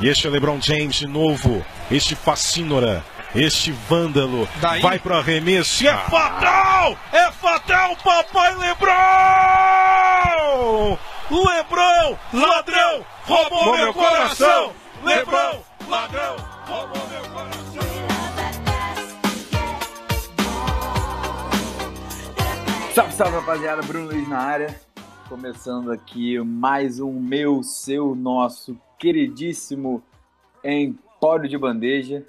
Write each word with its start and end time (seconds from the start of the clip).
E 0.00 0.08
este 0.08 0.28
é 0.28 0.30
LeBron 0.30 0.60
James 0.60 0.94
de 0.94 1.08
novo. 1.08 1.64
Este 1.90 2.14
fascínora. 2.14 3.04
Este 3.34 3.72
vândalo. 3.72 4.48
Daí? 4.60 4.80
Vai 4.80 4.96
pro 5.00 5.16
arremesso. 5.16 5.82
E 5.82 5.88
é 5.88 5.96
fatal! 5.96 6.96
É 7.12 7.32
fatal, 7.32 7.96
papai 7.96 8.54
LeBron! 8.54 8.88
LeBron, 11.30 12.16
ladrão, 12.32 13.04
roubou 13.24 13.76
meu 13.76 13.92
coração! 13.92 14.72
LeBron, 15.04 15.62
ladrão, 15.88 16.36
roubou 16.66 17.08
meu 17.08 17.22
coração! 17.30 17.58
Salve, 22.94 23.12
salve 23.12 23.36
rapaziada, 23.36 23.82
Bruno 23.82 24.06
Luiz 24.06 24.28
na 24.28 24.38
área. 24.38 24.80
Começando 25.28 25.90
aqui 25.90 26.38
mais 26.38 26.98
um 27.00 27.12
meu, 27.20 27.62
seu, 27.62 28.14
nosso 28.14 28.74
queridíssimo 28.98 30.02
Empório 30.64 31.48
de 31.48 31.56
Bandeja. 31.56 32.24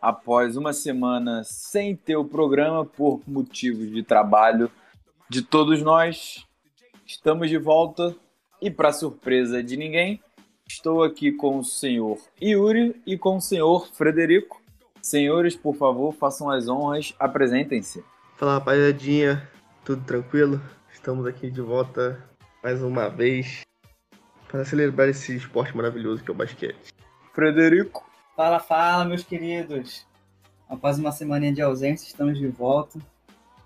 Após 0.00 0.56
uma 0.56 0.72
semana 0.72 1.42
sem 1.42 1.96
ter 1.96 2.16
o 2.16 2.24
programa 2.24 2.84
por 2.84 3.20
motivos 3.26 3.90
de 3.90 4.02
trabalho 4.02 4.70
de 5.28 5.42
todos 5.42 5.82
nós, 5.82 6.46
estamos 7.04 7.48
de 7.48 7.58
volta 7.58 8.14
e, 8.62 8.70
para 8.70 8.92
surpresa 8.92 9.62
de 9.62 9.76
ninguém, 9.76 10.20
estou 10.68 11.02
aqui 11.02 11.32
com 11.32 11.58
o 11.58 11.64
senhor 11.64 12.18
Yuri 12.40 13.00
e 13.04 13.18
com 13.18 13.36
o 13.36 13.40
senhor 13.40 13.88
Frederico. 13.92 14.62
Senhores, 15.02 15.56
por 15.56 15.74
favor, 15.74 16.12
façam 16.12 16.50
as 16.50 16.68
honras, 16.68 17.14
apresentem-se. 17.18 18.04
Fala 18.36 18.54
rapaziadinha, 18.54 19.48
tudo 19.84 20.04
tranquilo? 20.04 20.60
Estamos 20.92 21.26
aqui 21.26 21.50
de 21.50 21.60
volta 21.60 22.22
mais 22.62 22.82
uma 22.82 23.08
vez 23.08 23.62
para 24.48 24.64
celebrar 24.64 25.08
esse 25.08 25.36
esporte 25.36 25.76
maravilhoso 25.76 26.22
que 26.22 26.30
é 26.30 26.34
o 26.34 26.36
basquete. 26.36 26.92
Frederico, 27.34 28.06
Fala, 28.36 28.60
fala, 28.60 29.06
meus 29.06 29.24
queridos. 29.24 30.06
Após 30.68 30.98
uma 30.98 31.10
semaninha 31.10 31.54
de 31.54 31.62
ausência, 31.62 32.06
estamos 32.06 32.38
de 32.38 32.46
volta 32.46 32.98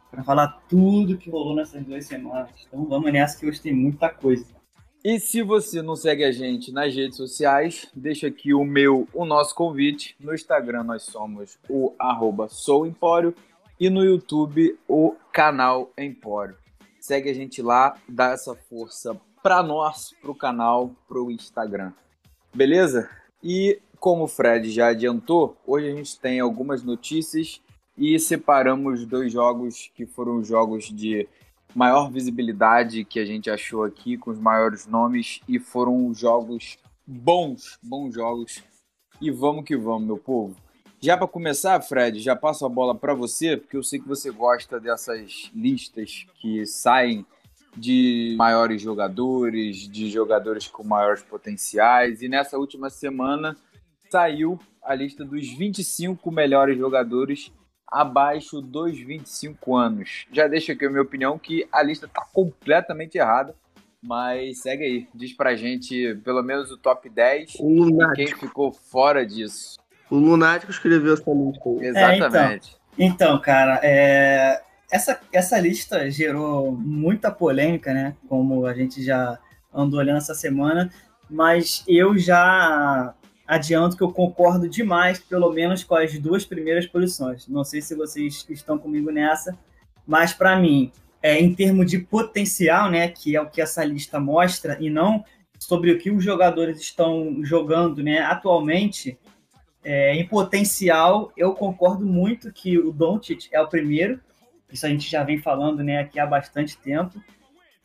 para 0.08 0.22
falar 0.22 0.62
tudo 0.68 1.18
que 1.18 1.28
rolou 1.28 1.56
nessas 1.56 1.84
duas 1.84 2.06
semanas. 2.06 2.50
Então 2.68 2.84
vamos 2.86 3.12
nessa 3.12 3.36
que 3.36 3.46
hoje 3.46 3.60
tem 3.60 3.74
muita 3.74 4.08
coisa. 4.10 4.46
E 5.04 5.18
se 5.18 5.42
você 5.42 5.82
não 5.82 5.96
segue 5.96 6.22
a 6.22 6.30
gente 6.30 6.70
nas 6.70 6.94
redes 6.94 7.16
sociais, 7.16 7.90
deixa 7.92 8.28
aqui 8.28 8.54
o 8.54 8.62
meu, 8.62 9.08
o 9.12 9.24
nosso 9.24 9.56
convite. 9.56 10.14
No 10.20 10.32
Instagram 10.32 10.84
nós 10.84 11.02
somos 11.02 11.58
o 11.68 11.92
arroba 11.98 12.46
souempório 12.48 13.34
e 13.80 13.90
no 13.90 14.04
YouTube 14.04 14.78
o 14.86 15.16
canal 15.32 15.92
Empório. 15.98 16.56
Segue 17.00 17.28
a 17.28 17.34
gente 17.34 17.60
lá, 17.60 17.96
dá 18.08 18.30
essa 18.30 18.54
força 18.54 19.20
para 19.42 19.62
nós, 19.62 20.14
pro 20.20 20.34
canal, 20.34 20.90
pro 21.08 21.30
Instagram. 21.30 21.92
Beleza? 22.54 23.08
E 23.42 23.80
como 23.98 24.24
o 24.24 24.28
Fred 24.28 24.70
já 24.70 24.88
adiantou, 24.88 25.56
hoje 25.66 25.88
a 25.88 25.94
gente 25.94 26.18
tem 26.18 26.40
algumas 26.40 26.82
notícias 26.82 27.60
e 27.96 28.18
separamos 28.18 29.04
dois 29.04 29.32
jogos 29.32 29.90
que 29.94 30.06
foram 30.06 30.38
os 30.38 30.48
jogos 30.48 30.84
de 30.84 31.28
maior 31.74 32.10
visibilidade 32.10 33.04
que 33.04 33.20
a 33.20 33.24
gente 33.24 33.50
achou 33.50 33.84
aqui, 33.84 34.16
com 34.16 34.30
os 34.30 34.38
maiores 34.38 34.86
nomes, 34.86 35.40
e 35.48 35.58
foram 35.58 36.12
jogos 36.14 36.78
bons, 37.06 37.78
bons 37.82 38.14
jogos. 38.14 38.62
E 39.20 39.30
vamos 39.30 39.64
que 39.64 39.76
vamos, 39.76 40.06
meu 40.06 40.16
povo. 40.16 40.56
Já 40.98 41.16
para 41.16 41.26
começar, 41.26 41.80
Fred, 41.80 42.20
já 42.20 42.36
passo 42.36 42.66
a 42.66 42.68
bola 42.68 42.94
para 42.94 43.14
você, 43.14 43.56
porque 43.56 43.76
eu 43.76 43.82
sei 43.82 43.98
que 43.98 44.08
você 44.08 44.30
gosta 44.30 44.78
dessas 44.78 45.50
listas 45.54 46.26
que 46.40 46.66
saem 46.66 47.24
de 47.76 48.34
maiores 48.36 48.82
jogadores, 48.82 49.88
de 49.88 50.10
jogadores 50.10 50.66
com 50.66 50.82
maiores 50.82 51.22
potenciais, 51.22 52.22
e 52.22 52.28
nessa 52.28 52.58
última 52.58 52.90
semana 52.90 53.56
saiu 54.10 54.58
a 54.82 54.94
lista 54.94 55.24
dos 55.24 55.48
25 55.48 56.30
melhores 56.30 56.76
jogadores 56.76 57.52
abaixo 57.86 58.60
dos 58.60 58.98
25 58.98 59.76
anos. 59.76 60.26
Já 60.32 60.46
deixo 60.46 60.72
aqui 60.72 60.86
a 60.86 60.90
minha 60.90 61.02
opinião 61.02 61.38
que 61.38 61.66
a 61.72 61.82
lista 61.82 62.06
está 62.06 62.24
completamente 62.32 63.18
errada, 63.18 63.54
mas 64.02 64.62
segue 64.62 64.84
aí, 64.84 65.08
diz 65.14 65.32
pra 65.32 65.54
gente 65.56 66.14
pelo 66.24 66.42
menos 66.42 66.70
o 66.70 66.78
top 66.78 67.08
10 67.08 67.56
O 67.60 68.02
e 68.02 68.14
quem 68.14 68.26
ficou 68.28 68.72
fora 68.72 69.26
disso. 69.26 69.78
o 70.10 70.16
Lunático 70.16 70.70
escreveu 70.72 71.14
essa 71.14 71.30
lista 71.30 71.68
aí. 71.68 71.86
Exatamente. 71.86 72.76
Então, 72.98 73.38
cara, 73.40 73.80
é, 73.82 74.62
essa, 74.90 75.20
essa 75.32 75.58
lista 75.58 76.10
gerou 76.10 76.72
muita 76.72 77.30
polêmica, 77.30 77.94
né? 77.94 78.16
Como 78.28 78.66
a 78.66 78.74
gente 78.74 79.02
já 79.02 79.38
andou 79.72 80.00
olhando 80.00 80.18
essa 80.18 80.34
semana, 80.34 80.90
mas 81.28 81.84
eu 81.86 82.18
já 82.18 83.14
adianto 83.46 83.96
que 83.96 84.02
eu 84.02 84.12
concordo 84.12 84.68
demais, 84.68 85.18
pelo 85.18 85.52
menos 85.52 85.82
com 85.82 85.94
as 85.94 86.16
duas 86.18 86.44
primeiras 86.44 86.86
posições. 86.86 87.48
Não 87.48 87.64
sei 87.64 87.80
se 87.80 87.94
vocês 87.94 88.46
estão 88.48 88.78
comigo 88.78 89.10
nessa, 89.10 89.58
mas 90.06 90.32
para 90.32 90.56
mim, 90.56 90.92
é, 91.22 91.38
em 91.38 91.54
termos 91.54 91.90
de 91.90 91.98
potencial, 91.98 92.90
né, 92.90 93.08
que 93.08 93.34
é 93.36 93.40
o 93.40 93.50
que 93.50 93.60
essa 93.60 93.84
lista 93.84 94.18
mostra, 94.20 94.76
e 94.80 94.88
não 94.88 95.24
sobre 95.58 95.92
o 95.92 95.98
que 95.98 96.10
os 96.10 96.22
jogadores 96.24 96.80
estão 96.80 97.44
jogando, 97.44 98.02
né, 98.02 98.20
atualmente, 98.20 99.18
é, 99.84 100.14
em 100.14 100.26
potencial, 100.26 101.32
eu 101.36 101.52
concordo 101.54 102.06
muito 102.06 102.52
que 102.52 102.78
o 102.78 102.92
Doncic 102.92 103.48
é 103.52 103.60
o 103.60 103.68
primeiro. 103.68 104.20
Isso 104.72 104.86
a 104.86 104.88
gente 104.88 105.10
já 105.10 105.22
vem 105.22 105.38
falando, 105.38 105.82
né, 105.82 105.98
aqui 105.98 106.18
há 106.18 106.26
bastante 106.26 106.76
tempo. 106.76 107.22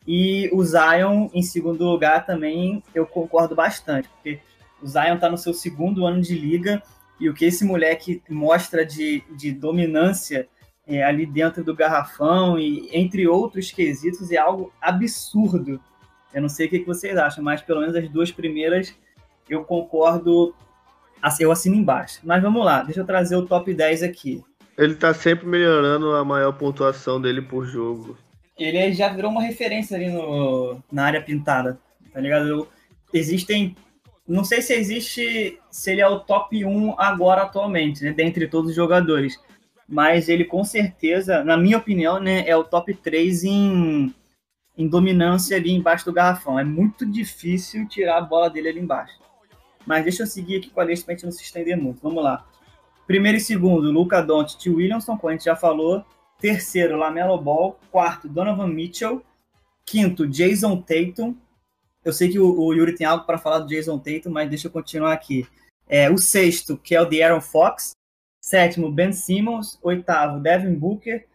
E 0.06 0.48
o 0.52 0.62
Zion 0.64 1.28
em 1.34 1.42
segundo 1.42 1.84
lugar 1.84 2.24
também 2.24 2.82
eu 2.94 3.06
concordo 3.06 3.54
bastante, 3.54 4.08
porque 4.08 4.38
o 4.80 4.86
Zion 4.86 5.16
está 5.16 5.28
no 5.28 5.36
seu 5.36 5.52
segundo 5.52 6.06
ano 6.06 6.20
de 6.20 6.38
liga 6.38 6.82
e 7.18 7.28
o 7.28 7.34
que 7.34 7.44
esse 7.44 7.64
moleque 7.64 8.22
mostra 8.28 8.84
de, 8.84 9.24
de 9.36 9.50
dominância 9.50 10.48
é, 10.86 11.02
ali 11.02 11.26
dentro 11.26 11.64
do 11.64 11.74
garrafão 11.74 12.58
e 12.58 12.88
entre 12.92 13.26
outros 13.26 13.72
quesitos 13.72 14.30
é 14.30 14.36
algo 14.36 14.72
absurdo. 14.80 15.80
Eu 16.32 16.42
não 16.42 16.48
sei 16.48 16.66
o 16.66 16.70
que, 16.70 16.80
que 16.80 16.86
vocês 16.86 17.16
acham, 17.16 17.42
mas 17.42 17.62
pelo 17.62 17.80
menos 17.80 17.96
as 17.96 18.08
duas 18.08 18.30
primeiras 18.30 18.94
eu 19.48 19.64
concordo, 19.64 20.54
assim, 21.20 21.44
eu 21.44 21.50
assino 21.50 21.74
embaixo. 21.74 22.20
Mas 22.22 22.42
vamos 22.42 22.64
lá, 22.64 22.82
deixa 22.82 23.00
eu 23.00 23.06
trazer 23.06 23.36
o 23.36 23.46
top 23.46 23.72
10 23.72 24.02
aqui. 24.02 24.44
Ele 24.76 24.94
tá 24.94 25.14
sempre 25.14 25.46
melhorando 25.46 26.14
a 26.14 26.24
maior 26.24 26.52
pontuação 26.52 27.20
dele 27.20 27.40
por 27.40 27.64
jogo. 27.66 28.16
Ele 28.58 28.92
já 28.92 29.08
virou 29.08 29.30
uma 29.30 29.42
referência 29.42 29.96
ali 29.96 30.10
no, 30.10 30.82
na 30.90 31.04
área 31.04 31.22
pintada, 31.22 31.78
tá 32.12 32.20
ligado? 32.20 32.68
Existem. 33.12 33.76
Não 34.26 34.44
sei 34.44 34.60
se 34.60 34.74
existe. 34.74 35.58
Se 35.70 35.92
ele 35.92 36.00
é 36.00 36.08
o 36.08 36.20
top 36.20 36.64
1 36.64 36.94
agora 36.98 37.42
atualmente, 37.42 38.02
né? 38.04 38.12
Dentre 38.12 38.48
todos 38.48 38.70
os 38.70 38.76
jogadores. 38.76 39.38
Mas 39.88 40.28
ele 40.28 40.44
com 40.44 40.64
certeza, 40.64 41.44
na 41.44 41.56
minha 41.56 41.78
opinião, 41.78 42.18
né, 42.18 42.46
é 42.46 42.56
o 42.56 42.64
top 42.64 42.92
3 42.92 43.44
em, 43.44 44.14
em 44.76 44.88
dominância 44.88 45.56
ali 45.56 45.70
embaixo 45.70 46.04
do 46.04 46.12
garrafão. 46.12 46.58
É 46.58 46.64
muito 46.64 47.06
difícil 47.06 47.86
tirar 47.88 48.18
a 48.18 48.22
bola 48.22 48.50
dele 48.50 48.68
ali 48.68 48.80
embaixo. 48.80 49.14
Mas 49.86 50.02
deixa 50.02 50.24
eu 50.24 50.26
seguir 50.26 50.56
aqui 50.56 50.70
com 50.70 50.80
a 50.80 50.84
lista 50.84 51.06
pra 51.06 51.14
gente 51.14 51.24
não 51.24 51.32
se 51.32 51.42
estender 51.42 51.76
muito. 51.76 52.02
Vamos 52.02 52.22
lá. 52.22 52.44
Primeiro 53.06 53.38
e 53.38 53.40
segundo, 53.40 53.90
Luca 53.92 54.20
Doncic 54.20 54.66
e 54.66 54.70
Williamson, 54.70 55.16
como 55.16 55.30
a 55.30 55.32
gente 55.32 55.44
já 55.44 55.54
falou. 55.54 56.04
Terceiro, 56.40 56.96
Lamelo 56.96 57.40
Ball. 57.40 57.78
Quarto, 57.90 58.28
Donovan 58.28 58.68
Mitchell. 58.68 59.22
Quinto, 59.84 60.26
Jason 60.26 60.82
Tatum. 60.82 61.36
Eu 62.04 62.12
sei 62.12 62.28
que 62.28 62.38
o, 62.38 62.72
Yuri 62.72 62.94
tem 62.94 63.06
algo 63.06 63.24
para 63.24 63.38
falar 63.38 63.60
do 63.60 63.68
Jason 63.68 63.98
Tatum, 63.98 64.30
mas 64.30 64.48
deixa 64.48 64.66
eu 64.66 64.72
continuar 64.72 65.12
aqui. 65.12 65.46
É, 65.88 66.10
o 66.10 66.18
sexto, 66.18 66.76
que 66.76 66.94
é 66.94 67.00
o 67.00 67.04
De'Aaron 67.04 67.40
Fox. 67.40 67.92
Sétimo, 68.40 68.90
Ben 68.90 69.12
Simmons. 69.12 69.78
Oitavo, 69.82 70.40
Devin 70.40 70.74
Booker. 70.74 71.26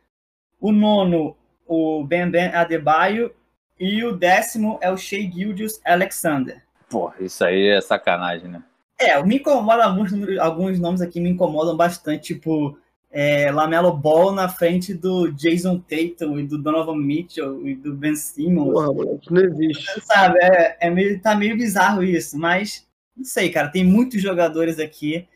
O 0.59 0.71
nono, 0.71 1.35
o 1.65 2.03
Ben 2.03 2.29
Ben 2.29 2.47
Adebayo. 2.47 3.33
E 3.79 4.03
o 4.03 4.15
décimo 4.15 4.77
é 4.81 4.91
o 4.91 4.97
Shea 4.97 5.29
Gildius 5.31 5.81
Alexander. 5.85 6.63
Pô, 6.89 7.11
isso 7.19 7.43
aí 7.43 7.67
é 7.67 7.81
sacanagem, 7.81 8.49
né? 8.49 8.61
É, 9.01 9.23
me 9.23 9.37
incomoda 9.37 9.85
alguns, 9.85 10.11
alguns 10.39 10.79
nomes 10.79 11.01
aqui 11.01 11.19
me 11.19 11.29
incomodam 11.29 11.75
bastante, 11.75 12.33
tipo 12.35 12.77
é, 13.11 13.51
Lamelo 13.51 13.91
Ball 13.91 14.31
na 14.31 14.47
frente 14.47 14.93
do 14.93 15.31
Jason 15.31 15.79
Tatum 15.79 16.39
e 16.39 16.47
do 16.47 16.57
Donovan 16.57 16.95
Mitchell 16.95 17.67
e 17.67 17.75
do 17.75 17.93
Ben 17.93 18.15
Simmons. 18.15 18.71
Porra, 18.71 18.93
moleque, 18.93 19.33
não 19.33 19.41
existe. 19.41 20.01
Sabe, 20.05 20.39
é, 20.41 20.77
é 20.79 20.89
meio, 20.89 21.19
tá 21.19 21.35
meio 21.35 21.57
bizarro 21.57 22.03
isso, 22.03 22.37
mas 22.37 22.87
não 23.15 23.25
sei, 23.25 23.49
cara, 23.49 23.69
tem 23.69 23.83
muitos 23.83 24.21
jogadores 24.21 24.79
aqui 24.79 25.27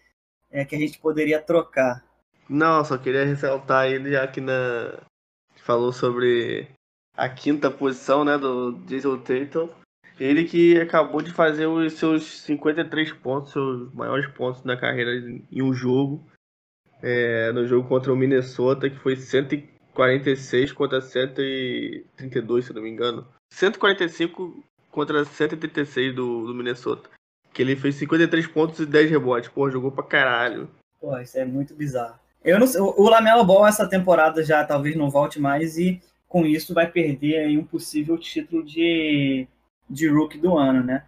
é, 0.50 0.64
que 0.64 0.76
a 0.76 0.80
gente 0.80 0.98
poderia 1.00 1.42
trocar. 1.42 2.04
Não, 2.48 2.86
só 2.86 2.98
queria 2.98 3.26
ressaltar 3.26 3.88
ele 3.88 4.12
já 4.12 4.28
que 4.28 4.40
na 4.40 4.94
falou 5.58 5.92
sobre 5.92 6.68
a 7.18 7.28
quinta 7.28 7.72
posição, 7.72 8.24
né, 8.24 8.38
do 8.38 8.74
Jason 8.86 9.18
Tatum. 9.18 9.68
Ele 10.20 10.46
que 10.46 10.80
acabou 10.80 11.22
de 11.22 11.32
fazer 11.32 11.66
os 11.66 11.94
seus 11.94 12.42
53 12.42 13.12
pontos, 13.14 13.52
seus 13.52 13.94
maiores 13.94 14.28
pontos 14.28 14.64
na 14.64 14.78
carreira 14.78 15.12
em 15.52 15.62
um 15.62 15.74
jogo. 15.74 16.26
É, 17.02 17.52
no 17.52 17.68
jogo 17.68 17.88
contra 17.88 18.12
o 18.12 18.16
Minnesota, 18.16 18.90
que 18.90 18.96
foi 18.96 19.16
146 19.16 20.72
contra 20.72 21.02
132, 21.02 22.66
se 22.66 22.74
não 22.74 22.82
me 22.82 22.90
engano. 22.90 23.28
145 23.52 24.64
contra 24.90 25.26
136 25.26 26.16
do, 26.16 26.48
do 26.48 26.56
Minnesota. 26.56 27.10
Que 27.54 27.62
ele 27.62 27.76
fez 27.76 27.96
53 27.96 28.48
pontos 28.48 28.80
e 28.80 28.86
10 28.86 29.12
rebotes. 29.12 29.50
Pô, 29.50 29.70
jogou 29.70 29.92
pra 29.92 30.04
caralho. 30.04 30.70
Pô, 31.00 31.18
isso 31.20 31.38
é 31.38 31.46
muito 31.46 31.76
bizarro. 31.76 32.18
Eu 32.44 32.60
não 32.60 32.68
sei, 32.68 32.80
o 32.80 33.10
Lamelo 33.10 33.44
Ball 33.44 33.68
essa 33.68 33.88
temporada 33.88 34.44
já 34.44 34.64
talvez 34.64 34.96
não 34.96 35.10
volte 35.10 35.40
mais 35.40 35.78
e 35.78 36.00
com 36.28 36.46
isso 36.46 36.74
vai 36.74 36.90
perder 36.90 37.38
aí 37.40 37.58
um 37.58 37.64
possível 37.64 38.18
título 38.18 38.64
de, 38.64 39.48
de 39.90 40.08
rookie 40.08 40.38
do 40.38 40.58
ano, 40.58 40.84
né? 40.84 41.06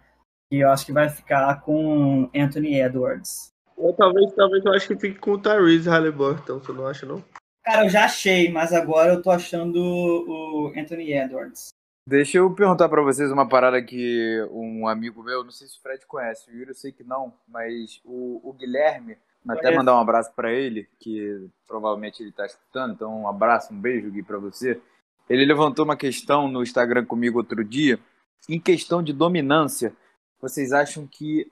E 0.50 0.62
eu 0.64 0.70
acho 0.70 0.86
que 0.86 0.92
vai 0.92 1.08
ficar 1.08 1.60
com 1.62 2.30
Anthony 2.34 2.80
Edwards. 2.80 3.52
Ou 3.76 3.92
talvez, 3.92 4.32
talvez 4.32 4.64
eu 4.64 4.72
acho 4.72 4.88
que 4.88 4.96
fique 4.96 5.18
com 5.18 5.32
o 5.32 5.38
Tyrese 5.38 5.88
Halliburton, 5.88 6.58
você 6.58 6.72
não 6.72 6.86
acha, 6.86 7.06
não? 7.06 7.22
Cara, 7.64 7.84
eu 7.84 7.90
já 7.90 8.04
achei, 8.04 8.50
mas 8.50 8.72
agora 8.72 9.12
eu 9.12 9.22
tô 9.22 9.30
achando 9.30 9.76
o 9.78 10.72
Anthony 10.76 11.12
Edwards. 11.12 11.68
Deixa 12.08 12.38
eu 12.38 12.50
perguntar 12.54 12.88
para 12.88 13.02
vocês 13.02 13.30
uma 13.30 13.46
parada 13.46 13.82
que 13.82 14.42
um 14.50 14.88
amigo 14.88 15.22
meu, 15.22 15.44
não 15.44 15.50
sei 15.50 15.66
se 15.66 15.78
o 15.78 15.82
Fred 15.82 16.06
conhece, 16.06 16.50
o 16.50 16.54
Yuri 16.54 16.70
eu 16.70 16.74
sei 16.74 16.90
que 16.90 17.04
não, 17.04 17.34
mas 17.46 18.00
o, 18.02 18.40
o 18.42 18.54
Guilherme, 18.54 19.18
até 19.46 19.76
mandar 19.76 19.94
um 19.94 20.00
abraço 20.00 20.32
para 20.34 20.50
ele, 20.50 20.88
que 20.98 21.46
provavelmente 21.66 22.22
ele 22.22 22.32
tá 22.32 22.46
escutando, 22.46 22.94
então 22.94 23.22
um 23.22 23.28
abraço, 23.28 23.74
um 23.74 23.78
beijo 23.78 24.10
Gui 24.10 24.22
para 24.22 24.38
você. 24.38 24.80
Ele 25.28 25.44
levantou 25.44 25.84
uma 25.84 25.96
questão 25.96 26.48
no 26.48 26.62
Instagram 26.62 27.04
comigo 27.04 27.36
outro 27.36 27.62
dia, 27.62 28.00
em 28.48 28.60
questão 28.60 29.02
de 29.02 29.12
dominância, 29.12 29.94
vocês 30.40 30.72
acham 30.72 31.06
que 31.06 31.50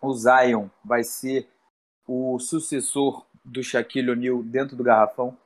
o 0.00 0.12
Zion 0.14 0.68
vai 0.84 1.02
ser 1.02 1.48
o 2.06 2.38
sucessor 2.38 3.26
do 3.44 3.62
Shaquille 3.62 4.10
O'Neal 4.10 4.42
dentro 4.42 4.76
do 4.76 4.84
garrafão? 4.84 5.36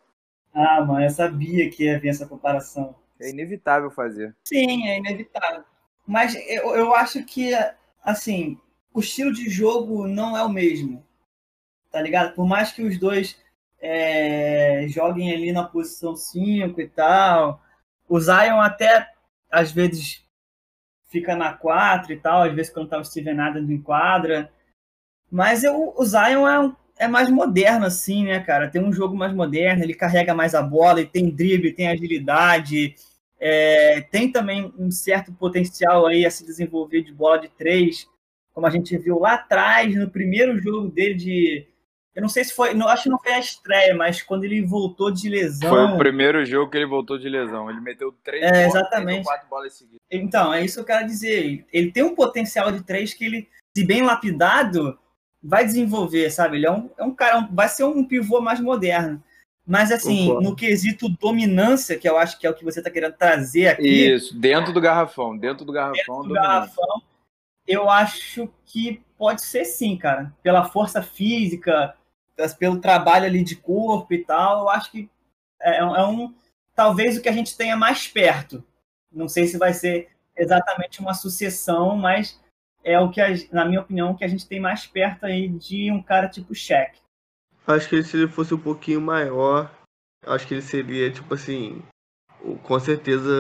Ah, 0.55 0.85
mano, 0.85 1.05
eu 1.05 1.11
sabia 1.11 1.71
que 1.71 1.85
ia 1.85 1.99
vir 1.99 2.09
essa 2.09 2.27
comparação. 2.27 2.95
É 3.19 3.31
inevitável 3.31 3.91
fazer. 3.91 4.35
Sim, 4.45 4.87
é 4.87 4.99
inevitável. 4.99 5.65
Mas 6.07 6.35
eu, 6.35 6.75
eu 6.75 6.95
acho 6.95 7.25
que, 7.25 7.53
assim, 8.05 8.59
o 8.93 9.01
estilo 9.01 9.33
de 9.33 9.49
jogo 9.49 10.07
não 10.07 10.37
é 10.37 10.43
o 10.43 10.49
mesmo. 10.49 11.05
Tá 11.91 12.01
ligado? 12.01 12.35
Por 12.35 12.47
mais 12.47 12.73
que 12.73 12.83
os 12.83 12.99
dois 12.99 13.41
é, 13.81 14.87
joguem 14.89 15.33
ali 15.33 15.53
na 15.53 15.65
posição 15.65 16.15
5 16.15 16.81
e 16.81 16.89
tal, 16.89 17.63
o 18.09 18.19
Zion 18.21 18.61
até 18.61 19.11
às 19.51 19.73
vezes 19.73 20.22
fica 21.13 21.37
na 21.37 21.53
4 21.53 22.13
e 22.13 22.17
tal, 22.17 22.43
às 22.43 22.55
vezes 22.55 22.73
quando 22.73 22.89
tá 22.89 22.99
o 22.99 23.05
Steven 23.05 23.39
Adams 23.39 23.71
em 23.71 23.81
quadra. 23.81 24.51
Mas 25.31 25.63
eu, 25.63 25.95
o 25.97 26.05
Zion 26.05 26.49
é, 26.49 26.59
um, 26.59 26.75
é 26.99 27.07
mais 27.07 27.29
moderno, 27.29 27.87
assim, 27.87 28.25
né, 28.25 28.41
cara? 28.41 28.69
Tem 28.69 28.83
um 28.83 28.93
jogo 28.93 29.15
mais 29.15 29.33
moderno, 29.33 29.83
ele 29.85 29.95
carrega 29.95 30.35
mais 30.35 30.55
a 30.55 30.63
bola, 30.63 31.01
ele 31.01 31.09
tem 31.09 31.31
drible, 31.31 31.73
tem 31.73 31.89
agilidade, 31.89 32.95
é, 33.39 34.01
tem 34.01 34.33
também 34.33 34.73
um 34.79 34.91
certo 34.91 35.33
potencial 35.33 36.07
aí 36.07 36.25
a 36.25 36.31
se 36.31 36.47
desenvolver 36.47 37.03
de 37.03 37.13
bola 37.13 37.39
de 37.39 37.49
três, 37.49 38.09
como 38.55 38.67
a 38.67 38.71
gente 38.71 38.97
viu 38.97 39.19
lá 39.19 39.35
atrás, 39.35 39.95
no 39.95 40.09
primeiro 40.11 40.59
jogo 40.59 40.89
dele 40.89 41.15
de. 41.15 41.67
Eu 42.15 42.21
não 42.21 42.29
sei 42.29 42.45
se 42.45 42.55
foi. 42.55 42.75
Não, 42.75 42.89
acho 42.89 43.05
que 43.05 43.09
não 43.09 43.19
foi 43.19 43.33
a 43.33 43.39
estreia, 43.39 43.95
mas 43.95 44.21
quando 44.21 44.45
ele 44.45 44.61
voltou 44.63 45.11
de 45.11 45.29
lesão. 45.31 45.71
Foi 45.71 45.85
o 45.85 45.97
primeiro 45.97 46.45
jogo 46.45 46.71
que 46.71 46.77
ele 46.77 46.87
voltou 46.87 47.19
de 47.19 47.29
lesão. 47.29 47.71
Ele 47.71 47.81
meteu 47.81 48.13
três 48.23 48.43
é, 48.43 48.51
bolas, 48.51 48.75
exatamente. 48.75 49.25
quatro 49.25 49.49
bolas 49.49 49.73
seguidas. 49.73 50.01
Então, 50.11 50.53
é 50.53 50.63
isso 50.63 50.75
que 50.75 50.81
eu 50.81 50.97
quero 50.97 51.07
dizer. 51.07 51.67
Ele 51.73 51.91
tem 51.91 52.03
um 52.03 52.15
potencial 52.15 52.71
de 52.71 52.83
três 52.83 53.15
que 53.15 53.25
ele, 53.25 53.49
se 53.75 53.85
bem 53.85 54.03
lapidado, 54.03 54.99
vai 55.43 55.65
desenvolver, 55.65 56.31
sabe? 56.31 56.59
Ele 56.59 56.67
é 56.67 56.71
um, 56.71 56.91
é 56.99 57.03
um 57.03 57.15
cara, 57.15 57.49
vai 57.51 57.69
ser 57.69 57.85
um 57.85 58.05
pivô 58.05 58.41
mais 58.43 58.61
moderno. 58.61 59.23
Mas, 59.67 59.91
assim, 59.91 60.27
Concordo. 60.27 60.51
no 60.51 60.57
quesito 60.57 61.09
dominância, 61.09 61.97
que 61.97 62.09
eu 62.09 62.19
acho 62.19 62.39
que 62.39 62.47
é 62.47 62.51
o 62.51 62.55
que 62.55 62.65
você 62.65 62.81
está 62.81 62.91
querendo 62.91 63.15
trazer 63.15 63.69
aqui, 63.69 64.13
Isso, 64.13 64.39
dentro 64.39 64.73
do 64.73 64.81
garrafão. 64.81 65.39
Dentro 65.39 65.65
do 65.65 65.73
garrafão, 65.73 66.17
do 66.17 66.29
dominante. 66.29 66.47
garrafão, 66.47 67.03
eu 67.67 67.89
acho 67.89 68.51
que 68.67 69.01
pode 69.17 69.43
ser 69.43 69.65
sim, 69.65 69.97
cara. 69.97 70.33
Pela 70.43 70.65
força 70.65 71.01
física, 71.01 71.95
pelo 72.59 72.81
trabalho 72.81 73.27
ali 73.27 73.43
de 73.45 73.57
corpo 73.57 74.13
e 74.15 74.25
tal, 74.25 74.61
eu 74.63 74.69
acho 74.69 74.91
que 74.91 75.09
é, 75.61 75.85
um- 75.85 75.97
é 75.97 76.07
um. 76.07 76.35
Talvez 76.75 77.17
o 77.17 77.23
que 77.23 77.29
a 77.29 77.33
gente 77.33 77.57
tenha 77.57 77.77
mais 77.77 78.09
perto. 78.09 78.65
Não 79.11 79.29
sei 79.29 79.47
se 79.47 79.59
vai 79.59 79.75
ser 79.75 80.09
exatamente 80.37 81.01
uma 81.01 81.15
sucessão, 81.15 81.97
mas 81.97 82.41
é 82.83 82.99
o 82.99 83.11
que, 83.11 83.21
a- 83.21 83.29
na 83.53 83.65
minha 83.65 83.81
opinião, 83.81 84.15
que 84.17 84.25
a 84.25 84.29
gente 84.29 84.47
tem 84.47 84.59
mais 84.59 84.87
perto 84.87 85.25
aí 85.27 85.49
de 85.49 85.91
um 85.91 86.03
cara 86.03 86.29
tipo 86.29 86.55
Shaq. 86.55 86.99
Acho 87.67 87.89
que 87.89 88.03
se 88.03 88.17
ele 88.17 88.27
fosse 88.29 88.53
um 88.55 88.59
pouquinho 88.59 89.01
maior, 89.01 89.71
acho 90.27 90.47
que 90.49 90.55
ele 90.55 90.63
seria, 90.63 91.13
tipo 91.13 91.33
assim, 91.35 91.83
com 92.65 92.81
certeza, 92.81 93.31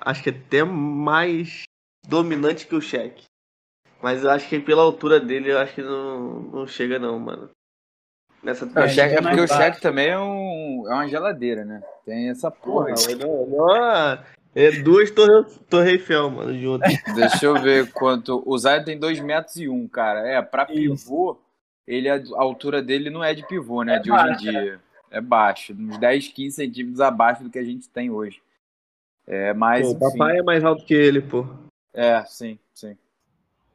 acho 0.00 0.22
que 0.22 0.30
até 0.30 0.62
mais 0.62 1.62
dominante 2.06 2.66
que 2.66 2.74
o 2.74 2.80
Shaq. 2.80 3.24
Mas 4.00 4.22
eu 4.22 4.30
acho 4.30 4.48
que 4.48 4.60
pela 4.60 4.82
altura 4.82 5.18
dele, 5.18 5.50
eu 5.50 5.58
acho 5.58 5.74
que 5.74 5.82
não, 5.82 6.40
não 6.40 6.66
chega 6.68 6.98
não, 7.00 7.18
mano. 7.18 7.50
Nessa 8.42 8.64
É, 8.64 8.84
o 8.84 8.88
Shaq- 8.88 9.12
é 9.12 9.16
É, 9.16 9.22
porque 9.22 9.40
o 9.40 9.48
baixo. 9.48 9.80
também 9.80 10.08
é, 10.08 10.18
um, 10.18 10.84
é 10.88 10.94
uma 10.94 11.08
geladeira, 11.08 11.64
né? 11.64 11.82
Tem 12.04 12.28
essa 12.28 12.50
porra. 12.50 12.94
Porra, 12.94 13.14
não, 13.16 13.46
não, 13.46 14.18
é 14.54 14.70
duas 14.72 15.10
Torre, 15.10 15.44
torre 15.68 15.90
Eiffel, 15.92 16.30
mano, 16.30 16.58
juntas. 16.58 16.92
Deixa 17.14 17.46
eu 17.46 17.60
ver 17.60 17.92
quanto. 17.92 18.42
O 18.46 18.58
Zion 18.58 18.82
tem 18.82 18.98
2 18.98 19.20
metros 19.20 19.56
e 19.56 19.68
1, 19.68 19.74
um, 19.74 19.86
cara. 19.88 20.26
É, 20.26 20.40
pra 20.42 20.66
Isso. 20.70 21.04
pivô, 21.04 21.38
ele, 21.86 22.08
a 22.08 22.20
altura 22.36 22.82
dele 22.82 23.10
não 23.10 23.22
é 23.22 23.34
de 23.34 23.46
pivô, 23.46 23.82
né? 23.82 23.96
É 23.96 23.98
de 23.98 24.10
hoje 24.10 24.22
em 24.22 24.26
baixo, 24.26 24.40
dia. 24.42 24.80
É 25.10 25.20
baixo. 25.20 25.76
Uns 25.78 25.98
10, 25.98 26.28
15 26.28 26.56
centímetros 26.56 27.00
abaixo 27.00 27.44
do 27.44 27.50
que 27.50 27.58
a 27.58 27.64
gente 27.64 27.88
tem 27.88 28.10
hoje. 28.10 28.40
É, 29.26 29.52
mas. 29.52 29.82
Pô, 29.82 29.92
o 29.92 30.08
enfim. 30.08 30.18
papai 30.18 30.38
é 30.38 30.42
mais 30.42 30.64
alto 30.64 30.84
que 30.84 30.94
ele, 30.94 31.20
pô. 31.20 31.46
É, 31.94 32.24
sim, 32.24 32.58
sim. 32.74 32.96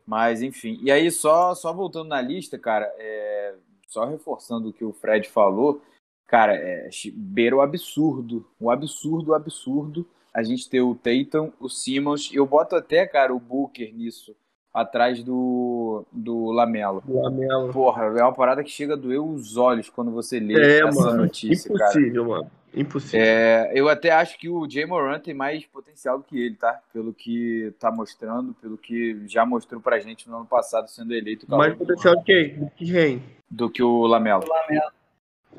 Mas, 0.05 0.41
enfim. 0.41 0.79
E 0.81 0.91
aí, 0.91 1.09
só, 1.11 1.55
só 1.55 1.71
voltando 1.71 2.09
na 2.09 2.19
lista, 2.21 2.57
cara, 2.57 2.91
é, 2.97 3.53
só 3.93 4.05
reforçando 4.05 4.69
o 4.69 4.73
que 4.73 4.83
o 4.83 4.91
Fred 4.91 5.29
falou, 5.29 5.81
cara, 6.27 6.55
é, 6.55 6.89
beira 7.13 7.55
o 7.55 7.61
absurdo. 7.61 8.45
O 8.59 8.71
absurdo, 8.71 9.31
o 9.31 9.33
absurdo. 9.35 10.05
A 10.33 10.41
gente 10.41 10.67
ter 10.67 10.81
o 10.81 10.95
Tatum, 10.95 11.51
o 11.59 11.69
Simmons, 11.69 12.31
eu 12.33 12.43
boto 12.45 12.75
até, 12.75 13.05
cara, 13.05 13.31
o 13.33 13.39
Booker 13.39 13.93
nisso, 13.93 14.35
atrás 14.73 15.23
do, 15.23 16.03
do 16.11 16.49
Lamelo. 16.49 17.03
Lamelo. 17.07 17.71
Porra, 17.71 18.05
é 18.17 18.23
uma 18.23 18.33
parada 18.33 18.63
que 18.63 18.71
chega 18.71 18.93
a 18.93 18.97
doer 18.97 19.21
os 19.23 19.57
olhos 19.57 19.89
quando 19.91 20.09
você 20.09 20.39
lê 20.39 20.55
É, 20.55 20.87
essa 20.87 20.99
mano. 21.05 21.17
notícia, 21.21 21.71
cara. 21.71 21.91
Impossível, 21.91 22.25
mano. 22.27 22.51
Impossível. 22.73 23.25
É, 23.25 23.71
eu 23.75 23.87
até 23.87 24.09
acho 24.09 24.37
que 24.37 24.49
o 24.49 24.67
Jay 24.69 24.85
Moran 24.85 25.19
tem 25.19 25.33
mais 25.33 25.65
potencial 25.65 26.17
do 26.17 26.23
que 26.23 26.39
ele, 26.39 26.55
tá? 26.55 26.79
Pelo 26.91 27.13
que 27.13 27.71
tá 27.79 27.91
mostrando, 27.91 28.53
pelo 28.55 28.77
que 28.77 29.21
já 29.27 29.45
mostrou 29.45 29.79
pra 29.79 29.99
gente 29.99 30.27
no 30.27 30.37
ano 30.37 30.45
passado, 30.45 30.89
sendo 30.89 31.13
eleito 31.13 31.45
mais 31.49 31.73
do 31.73 31.77
potencial 31.77 32.13
ano, 32.13 32.23
de 32.23 32.25
quem? 32.25 32.71
De 32.75 32.91
quem? 32.91 33.23
do 33.53 33.69
que 33.69 33.83
o 33.83 34.07
Lamelo. 34.07 34.43
O 34.43 34.49
Lamelo. 34.49 34.91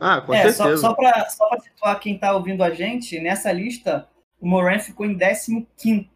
Ah, 0.00 0.21
com 0.21 0.35
é, 0.35 0.50
só, 0.50 0.64
certeza. 0.64 0.83
só 0.83 0.92
para 0.94 1.30
só 1.30 1.49
pra 1.49 1.61
situar 1.61 2.00
quem 2.00 2.18
tá 2.18 2.35
ouvindo 2.35 2.64
a 2.64 2.71
gente, 2.71 3.21
nessa 3.21 3.52
lista, 3.52 4.09
o 4.40 4.47
Moran 4.47 4.80
ficou 4.80 5.06
em 5.06 5.16
15 5.16 6.11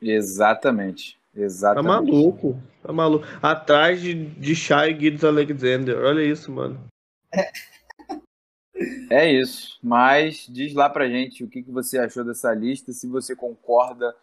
Exatamente. 0.00 1.18
Tá 1.34 1.40
Exatamente. 1.42 1.86
maluco. 1.86 2.58
Tá 2.82 2.92
maluco. 2.92 3.26
Atrás 3.42 4.00
de, 4.00 4.14
de 4.14 4.56
Shai 4.56 4.98
Gibbs 4.98 5.22
Alexander. 5.22 5.98
Olha 5.98 6.22
isso, 6.22 6.50
mano. 6.50 6.80
É 7.32 7.50
isso. 9.30 9.78
Mas 9.82 10.46
diz 10.48 10.74
lá 10.74 10.88
pra 10.88 11.08
gente 11.08 11.44
o 11.44 11.48
que, 11.48 11.62
que 11.62 11.70
você 11.70 11.98
achou 11.98 12.24
dessa 12.24 12.52
lista, 12.54 12.92
se 12.92 13.06
você 13.06 13.36
concorda 13.36 14.14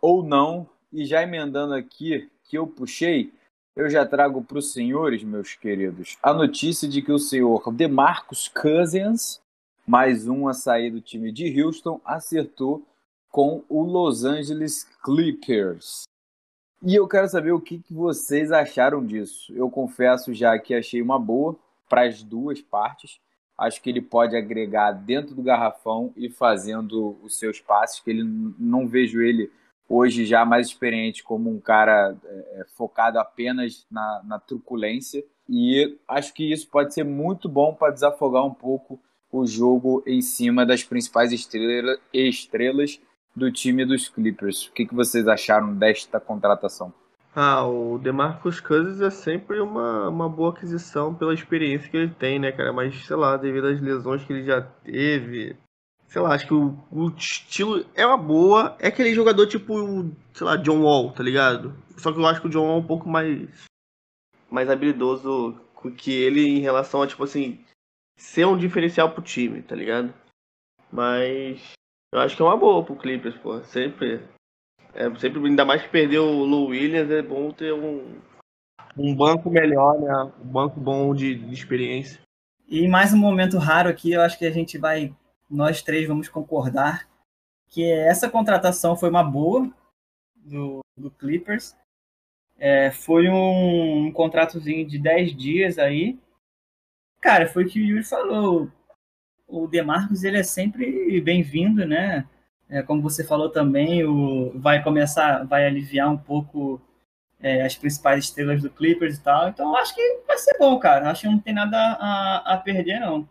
ou 0.00 0.22
não. 0.22 0.68
E 0.92 1.04
já 1.04 1.22
emendando 1.22 1.74
aqui, 1.74 2.30
que 2.44 2.58
eu 2.58 2.66
puxei, 2.66 3.32
eu 3.74 3.88
já 3.88 4.04
trago 4.04 4.42
para 4.44 4.58
os 4.58 4.72
senhores, 4.72 5.22
meus 5.22 5.54
queridos, 5.54 6.18
a 6.22 6.34
notícia 6.34 6.86
de 6.86 7.00
que 7.00 7.10
o 7.10 7.18
senhor 7.18 7.72
DeMarcus 7.72 8.48
Cousins, 8.48 9.40
mais 9.86 10.28
um 10.28 10.46
a 10.46 10.52
sair 10.52 10.90
do 10.90 11.00
time 11.00 11.32
de 11.32 11.62
Houston, 11.62 11.98
acertou 12.04 12.86
com 13.30 13.64
o 13.70 13.82
Los 13.82 14.24
Angeles 14.24 14.84
Clippers. 15.02 16.02
E 16.84 16.94
eu 16.94 17.08
quero 17.08 17.28
saber 17.28 17.52
o 17.52 17.60
que, 17.60 17.78
que 17.78 17.94
vocês 17.94 18.52
acharam 18.52 19.04
disso. 19.06 19.52
Eu 19.54 19.70
confesso 19.70 20.34
já 20.34 20.58
que 20.58 20.74
achei 20.74 21.00
uma 21.00 21.18
boa 21.18 21.56
para 21.88 22.06
as 22.06 22.22
duas 22.22 22.60
partes. 22.60 23.18
Acho 23.62 23.80
que 23.80 23.88
ele 23.88 24.02
pode 24.02 24.36
agregar 24.36 24.90
dentro 24.90 25.36
do 25.36 25.42
garrafão 25.42 26.12
e 26.16 26.28
fazendo 26.28 27.16
os 27.22 27.38
seus 27.38 27.60
passes, 27.60 28.00
que 28.00 28.10
ele 28.10 28.24
não 28.58 28.88
vejo 28.88 29.20
ele 29.20 29.50
hoje 29.88 30.24
já 30.24 30.44
mais 30.44 30.66
experiente 30.66 31.22
como 31.22 31.48
um 31.48 31.60
cara 31.60 32.16
é, 32.24 32.66
focado 32.76 33.20
apenas 33.20 33.86
na, 33.88 34.22
na 34.24 34.38
truculência. 34.40 35.22
E 35.48 35.96
acho 36.08 36.34
que 36.34 36.50
isso 36.50 36.68
pode 36.68 36.92
ser 36.92 37.04
muito 37.04 37.48
bom 37.48 37.72
para 37.72 37.92
desafogar 37.92 38.44
um 38.44 38.54
pouco 38.54 38.98
o 39.30 39.46
jogo 39.46 40.02
em 40.06 40.20
cima 40.20 40.66
das 40.66 40.82
principais 40.82 41.30
estrela, 41.32 41.96
estrelas 42.12 43.00
do 43.34 43.52
time 43.52 43.84
dos 43.84 44.08
Clippers. 44.08 44.66
O 44.66 44.72
que, 44.72 44.86
que 44.86 44.94
vocês 44.94 45.28
acharam 45.28 45.72
desta 45.72 46.18
contratação? 46.18 46.92
Ah, 47.34 47.66
o 47.66 47.98
DeMarcus 47.98 48.60
Cousins 48.60 49.00
é 49.00 49.08
sempre 49.08 49.58
uma, 49.58 50.08
uma 50.08 50.28
boa 50.28 50.50
aquisição 50.50 51.14
pela 51.14 51.32
experiência 51.32 51.90
que 51.90 51.96
ele 51.96 52.14
tem, 52.14 52.38
né, 52.38 52.52
cara? 52.52 52.72
Mas, 52.72 53.06
sei 53.06 53.16
lá, 53.16 53.38
devido 53.38 53.68
às 53.68 53.80
lesões 53.80 54.22
que 54.22 54.32
ele 54.32 54.44
já 54.44 54.60
teve, 54.60 55.56
sei 56.08 56.20
lá, 56.20 56.34
acho 56.34 56.46
que 56.46 56.52
o, 56.52 56.76
o 56.90 57.08
estilo 57.16 57.86
é 57.94 58.06
uma 58.06 58.18
boa. 58.18 58.76
É 58.78 58.88
aquele 58.88 59.14
jogador 59.14 59.46
tipo, 59.46 59.74
sei 60.34 60.46
lá, 60.46 60.56
John 60.56 60.82
Wall, 60.82 61.12
tá 61.12 61.22
ligado? 61.22 61.74
Só 61.96 62.12
que 62.12 62.18
eu 62.18 62.26
acho 62.26 62.42
que 62.42 62.48
o 62.48 62.50
John 62.50 62.66
Wall 62.66 62.76
é 62.76 62.80
um 62.80 62.86
pouco 62.86 63.08
mais 63.08 63.48
mais 64.50 64.68
habilidoso 64.68 65.58
que 65.96 66.12
ele 66.12 66.46
em 66.46 66.60
relação 66.60 67.00
a, 67.00 67.06
tipo 67.06 67.24
assim, 67.24 67.64
ser 68.16 68.46
um 68.46 68.58
diferencial 68.58 69.10
pro 69.10 69.22
time, 69.22 69.62
tá 69.62 69.74
ligado? 69.74 70.12
Mas 70.92 71.72
eu 72.12 72.20
acho 72.20 72.36
que 72.36 72.42
é 72.42 72.44
uma 72.44 72.56
boa 72.56 72.84
pro 72.84 72.96
Clippers, 72.96 73.36
pô. 73.38 73.62
Sempre. 73.64 74.20
É, 74.94 75.12
sempre, 75.18 75.44
ainda 75.44 75.64
mais 75.64 75.82
que 75.82 75.88
perder 75.88 76.18
o 76.18 76.44
Lou 76.44 76.68
Williams, 76.68 77.10
é 77.10 77.22
bom 77.22 77.50
ter 77.50 77.72
um, 77.72 78.20
um 78.96 79.14
banco 79.14 79.50
melhor, 79.50 79.98
né? 80.00 80.32
Um 80.42 80.48
banco 80.48 80.78
bom 80.78 81.14
de, 81.14 81.34
de 81.34 81.54
experiência. 81.54 82.20
E 82.68 82.86
mais 82.88 83.12
um 83.12 83.18
momento 83.18 83.58
raro 83.58 83.88
aqui, 83.88 84.12
eu 84.12 84.20
acho 84.20 84.38
que 84.38 84.46
a 84.46 84.50
gente 84.50 84.78
vai, 84.78 85.14
nós 85.50 85.82
três 85.82 86.06
vamos 86.06 86.28
concordar 86.28 87.08
que 87.68 87.90
essa 87.90 88.28
contratação 88.28 88.96
foi 88.96 89.08
uma 89.08 89.22
boa 89.22 89.70
do, 90.36 90.80
do 90.96 91.10
Clippers. 91.10 91.74
É, 92.58 92.90
foi 92.90 93.28
um, 93.28 94.06
um 94.06 94.12
contratozinho 94.12 94.86
de 94.86 94.98
10 94.98 95.34
dias 95.34 95.78
aí. 95.78 96.18
Cara, 97.20 97.48
foi 97.48 97.64
o 97.64 97.68
que 97.68 97.80
o 97.80 97.84
Yuri 97.84 98.04
falou 98.04 98.70
o 99.52 99.68
Demarcus 99.68 100.24
ele 100.24 100.38
é 100.38 100.42
sempre 100.42 101.20
bem-vindo, 101.20 101.86
né? 101.86 102.26
É, 102.72 102.82
como 102.82 103.02
você 103.02 103.22
falou 103.22 103.50
também, 103.50 104.02
o, 104.02 104.50
vai 104.54 104.82
começar, 104.82 105.44
vai 105.44 105.66
aliviar 105.66 106.10
um 106.10 106.16
pouco 106.16 106.80
é, 107.38 107.66
as 107.66 107.76
principais 107.76 108.24
estrelas 108.24 108.62
do 108.62 108.70
Clippers 108.70 109.18
e 109.18 109.22
tal. 109.22 109.50
Então 109.50 109.76
acho 109.76 109.94
que 109.94 110.20
vai 110.26 110.38
ser 110.38 110.56
bom, 110.58 110.78
cara. 110.78 111.10
Acho 111.10 111.22
que 111.22 111.28
não 111.28 111.38
tem 111.38 111.52
nada 111.52 111.76
a, 111.76 112.54
a 112.54 112.56
perder, 112.56 112.98
não. 112.98 113.28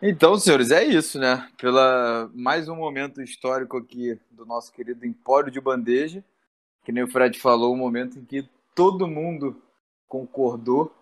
Então, 0.00 0.38
senhores, 0.38 0.70
é 0.70 0.84
isso, 0.84 1.18
né? 1.18 1.48
Pela 1.60 2.30
mais 2.32 2.68
um 2.68 2.76
momento 2.76 3.20
histórico 3.20 3.76
aqui 3.76 4.16
do 4.30 4.46
nosso 4.46 4.72
querido 4.72 5.04
Empório 5.04 5.50
de 5.50 5.60
Bandeja, 5.60 6.22
que 6.84 6.92
nem 6.92 7.02
o 7.02 7.10
Fred 7.10 7.36
falou, 7.36 7.74
um 7.74 7.78
momento 7.78 8.16
em 8.16 8.24
que 8.24 8.48
todo 8.76 9.08
mundo 9.08 9.60
concordou 10.06 10.94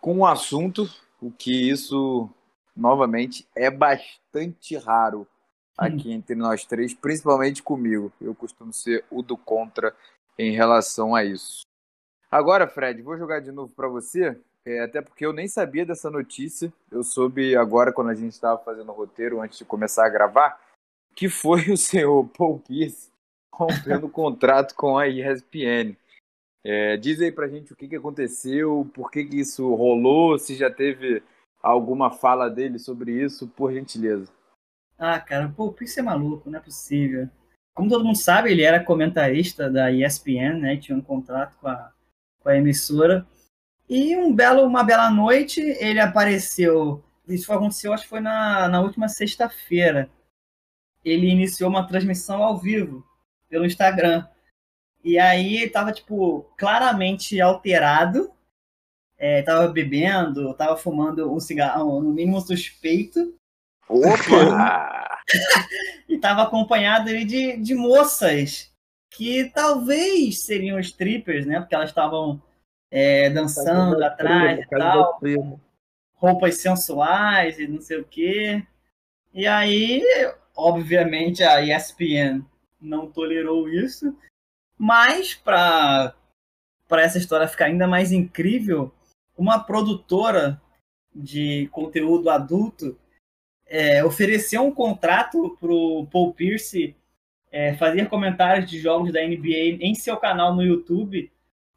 com 0.00 0.18
o 0.18 0.26
assunto, 0.26 0.90
o 1.22 1.30
que 1.30 1.70
isso 1.70 2.28
novamente, 2.76 3.46
é 3.54 3.70
bastante 3.70 4.76
raro 4.76 5.28
aqui 5.76 6.12
entre 6.12 6.34
nós 6.34 6.64
três, 6.64 6.94
principalmente 6.94 7.62
comigo. 7.62 8.12
Eu 8.20 8.34
costumo 8.34 8.72
ser 8.72 9.04
o 9.10 9.22
do 9.22 9.36
contra 9.36 9.94
em 10.38 10.52
relação 10.52 11.14
a 11.14 11.24
isso. 11.24 11.62
Agora, 12.30 12.66
Fred, 12.66 13.00
vou 13.02 13.16
jogar 13.16 13.40
de 13.40 13.52
novo 13.52 13.72
para 13.74 13.88
você, 13.88 14.36
é, 14.66 14.80
até 14.80 15.00
porque 15.00 15.24
eu 15.24 15.32
nem 15.32 15.46
sabia 15.46 15.86
dessa 15.86 16.10
notícia. 16.10 16.72
Eu 16.90 17.02
soube 17.02 17.54
agora, 17.54 17.92
quando 17.92 18.10
a 18.10 18.14
gente 18.14 18.32
estava 18.32 18.58
fazendo 18.62 18.90
o 18.90 18.94
roteiro, 18.94 19.40
antes 19.40 19.58
de 19.58 19.64
começar 19.64 20.06
a 20.06 20.10
gravar, 20.10 20.60
que 21.14 21.28
foi 21.28 21.60
o 21.70 21.76
senhor 21.76 22.28
Paul 22.36 22.58
Pierce 22.58 23.10
rompendo 23.52 24.06
o 24.06 24.10
contrato 24.10 24.74
com 24.74 24.98
a 24.98 25.06
ESPN. 25.06 25.96
É, 26.66 26.96
diz 26.96 27.20
aí 27.20 27.30
pra 27.30 27.46
gente 27.46 27.72
o 27.72 27.76
que, 27.76 27.86
que 27.86 27.96
aconteceu, 27.96 28.90
por 28.94 29.10
que, 29.10 29.24
que 29.24 29.38
isso 29.38 29.74
rolou, 29.74 30.38
se 30.38 30.54
já 30.54 30.70
teve 30.70 31.22
alguma 31.62 32.10
fala 32.10 32.48
dele 32.48 32.78
sobre 32.78 33.12
isso, 33.12 33.46
por 33.48 33.72
gentileza. 33.72 34.32
Ah, 34.98 35.18
cara, 35.20 35.48
pô, 35.48 35.74
isso 35.80 35.98
é 35.98 36.02
maluco, 36.02 36.50
não 36.50 36.58
é 36.58 36.62
possível. 36.62 37.28
Como 37.74 37.88
todo 37.88 38.04
mundo 38.04 38.16
sabe, 38.16 38.50
ele 38.50 38.62
era 38.62 38.82
comentarista 38.82 39.68
da 39.70 39.90
ESPN, 39.90 40.58
né? 40.60 40.76
Tinha 40.76 40.96
um 40.96 41.00
contrato 41.00 41.56
com 41.60 41.68
a, 41.68 41.92
com 42.40 42.48
a 42.48 42.56
emissora. 42.56 43.26
E 43.88 44.16
um 44.16 44.34
belo, 44.34 44.62
uma 44.64 44.84
bela 44.84 45.10
noite, 45.10 45.60
ele 45.60 46.00
apareceu. 46.00 47.04
Isso 47.26 47.52
aconteceu, 47.52 47.92
acho 47.92 48.04
que 48.04 48.08
foi 48.08 48.20
na, 48.20 48.68
na 48.68 48.80
última 48.80 49.08
sexta-feira. 49.08 50.08
Ele 51.04 51.26
iniciou 51.26 51.68
uma 51.68 51.86
transmissão 51.86 52.42
ao 52.42 52.58
vivo 52.58 53.04
pelo 53.48 53.66
Instagram. 53.66 54.26
E 55.02 55.18
aí 55.18 55.56
ele 55.56 55.70
tava, 55.70 55.92
tipo, 55.92 56.42
claramente 56.56 57.40
alterado 57.40 58.34
é, 59.16 59.42
tava 59.42 59.68
bebendo, 59.68 60.52
tava 60.54 60.76
fumando 60.76 61.32
um 61.32 61.40
cigarro, 61.40 62.00
no 62.00 62.12
mínimo 62.12 62.40
suspeito. 62.40 63.34
Opa! 63.88 65.18
e 66.08 66.18
tava 66.18 66.42
acompanhado 66.42 67.10
de, 67.24 67.56
de 67.56 67.74
moças 67.74 68.72
que 69.10 69.50
talvez 69.54 70.42
seriam 70.42 70.78
strippers, 70.80 71.46
né? 71.46 71.60
Porque 71.60 71.74
elas 71.74 71.90
estavam 71.90 72.42
é, 72.90 73.30
dançando 73.30 74.02
atrás 74.02 74.60
e 74.60 74.68
tal. 74.68 75.20
Roupas 76.14 76.58
sensuais 76.58 77.58
e 77.58 77.66
não 77.66 77.80
sei 77.80 77.98
o 77.98 78.04
quê. 78.04 78.64
E 79.32 79.46
aí, 79.46 80.02
obviamente, 80.56 81.42
a 81.42 81.60
ESPN 81.62 82.44
não 82.80 83.10
tolerou 83.10 83.68
isso. 83.68 84.16
Mas, 84.78 85.34
para 85.34 86.14
essa 86.92 87.18
história 87.18 87.48
ficar 87.48 87.66
ainda 87.66 87.86
mais 87.86 88.12
incrível, 88.12 88.92
uma 89.36 89.58
produtora 89.58 90.60
de 91.14 91.68
conteúdo 91.72 92.30
adulto 92.30 92.98
é, 93.66 94.04
ofereceu 94.04 94.62
um 94.62 94.70
contrato 94.70 95.56
para 95.60 95.72
o 95.72 96.06
Paul 96.06 96.32
Pierce 96.32 96.94
é, 97.50 97.74
fazer 97.74 98.08
comentários 98.08 98.68
de 98.68 98.78
jogos 98.78 99.12
da 99.12 99.22
NBA 99.22 99.78
em 99.80 99.94
seu 99.94 100.16
canal 100.16 100.54
no 100.54 100.62
YouTube 100.62 101.30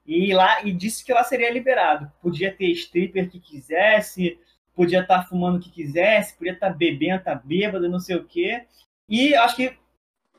e 0.05 0.33
lá 0.33 0.63
e 0.63 0.71
disse 0.71 1.03
que 1.03 1.13
lá 1.13 1.23
seria 1.23 1.51
liberado. 1.51 2.11
Podia 2.21 2.51
ter 2.51 2.71
stripper 2.71 3.29
que 3.29 3.39
quisesse, 3.39 4.39
podia 4.73 5.01
estar 5.01 5.19
tá 5.19 5.25
fumando 5.25 5.57
o 5.57 5.59
que 5.59 5.69
quisesse, 5.69 6.35
podia 6.37 6.53
estar 6.53 6.71
tá 6.71 6.73
bebendo, 6.73 7.23
tá 7.23 7.35
bêbado, 7.35 7.89
não 7.89 7.99
sei 7.99 8.15
o 8.15 8.23
quê. 8.23 8.65
E 9.09 9.35
acho 9.35 9.55
que 9.55 9.77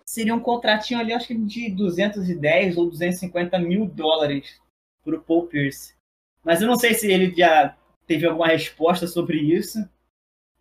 seria 0.05 0.35
um 0.35 0.41
contratinho 0.41 0.99
ali, 0.99 1.13
acho 1.13 1.29
que 1.29 1.35
de 1.35 1.71
210 1.71 2.79
ou 2.79 2.89
250 2.89 3.59
mil 3.59 3.85
dólares 3.87 4.59
para 5.05 5.17
o 5.17 5.21
Paul 5.21 5.47
Pierce. 5.47 5.95
Mas 6.43 6.63
eu 6.63 6.67
não 6.67 6.79
sei 6.79 6.95
se 6.95 7.11
ele 7.11 7.35
já 7.37 7.77
teve 8.07 8.27
alguma 8.27 8.49
resposta 8.49 9.07
sobre 9.07 9.39
isso. 9.39 9.79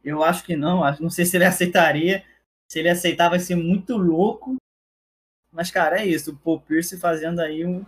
Eu 0.07 0.23
acho 0.23 0.45
que 0.45 0.55
não. 0.55 0.79
Não 1.01 1.09
sei 1.09 1.25
se 1.25 1.35
ele 1.35 1.43
aceitaria. 1.45 2.23
Se 2.69 2.79
ele 2.79 2.89
aceitar, 2.89 3.29
vai 3.29 3.39
ser 3.39 3.55
muito 3.55 3.97
louco. 3.97 4.55
Mas, 5.51 5.69
cara, 5.69 5.99
é 5.99 6.05
isso. 6.05 6.31
O 6.31 6.37
Paul 6.37 6.61
Pierce 6.61 6.97
fazendo 6.97 7.39
aí 7.39 7.65
um. 7.65 7.85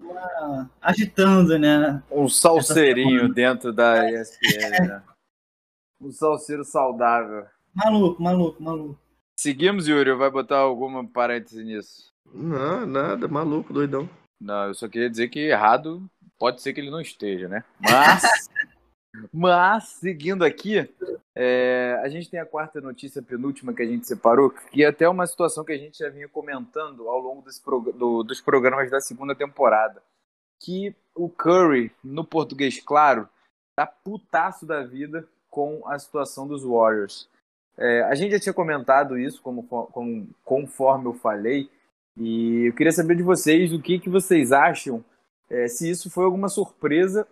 Uma... 0.00 0.68
agitando, 0.80 1.56
né? 1.58 2.02
Um 2.10 2.28
salseirinho 2.28 3.32
dentro 3.32 3.72
da 3.72 4.10
ESPN, 4.10 4.88
né? 4.88 5.02
Um 6.00 6.10
salseiro 6.10 6.64
saudável. 6.64 7.46
Maluco, 7.72 8.20
maluco, 8.20 8.62
maluco. 8.62 8.98
Seguimos, 9.38 9.86
Yuri? 9.86 10.12
Vai 10.14 10.30
botar 10.30 10.58
alguma 10.58 11.06
parêntese 11.06 11.62
nisso? 11.62 12.12
Não, 12.34 12.84
nada, 12.86 13.28
maluco, 13.28 13.72
doidão. 13.72 14.08
Não, 14.40 14.66
eu 14.66 14.74
só 14.74 14.88
queria 14.88 15.08
dizer 15.08 15.28
que 15.28 15.38
errado 15.38 16.04
pode 16.38 16.60
ser 16.60 16.72
que 16.72 16.80
ele 16.80 16.90
não 16.90 17.00
esteja, 17.00 17.46
né? 17.48 17.64
Mas, 17.78 18.22
mas 19.32 19.88
seguindo 19.88 20.44
aqui, 20.44 20.88
é, 21.34 22.00
a 22.02 22.08
gente 22.08 22.30
tem 22.30 22.40
a 22.40 22.46
quarta 22.46 22.80
notícia 22.80 23.22
penúltima 23.22 23.72
que 23.72 23.82
a 23.82 23.86
gente 23.86 24.06
separou, 24.06 24.50
que 24.50 24.84
é 24.84 24.88
até 24.88 25.08
uma 25.08 25.26
situação 25.26 25.64
que 25.64 25.72
a 25.72 25.78
gente 25.78 25.98
já 25.98 26.08
vinha 26.08 26.28
comentando 26.28 27.08
ao 27.08 27.18
longo 27.18 27.44
prog 27.64 27.92
do, 27.92 28.22
dos 28.22 28.40
programas 28.40 28.90
da 28.90 29.00
segunda 29.00 29.34
temporada. 29.34 30.02
Que 30.60 30.94
o 31.14 31.28
Curry, 31.28 31.92
no 32.02 32.24
português 32.24 32.80
claro, 32.80 33.28
tá 33.76 33.86
putaço 33.86 34.64
da 34.64 34.82
vida 34.82 35.28
com 35.50 35.82
a 35.86 35.98
situação 35.98 36.46
dos 36.46 36.64
Warriors. 36.64 37.28
É, 37.76 38.02
a 38.02 38.14
gente 38.14 38.32
já 38.32 38.40
tinha 38.40 38.52
comentado 38.52 39.18
isso, 39.18 39.42
como, 39.42 39.64
como, 39.64 40.28
conforme 40.44 41.06
eu 41.06 41.14
falei, 41.14 41.70
e 42.16 42.66
eu 42.66 42.74
queria 42.74 42.92
saber 42.92 43.16
de 43.16 43.22
vocês 43.22 43.72
o 43.72 43.80
que, 43.80 43.98
que 43.98 44.10
vocês 44.10 44.52
acham 44.52 45.04
é, 45.48 45.66
se 45.68 45.90
isso 45.90 46.10
foi 46.10 46.24
alguma 46.24 46.48
surpresa 46.48 47.26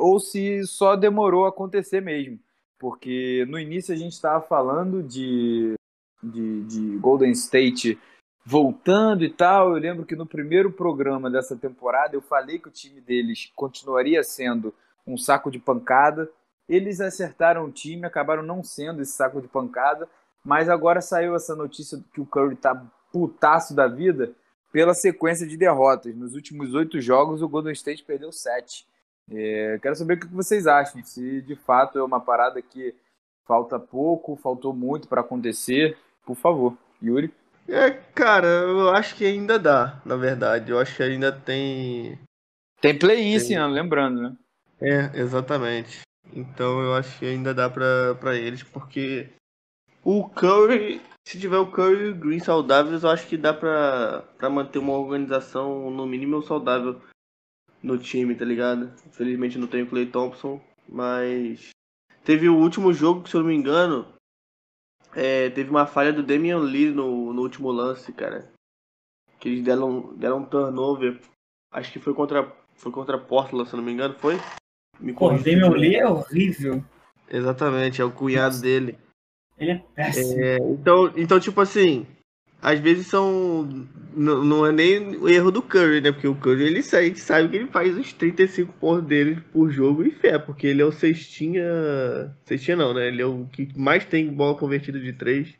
ou 0.00 0.18
se 0.18 0.66
só 0.66 0.96
demorou 0.96 1.44
a 1.44 1.50
acontecer 1.50 2.00
mesmo. 2.00 2.38
Porque 2.78 3.44
no 3.48 3.58
início 3.58 3.94
a 3.94 3.96
gente 3.96 4.12
estava 4.12 4.40
falando 4.40 5.02
de, 5.02 5.74
de, 6.22 6.62
de, 6.64 6.96
Golden 6.96 7.30
State 7.32 7.98
voltando 8.44 9.22
e 9.22 9.30
tal. 9.30 9.74
Eu 9.74 9.80
lembro 9.80 10.06
que 10.06 10.16
no 10.16 10.26
primeiro 10.26 10.72
programa 10.72 11.30
dessa 11.30 11.54
temporada 11.54 12.16
eu 12.16 12.22
falei 12.22 12.58
que 12.58 12.68
o 12.68 12.72
time 12.72 13.00
deles 13.00 13.52
continuaria 13.54 14.24
sendo 14.24 14.74
um 15.06 15.18
saco 15.18 15.50
de 15.50 15.58
pancada. 15.58 16.30
Eles 16.66 17.00
acertaram 17.00 17.66
o 17.66 17.70
time, 17.70 18.06
acabaram 18.06 18.42
não 18.42 18.62
sendo 18.62 19.02
esse 19.02 19.12
saco 19.12 19.42
de 19.42 19.48
pancada, 19.48 20.08
mas 20.42 20.68
agora 20.68 21.02
saiu 21.02 21.34
essa 21.34 21.54
notícia 21.54 22.02
que 22.14 22.20
o 22.20 22.26
Curry 22.26 22.56
tá 22.56 22.82
putaço 23.12 23.74
da 23.74 23.86
vida 23.86 24.32
pela 24.72 24.94
sequência 24.94 25.46
de 25.46 25.56
derrotas. 25.56 26.14
Nos 26.16 26.34
últimos 26.34 26.74
oito 26.74 27.00
jogos, 27.00 27.42
o 27.42 27.48
Golden 27.48 27.72
State 27.72 28.04
perdeu 28.04 28.32
sete. 28.32 28.86
É, 29.30 29.78
quero 29.80 29.94
saber 29.94 30.14
o 30.14 30.20
que 30.20 30.26
vocês 30.26 30.66
acham, 30.66 31.02
se 31.04 31.40
de 31.42 31.54
fato 31.54 31.98
é 31.98 32.02
uma 32.02 32.20
parada 32.20 32.60
que 32.60 32.94
falta 33.46 33.78
pouco, 33.78 34.36
faltou 34.36 34.74
muito 34.74 35.08
para 35.08 35.20
acontecer. 35.20 35.96
Por 36.24 36.36
favor, 36.36 36.76
Yuri. 37.02 37.32
É, 37.68 37.90
cara, 37.90 38.46
eu 38.46 38.90
acho 38.90 39.14
que 39.14 39.24
ainda 39.24 39.58
dá, 39.58 40.00
na 40.04 40.16
verdade. 40.16 40.72
Eu 40.72 40.78
acho 40.78 40.96
que 40.96 41.02
ainda 41.02 41.30
tem. 41.30 42.18
Tem 42.80 42.98
play-in 42.98 43.34
esse 43.34 43.54
ano, 43.54 43.74
lembrando, 43.74 44.22
né? 44.22 44.36
É, 44.80 45.20
exatamente. 45.20 46.00
Então 46.32 46.80
eu 46.80 46.94
acho 46.94 47.18
que 47.18 47.26
ainda 47.26 47.54
dá 47.54 47.68
para 47.68 48.34
eles, 48.34 48.62
porque 48.62 49.28
o 50.02 50.28
Curry 50.28 51.00
se 51.30 51.38
tiver 51.38 51.58
o 51.58 51.70
Curry 51.70 52.06
e 52.06 52.10
o 52.10 52.14
Green 52.14 52.40
saudáveis, 52.40 53.04
eu 53.04 53.10
acho 53.10 53.26
que 53.26 53.36
dá 53.36 53.52
pra, 53.54 54.24
pra 54.36 54.50
manter 54.50 54.78
uma 54.78 54.94
organização 54.94 55.90
no 55.90 56.06
mínimo 56.06 56.42
saudável 56.42 57.00
no 57.82 57.98
time, 57.98 58.34
tá 58.34 58.44
ligado? 58.44 58.92
Infelizmente 59.06 59.58
não 59.58 59.66
tem 59.66 59.82
o 59.82 59.86
Clay 59.86 60.06
Thompson, 60.06 60.60
mas 60.88 61.70
teve 62.24 62.48
o 62.48 62.56
último 62.56 62.92
jogo, 62.92 63.28
se 63.28 63.34
eu 63.34 63.40
não 63.40 63.48
me 63.48 63.54
engano, 63.54 64.06
é, 65.14 65.50
teve 65.50 65.70
uma 65.70 65.86
falha 65.86 66.12
do 66.12 66.22
Damian 66.22 66.58
Lee 66.58 66.90
no, 66.90 67.32
no 67.32 67.42
último 67.42 67.70
lance, 67.70 68.12
cara. 68.12 68.50
Que 69.38 69.48
eles 69.48 69.64
deram, 69.64 70.14
deram 70.14 70.38
um 70.38 70.44
turnover. 70.44 71.20
Acho 71.72 71.92
que 71.92 71.98
foi 71.98 72.14
contra, 72.14 72.52
foi 72.74 72.92
contra 72.92 73.18
Portland, 73.18 73.68
se 73.68 73.74
eu 73.74 73.78
não 73.78 73.84
me 73.84 73.92
engano, 73.92 74.14
foi? 74.14 74.38
Me 74.98 75.12
Pô, 75.12 75.32
o 75.32 75.38
Damian 75.38 75.70
Lee 75.70 75.96
é 75.96 76.06
horrível. 76.06 76.84
Exatamente, 77.28 78.02
é 78.02 78.04
o 78.04 78.10
cunhado 78.10 78.54
Nossa. 78.54 78.62
dele. 78.62 78.98
Ele 79.56 79.70
é 79.72 79.84
péssimo. 79.94 80.42
É, 80.42 80.56
então, 80.58 81.12
então, 81.16 81.40
tipo 81.40 81.60
assim, 81.60 82.06
às 82.62 82.78
vezes 82.78 83.06
são. 83.06 83.86
Não, 84.14 84.44
não 84.44 84.66
é 84.66 84.72
nem 84.72 85.16
o 85.16 85.28
erro 85.28 85.50
do 85.50 85.62
Curry, 85.62 86.00
né? 86.00 86.12
Porque 86.12 86.28
o 86.28 86.34
Curry 86.34 86.64
ele 86.64 86.82
sabe, 86.82 87.18
sabe 87.18 87.48
que 87.48 87.56
ele 87.56 87.66
faz 87.68 87.96
os 87.96 88.12
35 88.12 88.72
pontos 88.74 89.06
dele 89.06 89.40
por 89.52 89.70
jogo 89.70 90.02
e 90.02 90.10
fé, 90.10 90.38
porque 90.38 90.66
ele 90.66 90.82
é 90.82 90.84
o 90.84 90.92
cestinha. 90.92 91.64
Cestinha 92.44 92.76
não, 92.76 92.92
né? 92.92 93.08
Ele 93.08 93.22
é 93.22 93.26
o 93.26 93.46
que 93.46 93.68
mais 93.78 94.04
tem 94.04 94.32
bola 94.32 94.58
convertida 94.58 94.98
de 95.00 95.12
3. 95.12 95.54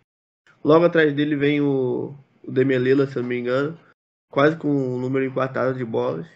Logo 0.62 0.84
atrás 0.84 1.14
dele 1.14 1.36
vem 1.36 1.60
o, 1.60 2.14
o 2.44 2.50
Lillard, 2.50 3.10
se 3.10 3.18
eu 3.18 3.22
não 3.22 3.28
me 3.28 3.38
engano. 3.38 3.78
Quase 4.30 4.56
com 4.56 4.68
um 4.68 4.98
número 4.98 5.24
empatado 5.24 5.78
de 5.78 5.84
bolas. 5.84 6.26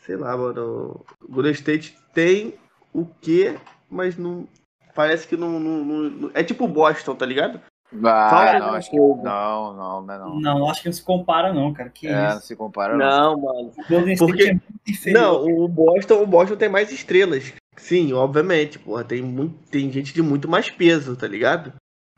Sei 0.00 0.16
lá, 0.16 0.36
mano. 0.36 1.04
O 1.22 1.32
Golden 1.32 1.52
State 1.52 1.96
tem 2.12 2.54
o 2.92 3.06
que, 3.06 3.56
mas 3.88 4.16
não. 4.16 4.46
Parece 4.94 5.26
que 5.26 5.36
não, 5.36 5.58
não, 5.58 5.84
não. 5.84 6.30
É 6.34 6.42
tipo 6.42 6.68
Boston, 6.68 7.14
tá 7.14 7.24
ligado? 7.24 7.60
Ah, 8.04 8.58
não, 8.58 8.74
acho 8.74 8.90
que, 8.90 8.96
não, 8.96 9.16
não, 9.22 9.74
não, 9.74 10.02
não. 10.02 10.40
Não, 10.40 10.70
acho 10.70 10.82
que 10.82 10.88
não 10.88 10.92
se 10.92 11.02
compara, 11.02 11.52
não, 11.52 11.72
cara. 11.72 11.90
Que 11.90 12.06
é, 12.06 12.26
isso? 12.26 12.34
não 12.34 12.40
se 12.42 12.56
compara, 12.56 12.96
não. 12.96 13.36
Não, 13.36 13.40
mano. 13.40 13.72
Porque... 14.16 14.56
É 15.06 15.10
não, 15.10 15.44
o 15.44 15.66
Boston, 15.66 16.22
o 16.22 16.26
Boston 16.26 16.56
tem 16.56 16.68
mais 16.68 16.92
estrelas. 16.92 17.52
Sim, 17.76 18.12
obviamente, 18.12 18.78
porra. 18.78 19.02
Tem, 19.02 19.20
muito, 19.22 19.56
tem 19.70 19.90
gente 19.90 20.14
de 20.14 20.22
muito 20.22 20.48
mais 20.48 20.70
peso, 20.70 21.16
tá 21.16 21.26
ligado? 21.26 21.72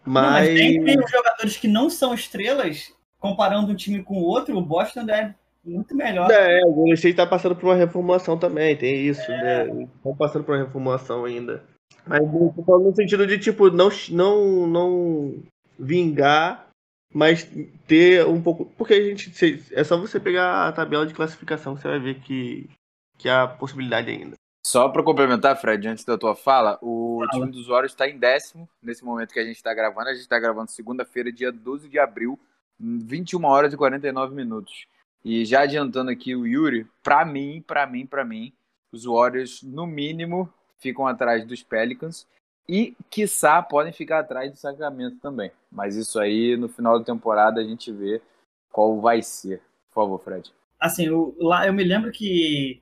Mas. 0.04 0.24
Não, 0.24 0.32
mas 0.32 0.48
tem, 0.48 0.84
tem 0.84 1.08
jogadores 1.08 1.56
que 1.56 1.68
não 1.68 1.88
são 1.88 2.12
estrelas, 2.12 2.92
comparando 3.18 3.72
um 3.72 3.76
time 3.76 4.02
com 4.02 4.14
o 4.14 4.24
outro, 4.24 4.56
o 4.56 4.62
Boston 4.62 5.08
é 5.08 5.34
muito 5.64 5.94
melhor. 5.96 6.30
É, 6.30 6.60
o 6.66 6.72
Golden 6.72 6.94
State 6.94 7.16
tá 7.16 7.26
passando 7.26 7.56
por 7.56 7.66
uma 7.66 7.76
reformulação 7.76 8.36
também, 8.36 8.76
tem 8.76 9.06
isso, 9.06 9.30
é. 9.30 9.64
né? 9.66 9.86
Estão 9.96 10.14
passando 10.16 10.44
por 10.44 10.54
uma 10.54 10.64
reformulação 10.64 11.24
ainda. 11.24 11.62
Mas 12.06 12.20
no 12.20 12.94
sentido 12.94 13.26
de, 13.26 13.38
tipo, 13.38 13.70
não, 13.70 13.88
não, 14.10 14.66
não 14.66 15.42
vingar, 15.82 16.68
mas 17.12 17.48
ter 17.86 18.24
um 18.26 18.40
pouco. 18.40 18.66
Porque 18.76 18.94
a 18.94 19.02
gente. 19.02 19.32
É 19.72 19.82
só 19.82 19.96
você 19.98 20.20
pegar 20.20 20.68
a 20.68 20.72
tabela 20.72 21.06
de 21.06 21.12
classificação, 21.12 21.76
você 21.76 21.88
vai 21.88 21.98
ver 21.98 22.20
que, 22.20 22.70
que 23.18 23.28
há 23.28 23.46
possibilidade 23.46 24.10
ainda. 24.10 24.36
Só 24.64 24.88
para 24.88 25.02
complementar, 25.02 25.60
Fred, 25.60 25.88
antes 25.88 26.04
da 26.04 26.16
tua 26.16 26.36
fala, 26.36 26.78
o 26.80 27.26
time 27.32 27.50
dos 27.50 27.66
Warriors 27.66 27.92
está 27.92 28.08
em 28.08 28.16
décimo 28.16 28.68
nesse 28.80 29.04
momento 29.04 29.32
que 29.32 29.40
a 29.40 29.44
gente 29.44 29.56
está 29.56 29.74
gravando. 29.74 30.08
A 30.08 30.12
gente 30.12 30.22
está 30.22 30.38
gravando 30.38 30.70
segunda-feira, 30.70 31.32
dia 31.32 31.50
12 31.50 31.88
de 31.88 31.98
abril, 31.98 32.38
21 32.78 33.44
horas 33.44 33.72
e 33.72 33.76
49 33.76 34.34
minutos. 34.34 34.86
E 35.24 35.44
já 35.44 35.62
adiantando 35.62 36.12
aqui 36.12 36.36
o 36.36 36.46
Yuri, 36.46 36.86
para 37.02 37.24
mim, 37.24 37.62
para 37.66 37.86
mim, 37.88 38.06
para 38.06 38.24
mim, 38.24 38.52
os 38.92 39.04
Warriors, 39.04 39.62
no 39.64 39.84
mínimo, 39.84 40.52
ficam 40.78 41.08
atrás 41.08 41.44
dos 41.44 41.62
Pelicans 41.62 42.26
e, 42.68 42.96
quiçá, 43.10 43.60
podem 43.60 43.92
ficar 43.92 44.20
atrás 44.20 44.50
do 44.50 44.56
Sacramento 44.56 45.18
também. 45.18 45.50
Mas 45.70 45.96
isso 45.96 46.18
aí, 46.18 46.56
no 46.56 46.68
final 46.68 46.98
da 46.98 47.04
temporada, 47.04 47.60
a 47.60 47.64
gente 47.64 47.90
vê 47.92 48.22
qual 48.70 49.00
vai 49.00 49.22
ser. 49.22 49.60
Por 49.88 50.02
favor, 50.02 50.18
Fred. 50.22 50.52
Assim, 50.78 51.06
eu, 51.06 51.36
lá, 51.38 51.66
eu 51.66 51.72
me 51.72 51.84
lembro 51.84 52.10
que 52.10 52.80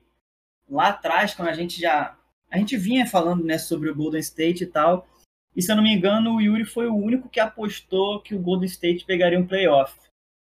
lá 0.69 0.89
atrás, 0.89 1.33
quando 1.33 1.49
a 1.49 1.53
gente 1.53 1.79
já. 1.79 2.15
A 2.49 2.57
gente 2.57 2.75
vinha 2.77 3.07
falando 3.07 3.43
né, 3.43 3.57
sobre 3.57 3.89
o 3.89 3.95
Golden 3.95 4.19
State 4.19 4.63
e 4.63 4.67
tal. 4.67 5.07
E 5.55 5.61
se 5.61 5.71
eu 5.71 5.75
não 5.75 5.83
me 5.83 5.93
engano, 5.93 6.35
o 6.35 6.41
Yuri 6.41 6.65
foi 6.65 6.87
o 6.87 6.95
único 6.95 7.29
que 7.29 7.39
apostou 7.39 8.21
que 8.21 8.35
o 8.35 8.39
Golden 8.39 8.67
State 8.67 9.05
pegaria 9.05 9.39
um 9.39 9.47
playoff. 9.47 9.93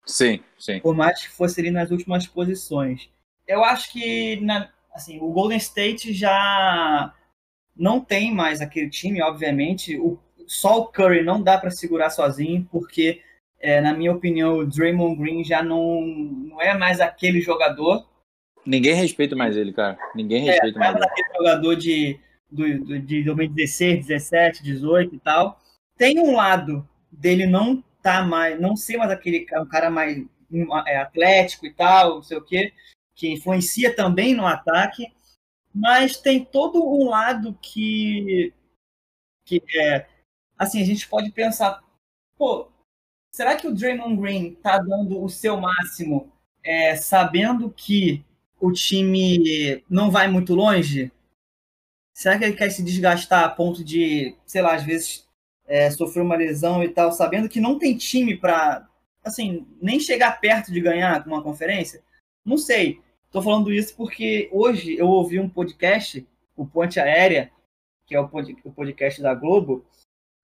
Sim, 0.05 0.41
sim. 0.59 0.81
Por 0.81 0.95
mais 0.95 1.21
que 1.21 1.29
fosse 1.29 1.61
ali 1.61 1.71
nas 1.71 1.91
últimas 1.91 2.27
posições. 2.27 3.09
Eu 3.47 3.65
acho 3.65 3.93
que 3.93 4.41
na, 4.41 4.71
assim, 4.93 5.19
o 5.21 5.31
Golden 5.33 5.59
State 5.59 6.13
já 6.13 7.13
não 7.77 8.01
tem 8.01 8.33
mais 8.33 8.61
aquele 8.61 8.89
time, 8.89 9.23
obviamente. 9.23 9.99
O, 9.99 10.19
só 10.47 10.81
o 10.81 10.87
Curry 10.87 11.23
não 11.23 11.43
dá 11.43 11.59
para 11.59 11.71
segurar 11.71 12.11
sozinho, 12.11 12.67
porque, 12.71 13.21
é, 13.61 13.81
na 13.81 13.93
minha 13.93 14.13
opinião, 14.13 14.59
o 14.59 14.67
Draymond 14.67 15.17
Green 15.17 15.45
já 15.45 15.63
não, 15.63 16.01
não 16.03 16.63
é 16.63 16.77
mais 16.77 17.01
aquele 17.01 17.41
jogador. 17.41 18.07
Ninguém 18.65 18.95
respeita 18.95 19.37
mais 19.37 19.57
ele, 19.57 19.73
cara. 19.73 19.99
Ninguém 20.15 20.49
é, 20.49 20.53
respeita 20.53 20.79
é, 20.79 20.81
mais, 20.81 20.97
ele. 20.97 21.05
aquele 21.05 21.29
jogador 21.37 21.77
de, 21.77 22.19
do, 22.51 23.01
de 23.01 23.23
2016, 23.23 24.07
17, 24.07 24.63
18 24.63 25.15
e 25.15 25.19
tal. 25.19 25.61
Tem 25.97 26.19
um 26.19 26.35
lado 26.35 26.87
dele 27.11 27.47
não 27.47 27.83
tá 28.03 28.23
mais, 28.25 28.61
não 28.61 28.77
ser 28.77 28.97
mais 28.97 29.11
aquele 29.11 29.47
um 29.55 29.67
cara 29.67 29.91
mais 29.91 30.23
é, 30.87 30.99
atlético 30.99 31.67
e 31.67 31.73
tal, 31.73 32.17
não 32.17 32.23
sei 32.23 32.37
o 32.37 32.45
quê, 32.45 32.73
que 33.15 33.33
influencia 33.33 33.95
também 33.95 34.35
no 34.35 34.47
ataque 34.47 35.09
mas 35.79 36.17
tem 36.17 36.43
todo 36.43 36.83
um 36.83 37.07
lado 37.07 37.53
que, 37.61 38.51
que 39.45 39.63
é, 39.75 40.07
assim, 40.57 40.81
a 40.81 40.87
gente 40.87 41.07
pode 41.07 41.31
pensar, 41.33 41.85
pô, 42.39 42.69
será 43.31 43.57
que 43.57 43.67
o 43.67 43.75
Draymond 43.75 44.19
Green 44.19 44.55
tá 44.55 44.79
dando 44.79 45.23
o 45.23 45.29
seu 45.29 45.61
máximo, 45.61 46.33
é, 46.65 46.97
sabendo 46.97 47.71
que 47.71 48.25
o 48.59 48.73
time 48.73 49.85
não 49.89 50.11
vai 50.11 50.29
muito 50.29 50.55
longe? 50.55 51.13
Será 52.15 52.39
que 52.39 52.45
ele 52.45 52.57
quer 52.57 52.71
se 52.71 52.83
desgastar 52.83 53.45
a 53.45 53.51
ponto 53.51 53.85
de, 53.85 54.35
sei 54.47 54.63
lá, 54.63 54.77
às 54.77 54.83
vezes 54.83 55.29
é, 55.67 55.91
sofrer 55.91 56.23
uma 56.23 56.37
lesão 56.37 56.83
e 56.83 56.89
tal, 56.89 57.13
sabendo 57.13 57.51
que 57.51 57.61
não 57.61 57.79
tem 57.79 57.95
time 57.95 58.35
para, 58.35 58.89
assim, 59.23 59.67
nem 59.83 60.01
chegar 60.01 60.41
perto 60.41 60.73
de 60.73 60.81
ganhar 60.81 61.27
uma 61.27 61.43
conferência? 61.43 62.03
Não 62.43 62.57
sei. 62.57 62.99
Estou 63.27 63.43
falando 63.43 63.73
isso 63.73 63.95
porque 63.97 64.49
hoje 64.53 64.97
eu 64.97 65.09
ouvi 65.09 65.39
um 65.39 65.49
podcast, 65.49 66.27
o 66.57 66.67
Ponte 66.67 66.99
Aérea, 66.99 67.51
que 68.07 68.15
é 68.15 68.21
o 68.21 68.29
podcast 68.29 69.21
da 69.21 69.35
Globo, 69.35 69.85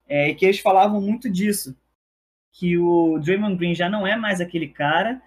é, 0.07 0.33
que 0.33 0.45
eles 0.45 0.59
falavam 0.59 1.01
muito 1.01 1.29
disso, 1.29 1.75
que 2.51 2.77
o 2.77 3.17
Draymond 3.19 3.55
Green 3.55 3.73
já 3.73 3.89
não 3.89 4.05
é 4.05 4.15
mais 4.15 4.41
aquele 4.41 4.67
cara 4.67 5.21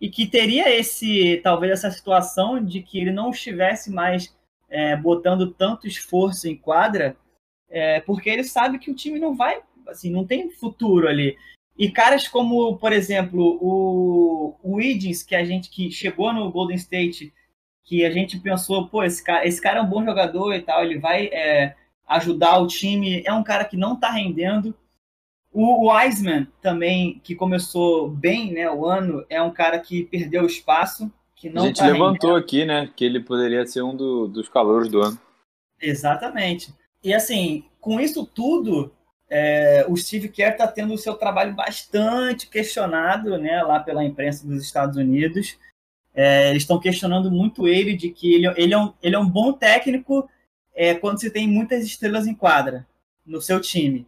e 0.00 0.10
que 0.10 0.26
teria 0.26 0.68
esse 0.74 1.38
talvez 1.42 1.72
essa 1.72 1.90
situação 1.90 2.62
de 2.62 2.82
que 2.82 2.98
ele 2.98 3.12
não 3.12 3.30
estivesse 3.30 3.90
mais 3.90 4.36
é, 4.68 4.96
botando 4.96 5.52
tanto 5.52 5.86
esforço 5.86 6.48
em 6.48 6.56
quadra, 6.56 7.16
é, 7.68 8.00
porque 8.00 8.28
ele 8.28 8.44
sabe 8.44 8.78
que 8.78 8.90
o 8.90 8.94
time 8.94 9.18
não 9.18 9.34
vai, 9.34 9.62
assim, 9.86 10.10
não 10.10 10.26
tem 10.26 10.50
futuro 10.50 11.08
ali. 11.08 11.38
E 11.78 11.90
caras 11.90 12.26
como, 12.26 12.76
por 12.78 12.92
exemplo, 12.92 13.58
o, 13.60 14.56
o 14.62 14.76
Wiggins, 14.76 15.22
que 15.22 15.34
a 15.34 15.44
gente 15.44 15.68
que 15.68 15.90
chegou 15.90 16.32
no 16.32 16.50
Golden 16.50 16.76
State, 16.76 17.32
que 17.84 18.04
a 18.04 18.10
gente 18.10 18.38
pensou, 18.38 18.88
pô, 18.88 19.04
esse 19.04 19.22
cara, 19.22 19.46
esse 19.46 19.60
cara 19.60 19.78
é 19.78 19.82
um 19.82 19.88
bom 19.88 20.04
jogador 20.04 20.54
e 20.54 20.62
tal, 20.62 20.82
ele 20.82 20.98
vai 20.98 21.26
é, 21.26 21.76
ajudar 22.06 22.58
o 22.58 22.66
time, 22.66 23.22
é 23.26 23.32
um 23.32 23.44
cara 23.44 23.64
que 23.64 23.76
não 23.76 23.94
está 23.94 24.10
rendendo. 24.10 24.74
O 25.52 25.90
Wiseman 25.90 26.46
também, 26.60 27.20
que 27.22 27.34
começou 27.34 28.08
bem 28.08 28.52
né, 28.52 28.70
o 28.70 28.86
ano, 28.86 29.24
é 29.28 29.40
um 29.40 29.50
cara 29.50 29.78
que 29.78 30.04
perdeu 30.04 30.44
espaço. 30.44 31.10
Que 31.34 31.50
não 31.50 31.64
a 31.64 31.66
gente 31.66 31.78
tá 31.78 31.86
levantou 31.86 32.30
rendendo. 32.30 32.44
aqui, 32.44 32.64
né, 32.64 32.90
que 32.96 33.04
ele 33.04 33.20
poderia 33.20 33.66
ser 33.66 33.82
um 33.82 33.94
do, 33.94 34.26
dos 34.26 34.48
calores 34.48 34.90
do 34.90 35.02
ano. 35.02 35.18
Exatamente. 35.80 36.74
E 37.04 37.14
assim, 37.14 37.64
com 37.80 38.00
isso 38.00 38.26
tudo, 38.26 38.92
é, 39.28 39.84
o 39.88 39.96
Steve 39.96 40.28
Kerr 40.28 40.52
está 40.52 40.68
tendo 40.68 40.94
o 40.94 40.98
seu 40.98 41.14
trabalho 41.14 41.54
bastante 41.54 42.48
questionado 42.48 43.36
né, 43.38 43.62
lá 43.62 43.80
pela 43.80 44.04
imprensa 44.04 44.46
dos 44.46 44.62
Estados 44.62 44.96
Unidos. 44.96 45.58
É, 46.14 46.54
estão 46.54 46.80
questionando 46.80 47.30
muito 47.30 47.68
ele 47.68 47.94
de 47.94 48.10
que 48.10 48.34
ele, 48.34 48.46
ele, 48.56 48.72
é, 48.72 48.78
um, 48.78 48.92
ele 49.02 49.16
é 49.16 49.18
um 49.18 49.28
bom 49.28 49.52
técnico 49.52 50.28
é, 50.74 50.94
quando 50.94 51.20
você 51.20 51.28
tem 51.28 51.46
muitas 51.46 51.84
estrelas 51.84 52.26
em 52.26 52.34
quadra 52.34 52.86
no 53.24 53.40
seu 53.40 53.60
time. 53.60 54.06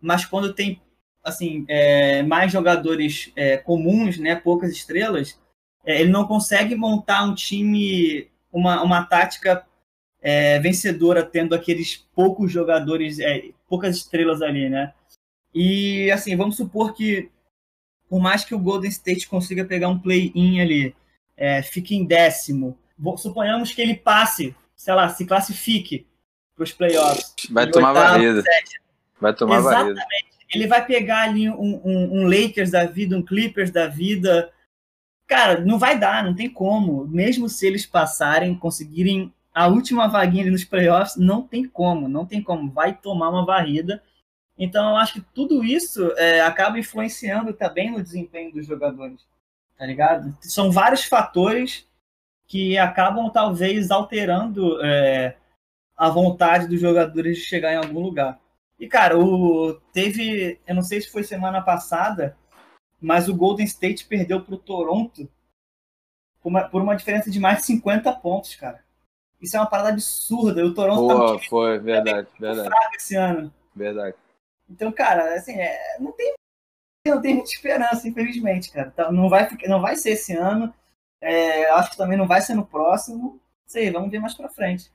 Mas 0.00 0.24
quando 0.24 0.54
tem 0.54 0.80
assim 1.22 1.64
é, 1.68 2.22
mais 2.22 2.52
jogadores 2.52 3.32
é, 3.34 3.56
comuns, 3.56 4.18
né, 4.18 4.36
poucas 4.36 4.70
estrelas, 4.70 5.38
é, 5.84 6.00
ele 6.00 6.10
não 6.10 6.26
consegue 6.26 6.74
montar 6.74 7.24
um 7.24 7.34
time, 7.34 8.30
uma, 8.52 8.82
uma 8.82 9.04
tática 9.04 9.66
é, 10.24 10.58
vencedora 10.58 11.22
tendo 11.22 11.54
aqueles 11.54 11.98
poucos 12.14 12.50
jogadores, 12.50 13.18
é, 13.18 13.50
poucas 13.68 13.94
estrelas 13.96 14.40
ali, 14.40 14.70
né? 14.70 14.94
E 15.54 16.10
assim, 16.10 16.34
vamos 16.34 16.56
supor 16.56 16.94
que 16.94 17.30
por 18.08 18.20
mais 18.20 18.42
que 18.42 18.54
o 18.54 18.58
Golden 18.58 18.88
State 18.88 19.28
consiga 19.28 19.64
pegar 19.64 19.88
um 19.88 19.98
play-in 19.98 20.60
ali, 20.60 20.96
é, 21.36 21.62
fique 21.62 21.94
em 21.94 22.04
décimo, 22.04 22.78
suponhamos 23.18 23.72
que 23.72 23.82
ele 23.82 23.96
passe, 23.96 24.54
sei 24.74 24.94
lá, 24.94 25.08
se 25.10 25.26
classifique 25.26 26.06
para 26.54 26.64
os 26.64 26.72
playoffs. 26.72 27.34
Vai 27.50 27.70
tomar 27.70 27.92
varrida. 27.92 28.42
Vai 29.20 29.34
tomar 29.34 29.58
Exatamente. 29.58 29.96
Varrida. 29.96 30.24
Ele 30.54 30.66
vai 30.66 30.86
pegar 30.86 31.22
ali 31.22 31.50
um, 31.50 31.80
um, 31.84 32.20
um 32.20 32.26
Lakers 32.26 32.70
da 32.70 32.84
vida, 32.84 33.16
um 33.16 33.22
Clippers 33.22 33.70
da 33.70 33.88
vida, 33.88 34.52
cara, 35.26 35.60
não 35.60 35.78
vai 35.78 35.98
dar, 35.98 36.24
não 36.24 36.34
tem 36.34 36.48
como. 36.48 37.06
Mesmo 37.08 37.48
se 37.48 37.66
eles 37.66 37.84
passarem, 37.84 38.54
conseguirem 38.54 39.33
a 39.54 39.68
última 39.68 40.08
vaguinha 40.08 40.50
nos 40.50 40.64
playoffs, 40.64 41.16
não 41.16 41.42
tem 41.42 41.66
como, 41.66 42.08
não 42.08 42.26
tem 42.26 42.42
como. 42.42 42.70
Vai 42.72 42.94
tomar 42.94 43.30
uma 43.30 43.46
varrida. 43.46 44.02
Então, 44.58 44.90
eu 44.90 44.96
acho 44.96 45.14
que 45.14 45.20
tudo 45.32 45.64
isso 45.64 46.12
é, 46.16 46.40
acaba 46.40 46.78
influenciando 46.78 47.52
também 47.52 47.90
no 47.90 48.02
desempenho 48.02 48.52
dos 48.52 48.66
jogadores, 48.66 49.26
tá 49.78 49.86
ligado? 49.86 50.36
São 50.40 50.70
vários 50.70 51.04
fatores 51.04 51.86
que 52.46 52.76
acabam, 52.76 53.30
talvez, 53.30 53.90
alterando 53.90 54.84
é, 54.84 55.36
a 55.96 56.08
vontade 56.08 56.68
dos 56.68 56.80
jogadores 56.80 57.38
de 57.38 57.44
chegar 57.44 57.72
em 57.72 57.76
algum 57.76 58.00
lugar. 58.00 58.38
E, 58.78 58.86
cara, 58.86 59.18
o, 59.18 59.74
teve, 59.92 60.60
eu 60.66 60.74
não 60.74 60.82
sei 60.82 61.00
se 61.00 61.10
foi 61.10 61.22
semana 61.22 61.62
passada, 61.62 62.36
mas 63.00 63.28
o 63.28 63.34
Golden 63.34 63.64
State 63.64 64.04
perdeu 64.04 64.42
para 64.42 64.54
o 64.54 64.58
Toronto 64.58 65.28
por 66.42 66.48
uma, 66.48 66.68
por 66.68 66.82
uma, 66.82 66.96
diferença 66.96 67.30
de 67.30 67.40
mais 67.40 67.58
de 67.58 67.64
50 67.66 68.12
pontos, 68.14 68.54
cara. 68.56 68.83
Isso 69.44 69.58
é 69.58 69.60
uma 69.60 69.68
parada 69.68 69.90
absurda. 69.90 70.64
O 70.64 70.72
Toronto 70.72 71.00
Boa, 71.00 71.38
tá 71.38 71.44
foi, 71.50 71.78
verdade, 71.78 72.26
verdade. 72.40 72.70
esse 72.96 73.14
ano. 73.14 73.52
Verdade. 73.76 74.16
Então, 74.70 74.90
cara, 74.90 75.34
assim, 75.34 75.52
é, 75.52 75.98
não 76.00 76.12
tem 76.12 76.32
não 77.06 77.20
tem 77.20 77.34
muita 77.34 77.50
esperança, 77.50 78.08
infelizmente, 78.08 78.72
cara. 78.72 78.90
Tá, 78.90 79.12
não 79.12 79.28
vai, 79.28 79.46
não 79.68 79.82
vai 79.82 79.96
ser 79.96 80.12
esse 80.12 80.34
ano. 80.34 80.72
É, 81.20 81.68
acho 81.72 81.90
que 81.90 81.96
também 81.98 82.16
não 82.16 82.26
vai 82.26 82.40
ser 82.40 82.54
no 82.54 82.64
próximo. 82.64 83.38
Sei, 83.66 83.90
vamos 83.90 84.10
ver 84.10 84.18
mais 84.18 84.32
pra 84.32 84.48
frente. 84.48 84.90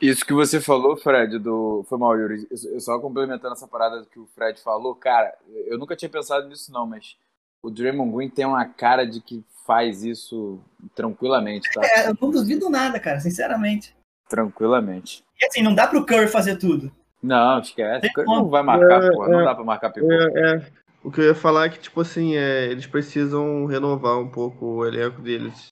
Isso 0.00 0.24
que 0.24 0.32
você 0.32 0.60
falou, 0.60 0.96
Fred, 0.96 1.40
do. 1.40 1.84
Foi 1.88 1.98
mal, 1.98 2.16
Yuri. 2.16 2.46
Eu 2.48 2.80
só 2.80 2.96
complementando 3.00 3.54
essa 3.54 3.66
parada 3.66 4.06
que 4.06 4.20
o 4.20 4.26
Fred 4.36 4.60
falou, 4.60 4.94
cara, 4.94 5.36
eu 5.66 5.76
nunca 5.76 5.96
tinha 5.96 6.08
pensado 6.08 6.46
nisso, 6.48 6.72
não, 6.72 6.86
mas 6.86 7.18
o 7.60 7.68
Draymond 7.68 8.14
Green 8.14 8.30
tem 8.30 8.44
uma 8.46 8.64
cara 8.66 9.04
de 9.04 9.20
que 9.20 9.44
faz 9.70 10.02
isso 10.02 10.58
tranquilamente, 10.96 11.70
tá? 11.72 11.80
É, 11.84 12.08
eu 12.08 12.16
não 12.20 12.32
duvido 12.32 12.68
nada, 12.68 12.98
cara, 12.98 13.20
sinceramente. 13.20 13.94
Tranquilamente. 14.28 15.22
E 15.40 15.46
assim, 15.46 15.62
não 15.62 15.72
dá 15.72 15.86
pro 15.86 16.04
Curry 16.04 16.26
fazer 16.26 16.56
tudo. 16.56 16.90
Não, 17.22 17.60
esquece. 17.60 18.08
O 18.08 18.12
Curry 18.12 18.26
não 18.26 18.48
vai 18.48 18.64
marcar, 18.64 19.04
é, 19.04 19.12
porra. 19.12 19.28
Não 19.28 19.40
é, 19.40 19.44
dá 19.44 19.54
pra 19.54 19.62
marcar 19.62 19.90
pivô. 19.90 20.10
É, 20.10 20.56
é, 20.56 20.66
O 21.04 21.12
que 21.12 21.20
eu 21.20 21.26
ia 21.26 21.36
falar 21.36 21.66
é 21.66 21.68
que, 21.68 21.78
tipo 21.78 22.00
assim, 22.00 22.34
é, 22.34 22.64
eles 22.64 22.84
precisam 22.84 23.64
renovar 23.66 24.18
um 24.18 24.28
pouco 24.28 24.66
o 24.66 24.84
elenco 24.84 25.22
deles. 25.22 25.68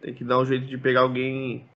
Tem 0.00 0.14
que 0.14 0.24
dar 0.24 0.38
um 0.38 0.46
jeito 0.46 0.64
de 0.64 0.78
pegar 0.78 1.00
alguém 1.00 1.66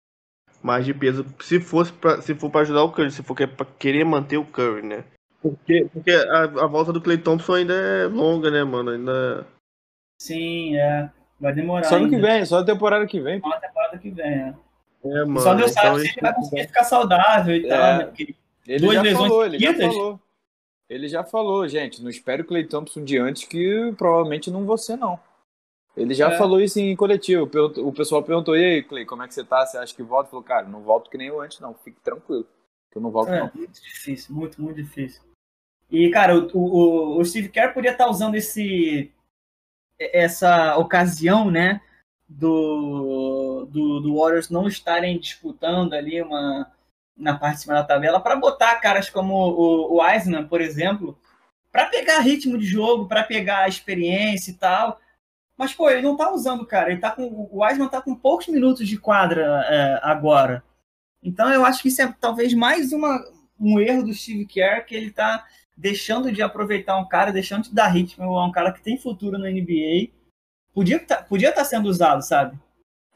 mais 0.62 0.86
de 0.86 0.94
peso. 0.94 1.26
Se 1.40 1.60
fosse 1.60 1.92
pra, 1.92 2.22
se 2.22 2.34
for 2.34 2.48
para 2.48 2.62
ajudar 2.62 2.84
o 2.84 2.90
Curry, 2.90 3.10
se 3.10 3.22
for 3.22 3.36
pra 3.36 3.66
querer 3.78 4.04
manter 4.04 4.38
o 4.38 4.46
Curry, 4.46 4.80
né? 4.80 5.04
Porque, 5.42 5.90
porque 5.92 6.10
a, 6.10 6.44
a 6.44 6.66
volta 6.66 6.90
do 6.90 7.02
Clay 7.02 7.18
Thompson 7.18 7.52
ainda 7.52 7.74
é 7.74 8.06
longa, 8.06 8.50
né, 8.50 8.64
mano? 8.64 8.92
Ainda. 8.92 9.46
Sim, 10.18 10.74
é. 10.76 11.10
Vai 11.40 11.52
demorar. 11.52 11.84
Só 11.84 11.98
no 11.98 12.08
que 12.08 12.16
vem, 12.16 12.44
só 12.44 12.60
na 12.60 12.66
temporada 12.66 13.06
que 13.06 13.20
vem. 13.20 13.40
Só 13.40 13.48
na 13.48 13.60
temporada 13.60 13.98
que 13.98 14.10
vem, 14.10 14.26
é. 14.26 14.54
É, 15.04 15.24
mano. 15.24 15.40
Só 15.40 15.54
Deus 15.54 15.72
sabe 15.72 15.86
então 15.86 15.98
se 15.98 16.06
ele 16.06 16.20
vai 16.20 16.34
conseguir 16.34 16.66
ficar 16.66 16.84
saudável 16.84 17.56
e 17.56 17.66
é. 17.66 17.68
tal, 17.68 17.98
né? 17.98 18.04
Porque 18.06 18.34
ele 18.66 18.78
duas 18.80 18.94
já 18.94 19.02
lesões 19.02 19.28
falou, 19.28 19.46
ele 19.46 19.58
já 19.58 19.74
falou. 19.74 20.20
Ele 20.88 21.08
já 21.08 21.24
falou, 21.24 21.68
gente. 21.68 22.02
Não 22.02 22.10
espere 22.10 22.42
o 22.42 22.44
Clay 22.44 22.64
Thompson 22.64 23.04
de 23.04 23.18
antes, 23.18 23.44
que 23.44 23.92
provavelmente 23.96 24.50
não 24.50 24.64
você, 24.64 24.96
não. 24.96 25.18
Ele 25.96 26.14
já 26.14 26.30
é. 26.30 26.36
falou 26.36 26.60
isso 26.60 26.78
em 26.78 26.94
coletivo. 26.94 27.48
O 27.78 27.92
pessoal 27.92 28.22
perguntou: 28.22 28.56
e 28.56 28.64
aí, 28.64 28.82
Clay, 28.82 29.04
como 29.04 29.22
é 29.22 29.28
que 29.28 29.34
você 29.34 29.44
tá? 29.44 29.64
Você 29.64 29.78
acha 29.78 29.94
que 29.94 30.02
volta? 30.02 30.26
Ele 30.26 30.30
falou: 30.30 30.44
cara, 30.44 30.66
não 30.66 30.82
volto 30.82 31.10
que 31.10 31.18
nem 31.18 31.28
eu 31.28 31.40
antes, 31.40 31.60
não. 31.60 31.74
Fique 31.74 32.00
tranquilo. 32.00 32.46
Que 32.90 32.98
eu 32.98 33.02
não 33.02 33.10
volto, 33.10 33.32
é, 33.32 33.40
não. 33.40 33.50
Muito 33.54 33.82
difícil, 33.82 34.34
muito, 34.34 34.60
muito 34.60 34.76
difícil. 34.76 35.22
E, 35.90 36.10
cara, 36.10 36.36
o, 36.36 36.48
o, 36.52 37.18
o 37.18 37.24
Steve 37.24 37.48
Kerr 37.48 37.72
podia 37.72 37.92
estar 37.92 38.04
tá 38.04 38.10
usando 38.10 38.34
esse, 38.34 39.10
essa 39.98 40.76
ocasião, 40.76 41.50
né, 41.50 41.80
do, 42.28 43.66
do, 43.70 44.00
do 44.00 44.16
Warriors 44.16 44.50
não 44.50 44.66
estarem 44.66 45.18
disputando 45.18 45.94
ali 45.94 46.20
uma, 46.20 46.70
na 47.16 47.36
parte 47.38 47.56
de 47.56 47.62
cima 47.62 47.74
da 47.74 47.84
tabela 47.84 48.20
para 48.20 48.36
botar 48.36 48.76
caras 48.76 49.08
como 49.08 49.34
o, 49.34 49.96
o 49.96 50.06
Eisman, 50.06 50.46
por 50.46 50.60
exemplo, 50.60 51.18
para 51.70 51.86
pegar 51.86 52.20
ritmo 52.20 52.58
de 52.58 52.66
jogo, 52.66 53.06
para 53.06 53.22
pegar 53.22 53.68
experiência 53.68 54.50
e 54.50 54.54
tal 54.54 55.00
mas, 55.56 55.72
pô, 55.72 55.88
ele 55.88 56.02
não 56.02 56.16
tá 56.16 56.30
usando, 56.30 56.66
cara. 56.66 56.90
Ele 56.90 57.00
tá 57.00 57.10
com, 57.10 57.24
o 57.24 57.62
Wiseman 57.62 57.88
tá 57.88 58.02
com 58.02 58.14
poucos 58.14 58.46
minutos 58.48 58.86
de 58.86 58.98
quadra 58.98 59.64
é, 59.68 60.00
agora. 60.02 60.62
Então 61.22 61.50
eu 61.52 61.64
acho 61.64 61.82
que 61.82 61.88
isso 61.88 62.02
é 62.02 62.14
talvez 62.20 62.52
mais 62.52 62.92
uma, 62.92 63.24
um 63.58 63.80
erro 63.80 64.04
do 64.04 64.12
Steve 64.14 64.46
Kerr, 64.46 64.84
que 64.84 64.94
ele 64.94 65.10
tá 65.10 65.46
deixando 65.76 66.32
de 66.32 66.42
aproveitar 66.42 66.96
um 66.96 67.06
cara, 67.06 67.32
deixando 67.32 67.64
de 67.64 67.74
dar 67.74 67.88
ritmo 67.88 68.36
a 68.36 68.46
um 68.46 68.52
cara 68.52 68.72
que 68.72 68.82
tem 68.82 68.98
futuro 68.98 69.38
na 69.38 69.50
NBA. 69.50 70.10
Podia 70.72 70.98
tá, 70.98 71.22
podia 71.22 71.50
estar 71.50 71.62
tá 71.62 71.66
sendo 71.66 71.86
usado, 71.86 72.22
sabe? 72.22 72.58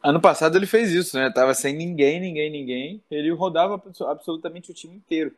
Ano 0.03 0.21
passado 0.21 0.57
ele 0.57 0.67
fez 0.67 0.91
isso, 0.93 1.17
né? 1.17 1.31
Tava 1.31 1.53
sem 1.55 1.75
ninguém, 1.75 2.21
ninguém, 2.21 2.51
ninguém. 2.51 3.03
Ele 3.11 3.31
rodava 3.33 3.81
absolutamente 4.09 4.71
o 4.71 4.75
time 4.75 4.97
inteiro. 4.97 5.35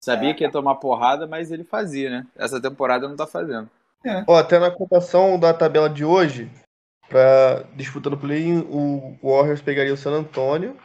Sabia 0.00 0.30
é. 0.30 0.34
que 0.34 0.44
ia 0.44 0.50
tomar 0.50 0.76
porrada, 0.76 1.26
mas 1.26 1.50
ele 1.50 1.64
fazia, 1.64 2.10
né? 2.10 2.26
Essa 2.36 2.60
temporada 2.60 3.08
não 3.08 3.16
tá 3.16 3.26
fazendo. 3.26 3.68
É. 4.04 4.24
Ó, 4.26 4.36
até 4.36 4.58
na 4.58 4.70
cotação 4.70 5.38
da 5.38 5.52
tabela 5.52 5.90
de 5.90 6.04
hoje, 6.04 6.48
pra, 7.08 7.64
disputando 7.74 8.12
o 8.12 8.18
play 8.18 8.52
o 8.70 9.16
Warriors 9.22 9.60
pegaria 9.60 9.92
o 9.92 9.96
San 9.96 10.12
Antonio. 10.12 10.76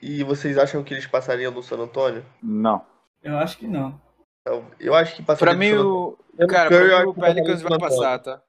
E 0.00 0.22
vocês 0.22 0.58
acham 0.58 0.84
que 0.84 0.92
eles 0.92 1.06
passariam 1.06 1.50
do 1.50 1.62
San 1.62 1.78
Antonio? 1.78 2.22
Não. 2.42 2.84
Eu 3.22 3.38
acho 3.38 3.56
que 3.56 3.66
não. 3.66 3.98
Eu, 4.46 4.64
eu 4.78 4.94
acho 4.94 5.16
que 5.16 5.22
passaria 5.22 5.54
Pra 5.54 5.58
mim, 5.58 5.72
o, 5.74 6.16
cara, 6.48 6.70
Curry, 6.70 6.88
pra 6.88 7.04
mim, 7.04 7.10
o 7.10 7.14
Pelicans 7.14 7.62
vai 7.62 7.78
passar, 7.78 8.18
tá? 8.20 8.42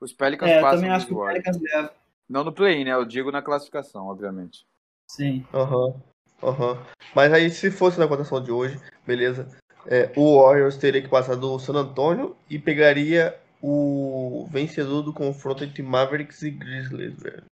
Os 0.00 0.12
Pelicans 0.12 0.50
é, 0.50 0.60
passam. 0.60 0.78
Eu 0.78 0.80
também 0.80 0.90
acho 0.90 1.06
que 1.06 1.14
o 1.14 1.24
Pelicans 1.24 1.58
leva. 1.60 1.92
Não 2.28 2.42
no 2.42 2.52
play, 2.52 2.84
né? 2.84 2.92
Eu 2.92 3.04
digo 3.04 3.30
na 3.30 3.40
classificação, 3.40 4.08
obviamente. 4.08 4.66
Sim. 5.08 5.46
Aham. 5.54 5.86
Uhum. 5.86 6.02
Uhum. 6.42 6.78
Mas 7.14 7.32
aí, 7.32 7.48
se 7.48 7.70
fosse 7.70 7.98
na 7.98 8.08
cotação 8.08 8.42
de 8.42 8.50
hoje, 8.50 8.78
beleza. 9.06 9.48
É, 9.86 10.12
o 10.16 10.42
Warriors 10.42 10.76
teria 10.76 11.00
que 11.00 11.08
passar 11.08 11.36
do 11.36 11.58
San 11.60 11.74
Antonio 11.74 12.36
e 12.50 12.58
pegaria 12.58 13.38
o 13.62 14.46
vencedor 14.50 15.02
do 15.02 15.12
confronto 15.12 15.62
entre 15.62 15.82
Mavericks 15.82 16.42
e 16.42 16.50
Grizzlies, 16.50 17.22
velho. 17.22 17.44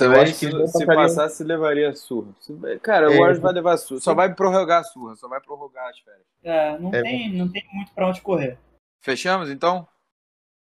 Também, 0.00 0.26
se, 0.32 0.50
se 0.68 0.86
passasse, 0.86 1.44
levaria 1.44 1.90
a 1.90 1.94
surra. 1.94 2.34
Cara, 2.82 3.06
é, 3.06 3.08
o 3.08 3.18
Warriors 3.18 3.38
vai 3.38 3.52
levar 3.52 3.74
a 3.74 3.76
surra. 3.76 4.00
Só 4.00 4.14
vai 4.14 4.34
prorrogar 4.34 4.80
a 4.80 4.84
surra, 4.84 5.16
só 5.16 5.28
vai 5.28 5.40
prorrogar 5.40 5.88
as 5.88 5.98
férias. 5.98 6.26
É, 6.42 6.78
não, 6.78 6.94
é. 6.94 7.02
Tem, 7.02 7.32
não 7.36 7.48
tem 7.48 7.62
muito 7.72 7.92
pra 7.92 8.08
onde 8.08 8.20
correr. 8.20 8.58
Fechamos, 9.00 9.50
então? 9.50 9.86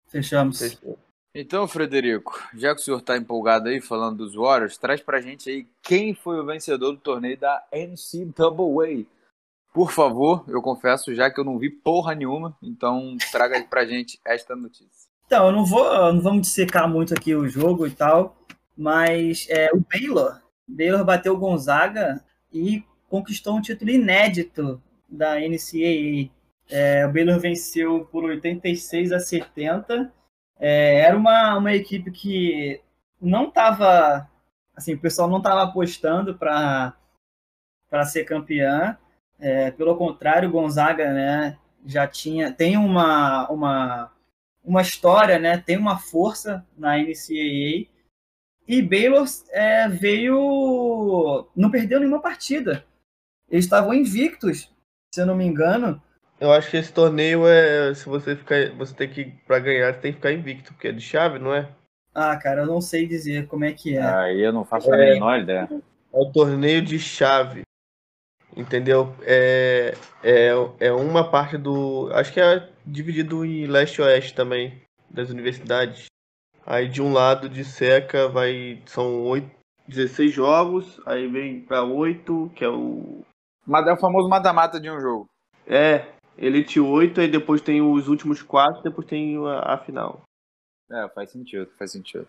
Fechamos. 0.07 0.59
Fechou. 0.59 0.97
Então, 1.39 1.67
Frederico, 1.67 2.41
já 2.55 2.73
que 2.73 2.81
o 2.81 2.83
senhor 2.83 3.01
tá 3.01 3.15
empolgado 3.15 3.69
aí 3.69 3.79
falando 3.79 4.17
dos 4.17 4.33
Warriors, 4.33 4.77
traz 4.77 5.01
pra 5.01 5.21
gente 5.21 5.49
aí 5.49 5.67
quem 5.83 6.15
foi 6.15 6.39
o 6.39 6.45
vencedor 6.45 6.93
do 6.93 6.97
torneio 6.97 7.37
da 7.37 7.63
NCAA. 7.71 9.05
Por 9.71 9.91
favor, 9.91 10.43
eu 10.47 10.61
confesso 10.63 11.13
já 11.13 11.29
que 11.29 11.39
eu 11.39 11.43
não 11.43 11.59
vi 11.59 11.69
porra 11.69 12.15
nenhuma, 12.15 12.57
então 12.63 13.15
traga 13.31 13.63
pra 13.69 13.85
gente 13.85 14.19
esta 14.25 14.55
notícia. 14.55 15.07
Então, 15.27 15.47
eu 15.47 15.51
não 15.51 15.63
vou, 15.63 15.83
não 16.11 16.21
vamos 16.21 16.41
dissecar 16.41 16.89
muito 16.89 17.13
aqui 17.13 17.35
o 17.35 17.47
jogo 17.47 17.85
e 17.85 17.91
tal, 17.91 18.35
mas 18.77 19.47
é, 19.49 19.71
o 19.73 19.79
Baylor, 19.79 20.39
Baylor 20.67 21.03
bateu 21.03 21.33
o 21.33 21.37
Gonzaga 21.37 22.23
e 22.53 22.83
conquistou 23.09 23.55
um 23.55 23.61
título 23.61 23.89
inédito 23.89 24.81
da 25.09 25.39
NCAA. 25.39 26.29
É, 26.69 27.05
o 27.05 27.11
Baylor 27.11 27.39
venceu 27.39 28.05
por 28.11 28.25
86 28.25 29.11
a 29.11 29.19
70. 29.19 30.11
É, 30.59 30.99
era 30.99 31.17
uma, 31.17 31.57
uma 31.57 31.73
equipe 31.73 32.11
que 32.11 32.81
não 33.19 33.47
estava, 33.47 34.29
assim, 34.75 34.93
o 34.93 34.99
pessoal 34.99 35.29
não 35.29 35.37
estava 35.37 35.63
apostando 35.63 36.35
para 36.37 36.93
ser 38.05 38.25
campeã. 38.25 38.97
É, 39.39 39.71
pelo 39.71 39.95
contrário, 39.95 40.51
Gonzaga, 40.51 41.13
né, 41.13 41.57
já 41.85 42.07
tinha 42.07 42.51
tem 42.51 42.75
uma, 42.75 43.47
uma 43.49 44.11
uma 44.63 44.81
história, 44.81 45.39
né, 45.39 45.57
tem 45.57 45.77
uma 45.77 45.97
força 45.97 46.65
na 46.77 46.97
NCAA 46.97 47.87
e 48.67 48.81
Baylor 48.81 49.25
é, 49.51 49.87
veio 49.87 51.47
não 51.55 51.71
perdeu 51.71 51.99
nenhuma 51.99 52.21
partida. 52.21 52.83
Eles 53.49 53.65
estavam 53.65 53.93
invictos, 53.93 54.69
se 55.13 55.21
eu 55.21 55.25
não 55.25 55.35
me 55.35 55.45
engano. 55.45 56.01
Eu 56.39 56.51
acho 56.51 56.69
que 56.69 56.77
esse 56.77 56.91
torneio 56.91 57.47
é 57.47 57.93
se 57.95 58.05
você 58.07 58.35
ficar 58.35 58.69
você 58.75 58.93
tem 58.93 59.09
que 59.09 59.25
para 59.47 59.59
ganhar 59.59 59.93
você 59.93 59.99
tem 59.99 60.11
que 60.11 60.17
ficar 60.17 60.33
invicto, 60.33 60.73
porque 60.73 60.89
é 60.89 60.91
de 60.91 61.01
chave, 61.01 61.39
não 61.39 61.53
é? 61.53 61.69
Ah, 62.13 62.35
cara, 62.35 62.61
eu 62.61 62.65
não 62.67 62.81
sei 62.81 63.07
dizer 63.07 63.47
como 63.47 63.63
é 63.63 63.71
que 63.71 63.95
é. 63.95 64.01
Aí 64.01 64.41
eu 64.41 64.51
não 64.51 64.65
faço 64.65 64.91
a 64.91 64.97
menor 64.97 65.39
ideia. 65.39 65.69
É 65.71 66.17
o 66.17 66.31
torneio 66.31 66.81
de 66.81 66.99
chave. 66.99 67.61
Entendeu? 68.55 69.15
É, 69.21 69.93
é, 70.23 70.49
é 70.79 70.91
uma 70.91 71.29
parte 71.29 71.57
do. 71.57 72.09
Acho 72.11 72.33
que 72.33 72.39
é 72.39 72.67
dividido 72.83 73.45
em 73.45 73.67
leste 73.67 73.97
e 73.97 74.01
oeste 74.01 74.33
também, 74.33 74.81
das 75.07 75.29
universidades. 75.29 76.06
Aí 76.69 76.89
de 76.89 77.01
um 77.01 77.13
lado 77.13 77.47
de 77.47 77.63
seca 77.63 78.27
vai. 78.27 78.81
São 78.85 79.23
8, 79.23 79.49
16 79.87 80.33
jogos, 80.33 80.99
aí 81.05 81.25
vem 81.25 81.61
pra 81.61 81.81
8, 81.81 82.51
que 82.53 82.65
é 82.65 82.67
o. 82.69 83.21
Mas 83.65 83.87
é 83.87 83.93
o 83.93 83.97
famoso 83.97 84.27
mata-mata 84.27 84.77
de 84.77 84.91
um 84.91 84.99
jogo. 84.99 85.29
É, 85.65 86.05
Elite 86.37 86.77
8, 86.77 87.21
aí 87.21 87.27
depois 87.29 87.61
tem 87.61 87.81
os 87.81 88.09
últimos 88.09 88.43
4, 88.43 88.83
depois 88.83 89.07
tem 89.07 89.37
a, 89.47 89.75
a 89.75 89.77
final. 89.77 90.23
É, 90.91 91.07
faz 91.09 91.31
sentido, 91.31 91.69
faz 91.77 91.91
sentido. 91.91 92.27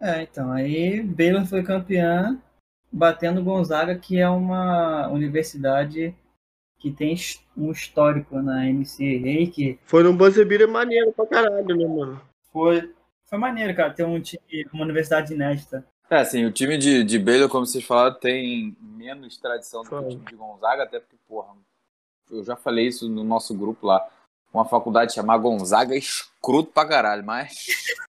É, 0.00 0.22
então, 0.22 0.50
aí 0.50 1.00
Baylor 1.00 1.46
foi 1.46 1.62
campeã, 1.62 2.40
batendo 2.90 3.42
Gonzaga, 3.42 3.96
que 3.96 4.18
é 4.18 4.28
uma 4.28 5.06
universidade 5.08 6.12
que 6.80 6.90
tem 6.90 7.14
um 7.56 7.70
histórico 7.70 8.40
na 8.42 8.64
NCAA, 8.64 9.50
que 9.52 9.78
Foi 9.84 10.02
num 10.02 10.16
buzzer 10.16 10.46
beater 10.46 10.68
maneiro 10.68 11.12
pra 11.12 11.26
caralho, 11.26 11.76
né, 11.76 11.86
mano? 11.86 12.20
foi, 12.52 12.92
foi 13.30 13.38
maneiro, 13.38 13.74
cara, 13.76 13.94
ter 13.94 14.04
um 14.04 14.20
time, 14.20 14.42
uma 14.72 14.82
universidade 14.82 15.32
inédita. 15.32 15.86
É, 16.10 16.16
assim, 16.16 16.44
o 16.44 16.50
time 16.50 16.76
de, 16.76 17.04
de 17.04 17.16
Baylor, 17.16 17.48
como 17.48 17.64
vocês 17.64 17.84
falaram, 17.84 18.18
tem 18.18 18.76
menos 18.80 19.38
tradição 19.38 19.84
do 19.84 19.88
que 19.88 19.94
o 19.94 20.08
time 20.08 20.24
de 20.24 20.34
Gonzaga, 20.34 20.82
até 20.82 20.98
porque, 20.98 21.16
porra, 21.28 21.54
eu 22.28 22.42
já 22.42 22.56
falei 22.56 22.88
isso 22.88 23.08
no 23.08 23.22
nosso 23.22 23.56
grupo 23.56 23.86
lá. 23.86 24.04
Uma 24.52 24.64
faculdade 24.64 25.14
chamada 25.14 25.40
Gonzaga 25.40 25.94
é 25.94 25.98
escroto 25.98 26.72
pra 26.72 26.88
caralho, 26.88 27.24
mas. 27.24 27.66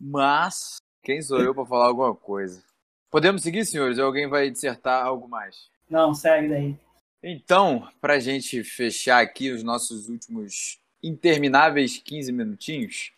Mas, 0.00 0.76
quem 1.02 1.20
sou 1.20 1.40
eu 1.40 1.52
pra 1.52 1.66
falar 1.66 1.86
alguma 1.86 2.14
coisa? 2.14 2.62
Podemos 3.10 3.42
seguir, 3.42 3.64
senhores? 3.64 3.98
Ou 3.98 4.04
alguém 4.04 4.28
vai 4.28 4.48
dissertar 4.48 5.04
algo 5.04 5.26
mais? 5.26 5.68
Não, 5.90 6.14
segue 6.14 6.48
daí. 6.48 6.76
Então, 7.20 7.88
pra 8.00 8.20
gente 8.20 8.62
fechar 8.62 9.20
aqui 9.20 9.50
os 9.50 9.64
nossos 9.64 10.08
últimos 10.08 10.78
intermináveis 11.02 11.98
15 11.98 12.30
minutinhos, 12.30 13.10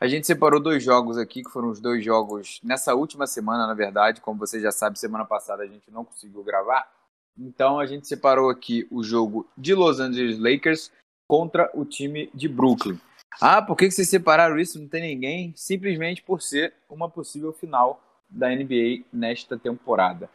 a 0.00 0.06
gente 0.06 0.26
separou 0.26 0.60
dois 0.60 0.82
jogos 0.82 1.18
aqui, 1.18 1.42
que 1.42 1.50
foram 1.50 1.68
os 1.68 1.80
dois 1.80 2.04
jogos 2.04 2.60
nessa 2.62 2.94
última 2.94 3.26
semana, 3.26 3.66
na 3.66 3.74
verdade. 3.74 4.20
Como 4.20 4.38
você 4.38 4.60
já 4.60 4.70
sabe, 4.70 4.98
semana 4.98 5.24
passada 5.24 5.62
a 5.62 5.66
gente 5.66 5.90
não 5.90 6.04
conseguiu 6.04 6.42
gravar. 6.44 6.88
Então 7.36 7.78
a 7.80 7.86
gente 7.86 8.06
separou 8.06 8.50
aqui 8.50 8.86
o 8.90 9.02
jogo 9.02 9.48
de 9.56 9.74
Los 9.74 10.00
Angeles 10.00 10.38
Lakers 10.38 10.90
contra 11.26 11.70
o 11.74 11.84
time 11.84 12.30
de 12.34 12.48
Brooklyn. 12.48 12.98
Ah, 13.40 13.62
por 13.62 13.76
que 13.76 13.90
vocês 13.90 14.08
separaram 14.08 14.58
isso? 14.58 14.80
Não 14.80 14.88
tem 14.88 15.02
ninguém? 15.02 15.52
Simplesmente 15.56 16.22
por 16.22 16.42
ser 16.42 16.74
uma 16.88 17.08
possível 17.08 17.52
final 17.52 18.00
da 18.28 18.48
NBA 18.48 19.04
nesta 19.12 19.58
temporada. 19.58 20.28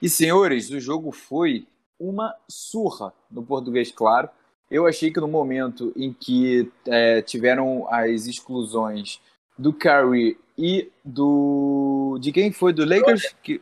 E 0.00 0.08
senhores, 0.08 0.70
o 0.70 0.80
jogo 0.80 1.12
foi 1.12 1.66
uma 1.98 2.34
surra, 2.48 3.12
no 3.30 3.42
português 3.42 3.90
claro. 3.90 4.28
Eu 4.70 4.86
achei 4.86 5.12
que 5.12 5.20
no 5.20 5.28
momento 5.28 5.92
em 5.96 6.12
que 6.12 6.70
é, 6.86 7.20
tiveram 7.22 7.86
as 7.90 8.26
exclusões 8.26 9.20
do 9.58 9.72
Curry 9.72 10.38
e 10.56 10.90
do. 11.04 12.18
De 12.20 12.32
quem 12.32 12.52
foi? 12.52 12.72
Do 12.72 12.84
Lakers? 12.84 13.34
Que... 13.42 13.60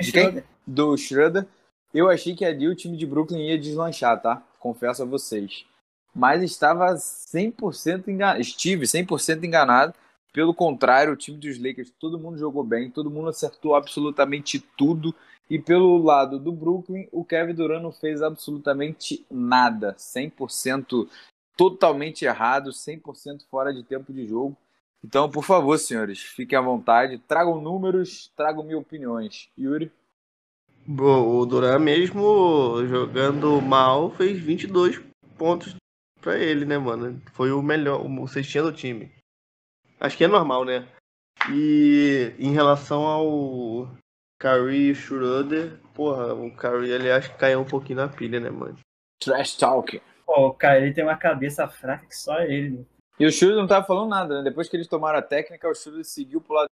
De 0.00 0.12
quem? 0.12 0.42
Do 0.66 0.96
Schroeder. 0.96 1.46
Eu 1.94 2.08
achei 2.08 2.34
que 2.34 2.44
ali 2.44 2.68
o 2.68 2.74
time 2.74 2.96
de 2.96 3.06
Brooklyn 3.06 3.48
ia 3.48 3.58
deslanchar, 3.58 4.20
tá? 4.20 4.42
Confesso 4.58 5.02
a 5.02 5.06
vocês. 5.06 5.64
Mas 6.14 6.42
estava 6.42 6.94
100% 6.94 8.08
enganado. 8.08 8.40
Estive 8.40 8.84
100% 8.84 9.44
enganado. 9.44 9.94
Pelo 10.38 10.54
contrário, 10.54 11.12
o 11.12 11.16
time 11.16 11.36
dos 11.36 11.58
Lakers, 11.58 11.92
todo 11.98 12.16
mundo 12.16 12.38
jogou 12.38 12.62
bem, 12.62 12.88
todo 12.88 13.10
mundo 13.10 13.28
acertou 13.28 13.74
absolutamente 13.74 14.60
tudo. 14.76 15.12
E 15.50 15.58
pelo 15.58 16.00
lado 16.00 16.38
do 16.38 16.52
Brooklyn, 16.52 17.08
o 17.10 17.24
Kevin 17.24 17.54
Durant 17.54 17.82
não 17.82 17.90
fez 17.90 18.22
absolutamente 18.22 19.26
nada. 19.28 19.96
100% 19.98 21.08
totalmente 21.56 22.24
errado, 22.24 22.70
100% 22.70 23.46
fora 23.50 23.74
de 23.74 23.82
tempo 23.82 24.12
de 24.12 24.28
jogo. 24.28 24.56
Então, 25.04 25.28
por 25.28 25.42
favor, 25.42 25.76
senhores, 25.76 26.20
fiquem 26.20 26.56
à 26.56 26.62
vontade, 26.62 27.18
tragam 27.26 27.60
números, 27.60 28.30
tragam 28.36 28.62
mil 28.62 28.78
opiniões. 28.78 29.48
Yuri? 29.58 29.90
Bom, 30.86 31.36
o 31.36 31.44
Duran 31.46 31.80
mesmo 31.80 32.86
jogando 32.86 33.60
mal 33.60 34.12
fez 34.12 34.38
22 34.38 35.02
pontos 35.36 35.74
pra 36.20 36.38
ele, 36.38 36.64
né, 36.64 36.78
mano? 36.78 37.20
Foi 37.32 37.50
o 37.50 37.60
melhor, 37.60 38.06
o 38.06 38.28
cestinha 38.28 38.62
do 38.62 38.72
time. 38.72 39.17
Acho 40.00 40.16
que 40.16 40.24
é 40.24 40.28
normal, 40.28 40.64
né? 40.64 40.86
E 41.50 42.34
em 42.38 42.52
relação 42.52 43.02
ao 43.02 43.88
Curry 44.38 44.90
e 44.90 44.94
Schroeder, 44.94 45.78
porra, 45.94 46.34
o 46.34 46.54
Curry 46.54 46.90
ele 46.90 47.10
acho 47.10 47.30
que 47.32 47.38
caiu 47.38 47.60
um 47.60 47.64
pouquinho 47.64 47.98
na 47.98 48.08
pilha, 48.08 48.38
né, 48.38 48.50
mano? 48.50 48.78
Trash 49.20 49.56
talk. 49.56 50.00
Pô, 50.24 50.52
cara, 50.52 50.80
ele 50.80 50.92
tem 50.92 51.02
uma 51.02 51.16
cabeça 51.16 51.66
fraca 51.66 52.06
que 52.06 52.16
só 52.16 52.40
ele. 52.40 52.86
E 53.18 53.26
o 53.26 53.32
Schroeder 53.32 53.58
não 53.58 53.66
tava 53.66 53.86
falando 53.86 54.10
nada, 54.10 54.38
né? 54.38 54.44
Depois 54.44 54.68
que 54.68 54.76
eles 54.76 54.86
tomaram 54.86 55.18
a 55.18 55.22
técnica, 55.22 55.68
o 55.68 55.74
Schroeder 55.74 56.04
seguiu 56.04 56.40
pro 56.40 56.54
lado 56.54 56.68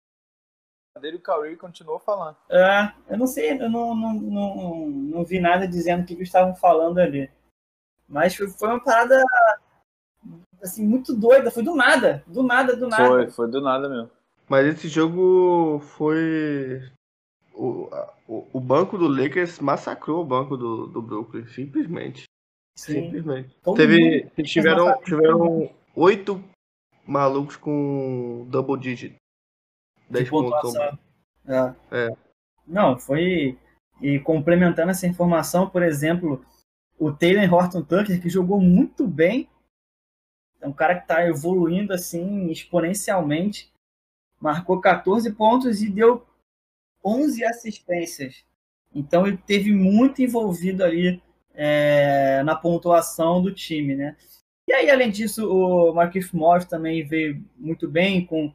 dele 1.00 1.18
e 1.18 1.20
o 1.20 1.24
Curry 1.24 1.56
continuou 1.56 2.00
falando. 2.00 2.38
É, 2.50 2.94
eu 3.10 3.18
não 3.18 3.28
sei, 3.28 3.52
eu 3.52 3.70
não, 3.70 3.96
não, 3.96 4.14
não, 4.14 4.88
não 4.88 5.24
vi 5.24 5.40
nada 5.40 5.68
dizendo 5.68 6.04
o 6.04 6.06
que 6.06 6.14
eles 6.14 6.28
estavam 6.28 6.56
falando 6.56 7.00
ali. 7.00 7.32
Mas 8.08 8.36
foi 8.36 8.48
uma 8.68 8.84
parada 8.84 9.24
assim, 10.62 10.86
muito 10.88 11.14
doida, 11.14 11.52
foi 11.52 11.64
do 11.64 11.76
nada, 11.76 12.24
do 12.28 12.44
nada, 12.44 12.76
do 12.76 12.88
nada. 12.88 13.08
Foi, 13.08 13.30
foi 13.30 13.52
do 13.52 13.62
nada 13.62 13.90
mesmo. 13.90 14.10
Mas 14.48 14.68
esse 14.68 14.88
jogo 14.88 15.80
foi. 15.80 16.82
O, 17.54 17.90
o, 18.28 18.48
o 18.54 18.60
banco 18.60 18.98
do 18.98 19.08
Lakers 19.08 19.60
massacrou 19.60 20.22
o 20.22 20.26
banco 20.26 20.58
do, 20.58 20.88
do 20.88 21.02
Brooklyn, 21.02 21.46
simplesmente. 21.48 22.24
Sim. 22.76 22.94
Simplesmente. 22.94 23.56
Todo 23.64 23.78
Teve, 23.78 24.28
tiveram, 24.44 25.00
tiveram 25.02 25.70
oito 25.96 26.44
malucos 27.06 27.56
com 27.56 28.48
double 28.50 28.80
digit. 28.80 29.16
10 30.10 30.26
de 30.26 30.32
pontos. 30.32 30.52
pontuação. 30.52 31.00
É. 31.48 31.74
É. 31.92 32.10
Não, 32.68 32.98
foi. 32.98 33.58
E 34.02 34.20
complementando 34.20 34.92
essa 34.92 35.08
informação, 35.08 35.70
por 35.70 35.84
exemplo, 35.84 36.44
o 36.98 37.12
Taylor 37.12 37.54
Horton 37.54 37.84
Tucker, 37.84 38.22
que 38.22 38.30
jogou 38.30 38.60
muito 38.60 39.08
bem, 39.08 39.48
é 40.63 40.67
um 40.67 40.73
cara 40.73 40.95
que 40.95 41.02
está 41.02 41.28
evoluindo 41.28 41.93
assim 41.93 42.49
exponencialmente, 42.49 43.71
marcou 44.39 44.80
14 44.80 45.32
pontos 45.34 45.82
e 45.82 45.89
deu 45.89 46.26
11 47.04 47.43
assistências. 47.43 48.45
Então 48.95 49.28
ele 49.28 49.38
teve 49.38 49.71
muito 49.71 50.21
envolvido 50.21 50.84
ali 50.84 51.21
é, 51.54 52.41
na 52.43 52.56
pontuação 52.56 53.41
do 53.41 53.54
time, 53.54 53.95
né? 53.95 54.15
E 54.65 54.71
aí, 54.71 54.89
além 54.89 55.12
disso, 55.12 55.52
o 55.52 55.93
Marquinhos 55.93 56.32
Morris 56.32 56.65
também 56.65 57.06
veio 57.06 57.43
muito 57.58 57.89
bem, 57.89 58.26
com 58.26 58.54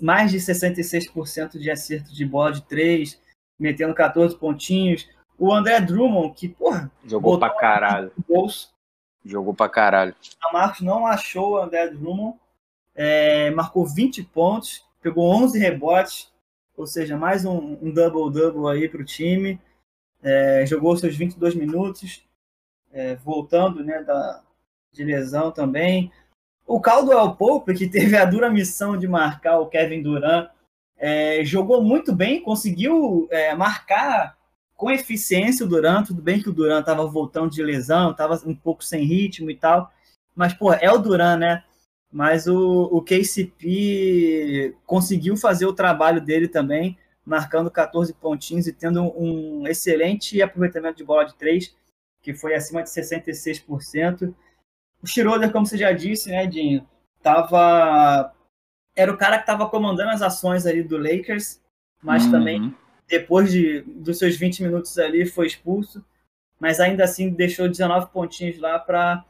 mais 0.00 0.30
de 0.30 0.38
66% 0.38 1.58
de 1.58 1.70
acerto 1.70 2.12
de 2.12 2.24
bola 2.24 2.52
de 2.52 2.62
três, 2.62 3.20
metendo 3.58 3.94
14 3.94 4.34
pontinhos. 4.38 5.06
O 5.38 5.52
André 5.52 5.78
Drummond, 5.80 6.34
que, 6.34 6.48
porra, 6.48 6.90
Jogou 7.04 7.38
pra 7.38 7.50
caralho. 7.50 8.10
bolso, 8.26 8.74
Jogou 9.26 9.52
pra 9.52 9.68
caralho. 9.68 10.14
a 10.40 10.52
Marcos 10.52 10.80
não 10.80 11.06
achou 11.06 11.52
o 11.52 11.56
André 11.58 11.88
Drummond, 11.88 12.38
é, 12.94 13.50
marcou 13.50 13.84
20 13.84 14.22
pontos, 14.24 14.84
pegou 15.02 15.28
11 15.28 15.58
rebotes, 15.58 16.32
ou 16.76 16.86
seja, 16.86 17.16
mais 17.16 17.44
um, 17.44 17.76
um 17.82 17.90
double-double 17.92 18.70
aí 18.70 18.88
para 18.88 19.00
o 19.00 19.04
time. 19.04 19.60
É, 20.22 20.64
jogou 20.66 20.96
seus 20.96 21.16
22 21.16 21.54
minutos, 21.54 22.24
é, 22.92 23.16
voltando 23.16 23.82
né, 23.84 24.02
da, 24.02 24.42
de 24.92 25.04
lesão 25.04 25.50
também. 25.50 26.10
O 26.66 26.80
Caldwell 26.80 27.34
Pope, 27.34 27.74
que 27.74 27.88
teve 27.88 28.16
a 28.16 28.24
dura 28.24 28.50
missão 28.50 28.96
de 28.96 29.06
marcar 29.06 29.58
o 29.58 29.66
Kevin 29.66 30.02
Durant, 30.02 30.50
é, 30.96 31.44
jogou 31.44 31.82
muito 31.82 32.14
bem, 32.14 32.42
conseguiu 32.42 33.28
é, 33.30 33.54
marcar 33.54 34.36
com 34.76 34.90
eficiência 34.90 35.64
o 35.64 35.68
Durant. 35.68 36.06
Tudo 36.06 36.22
bem 36.22 36.40
que 36.40 36.48
o 36.48 36.52
Durant 36.52 36.80
estava 36.80 37.06
voltando 37.06 37.50
de 37.50 37.62
lesão, 37.62 38.10
estava 38.10 38.40
um 38.44 38.54
pouco 38.54 38.84
sem 38.84 39.04
ritmo 39.04 39.50
e 39.50 39.56
tal. 39.56 39.90
Mas, 40.34 40.52
pô, 40.52 40.72
é 40.72 40.92
o 40.92 40.98
Durant, 40.98 41.38
né? 41.38 41.64
Mas 42.12 42.46
o, 42.46 42.84
o 42.92 43.02
KCP 43.02 44.74
conseguiu 44.84 45.36
fazer 45.36 45.66
o 45.66 45.72
trabalho 45.72 46.20
dele 46.20 46.46
também, 46.46 46.96
marcando 47.24 47.70
14 47.70 48.12
pontinhos 48.14 48.66
e 48.66 48.72
tendo 48.72 49.02
um 49.18 49.66
excelente 49.66 50.40
aproveitamento 50.40 50.98
de 50.98 51.04
bola 51.04 51.24
de 51.24 51.34
três, 51.34 51.74
que 52.22 52.34
foi 52.34 52.54
acima 52.54 52.82
de 52.82 52.90
66%. 52.90 54.34
O 55.02 55.06
Schroeder, 55.06 55.50
como 55.50 55.66
você 55.66 55.76
já 55.76 55.92
disse, 55.92 56.28
né, 56.30 56.46
Dinho, 56.46 56.86
tava... 57.22 58.32
era 58.94 59.12
o 59.12 59.16
cara 59.16 59.36
que 59.36 59.42
estava 59.42 59.68
comandando 59.68 60.10
as 60.10 60.22
ações 60.22 60.66
ali 60.66 60.82
do 60.82 60.96
Lakers, 60.96 61.60
mas 62.02 62.24
Uhum. 62.24 62.30
também 62.30 62.74
depois 63.08 63.50
de, 63.50 63.82
dos 63.82 64.18
seus 64.18 64.36
20 64.36 64.62
minutos 64.62 64.98
ali 64.98 65.26
foi 65.26 65.46
expulso, 65.46 66.04
mas 66.58 66.80
ainda 66.80 67.04
assim 67.04 67.30
deixou 67.30 67.68
19 67.68 68.10
pontinhos 68.10 68.58
lá 68.58 68.78
para 68.78 69.24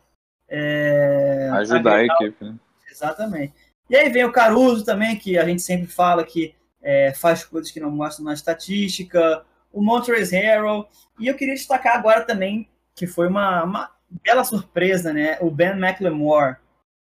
Ajudar 1.53 1.97
a 1.97 2.05
equipe, 2.05 2.45
né? 2.45 2.55
Exatamente. 2.91 3.53
E 3.91 3.97
aí 3.97 4.09
vem 4.11 4.25
o 4.25 4.33
Caruso 4.33 4.85
também, 4.85 5.17
que 5.17 5.39
a 5.39 5.45
gente 5.45 5.63
sempre 5.63 5.87
fala 5.87 6.25
que 6.25 6.55
é, 6.83 7.13
faz 7.15 7.45
coisas 7.45 7.71
que 7.71 7.81
não 7.81 7.91
mostram 7.91 8.25
na 8.25 8.35
estatística, 8.35 9.45
o 9.73 9.83
Montrezl 9.83 10.35
Harrell, 10.35 10.89
e 11.19 11.27
eu 11.27 11.35
queria 11.35 11.55
destacar 11.55 11.97
agora 11.97 12.23
também 12.23 12.69
que 12.95 13.07
foi 13.07 13.29
uma, 13.29 13.63
uma 13.63 13.91
bela 14.25 14.43
surpresa, 14.43 15.13
né? 15.13 15.37
O 15.41 15.51
Ben 15.51 15.73
McLemore, 15.73 16.57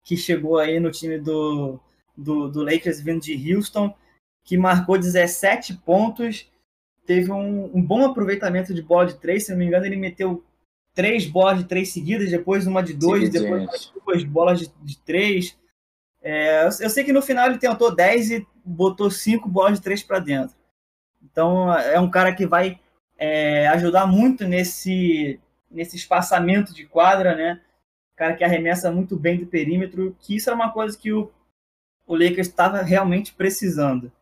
que 0.05 0.17
chegou 0.17 0.59
aí 0.59 0.79
no 0.79 0.91
time 0.91 1.19
do, 1.19 1.81
do, 2.17 2.49
do 2.49 2.63
Lakers 2.63 3.01
vindo 3.01 3.23
de 3.23 3.55
Houston, 3.55 3.95
que 4.45 4.57
marcou 4.57 4.99
17 4.99 5.75
pontos, 5.79 6.51
teve 7.09 7.33
um, 7.33 7.71
um 7.75 7.83
bom 7.83 8.05
aproveitamento 8.05 8.75
de 8.75 8.83
bola 8.83 9.07
de 9.07 9.15
três, 9.15 9.47
se 9.47 9.51
não 9.51 9.57
me 9.57 9.65
engano, 9.65 9.87
ele 9.87 9.97
meteu 9.97 10.45
três 10.95 11.25
bolas 11.25 11.57
de 11.57 11.65
três 11.65 11.91
seguidas, 11.91 12.31
depois 12.31 12.67
uma 12.67 12.83
de 12.83 12.93
dois, 12.93 13.31
depois 13.31 13.63
Seguidinhas. 13.63 13.93
duas 14.05 14.25
bolas 14.25 14.61
de, 14.61 14.71
de 14.83 14.99
três. 14.99 15.57
É, 16.21 16.65
eu, 16.65 16.67
eu 16.67 16.91
sei 16.91 17.05
que 17.05 17.13
no 17.13 17.23
final 17.23 17.47
ele 17.47 17.57
tentou 17.57 17.95
10 17.95 18.31
e 18.31 18.47
botou 18.63 19.11
cinco 19.11 19.49
bolas 19.49 19.79
de 19.79 19.83
três 19.83 20.03
para 20.03 20.19
dentro. 20.19 20.55
Então 21.23 21.73
é 21.73 21.99
um 21.99 22.11
cara 22.11 22.35
que 22.35 22.47
vai 22.47 22.79
é, 23.17 23.67
ajudar 23.69 24.07
muito 24.07 24.47
nesse, 24.47 25.41
nesse 25.71 25.97
espaçamento 25.97 26.75
de 26.75 26.85
quadra, 26.85 27.35
né? 27.35 27.59
Cara 28.17 28.35
que 28.35 28.45
arremessa 28.45 28.93
muito 28.93 29.17
bem 29.17 29.39
do 29.39 29.47
perímetro, 29.47 30.15
que 30.21 30.37
isso 30.37 30.51
é 30.51 30.53
uma 30.53 30.71
coisa 30.71 30.99
que 30.99 31.11
o, 31.11 31.31
o 32.07 32.15
Lakers 32.15 32.49
estava 32.49 32.83
realmente 32.83 33.33
precisando. 33.33 34.13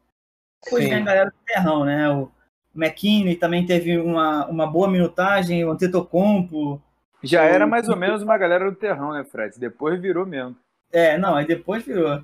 Depois 0.62 0.84
Sim. 0.84 0.90
vem 0.90 1.02
a 1.02 1.04
galera 1.04 1.30
do 1.30 1.36
terrão, 1.44 1.84
né? 1.84 2.08
O 2.10 2.30
McKinney 2.76 3.36
também 3.36 3.64
teve 3.66 3.98
uma, 3.98 4.46
uma 4.46 4.66
boa 4.66 4.88
minutagem, 4.88 5.64
o 5.64 5.70
Antetokounmpo. 5.70 6.80
Já 7.22 7.42
era 7.44 7.66
mais 7.66 7.88
ou 7.88 7.96
menos 7.96 8.22
uma 8.22 8.38
galera 8.38 8.70
do 8.70 8.76
terrão, 8.76 9.12
né, 9.12 9.24
Fred? 9.24 9.58
Depois 9.58 10.00
virou 10.00 10.26
mesmo. 10.26 10.56
É, 10.92 11.18
não, 11.18 11.34
aí 11.34 11.46
depois 11.46 11.84
virou. 11.84 12.22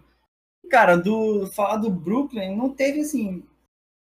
Cara, 0.70 0.96
do 0.96 1.46
falar 1.48 1.76
do 1.76 1.90
Brooklyn, 1.90 2.56
não 2.56 2.70
teve 2.70 3.00
assim, 3.00 3.42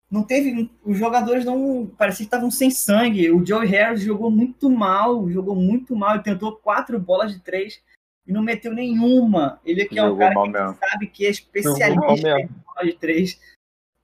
não 0.09 0.23
teve, 0.23 0.69
os 0.83 0.97
jogadores 0.97 1.45
não 1.45 1.85
parecia 1.97 2.25
que 2.25 2.27
estavam 2.27 2.49
sem 2.49 2.71
sangue. 2.71 3.29
O 3.29 3.45
Joey 3.45 3.67
Harris 3.67 4.01
jogou 4.01 4.31
muito 4.31 4.69
mal, 4.69 5.29
jogou 5.29 5.55
muito 5.55 5.95
mal, 5.95 6.15
ele 6.15 6.23
tentou 6.23 6.55
quatro 6.55 6.99
bolas 6.99 7.31
de 7.31 7.39
três 7.39 7.81
e 8.25 8.33
não 8.33 8.41
meteu 8.41 8.73
nenhuma. 8.73 9.59
Ele 9.63 9.85
que 9.85 9.99
é 9.99 10.03
um 10.03 10.17
cara 10.17 10.33
que 10.33 10.49
mesmo. 10.49 10.77
sabe 10.79 11.07
que 11.07 11.25
é 11.25 11.29
especialista 11.29 12.39
em 12.39 12.47
bola 12.47 12.85
de 12.85 12.93
três. 12.93 13.39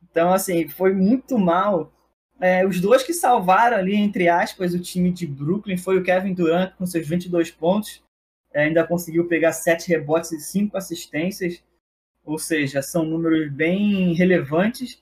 Então, 0.03 0.31
assim, 0.31 0.67
foi 0.67 0.93
muito 0.93 1.37
mal. 1.39 1.91
É, 2.39 2.65
os 2.65 2.81
dois 2.81 3.03
que 3.03 3.13
salvaram 3.13 3.77
ali, 3.77 3.95
entre 3.95 4.27
aspas, 4.27 4.73
o 4.73 4.79
time 4.79 5.11
de 5.11 5.25
Brooklyn 5.25 5.77
foi 5.77 5.97
o 5.97 6.03
Kevin 6.03 6.33
Durant 6.33 6.73
com 6.75 6.85
seus 6.85 7.07
22 7.07 7.51
pontos. 7.51 8.03
É, 8.53 8.63
ainda 8.63 8.85
conseguiu 8.85 9.27
pegar 9.27 9.53
sete 9.53 9.89
rebotes 9.89 10.31
e 10.31 10.39
cinco 10.39 10.77
assistências. 10.77 11.63
Ou 12.23 12.37
seja, 12.39 12.81
são 12.81 13.05
números 13.05 13.51
bem 13.51 14.13
relevantes. 14.13 15.01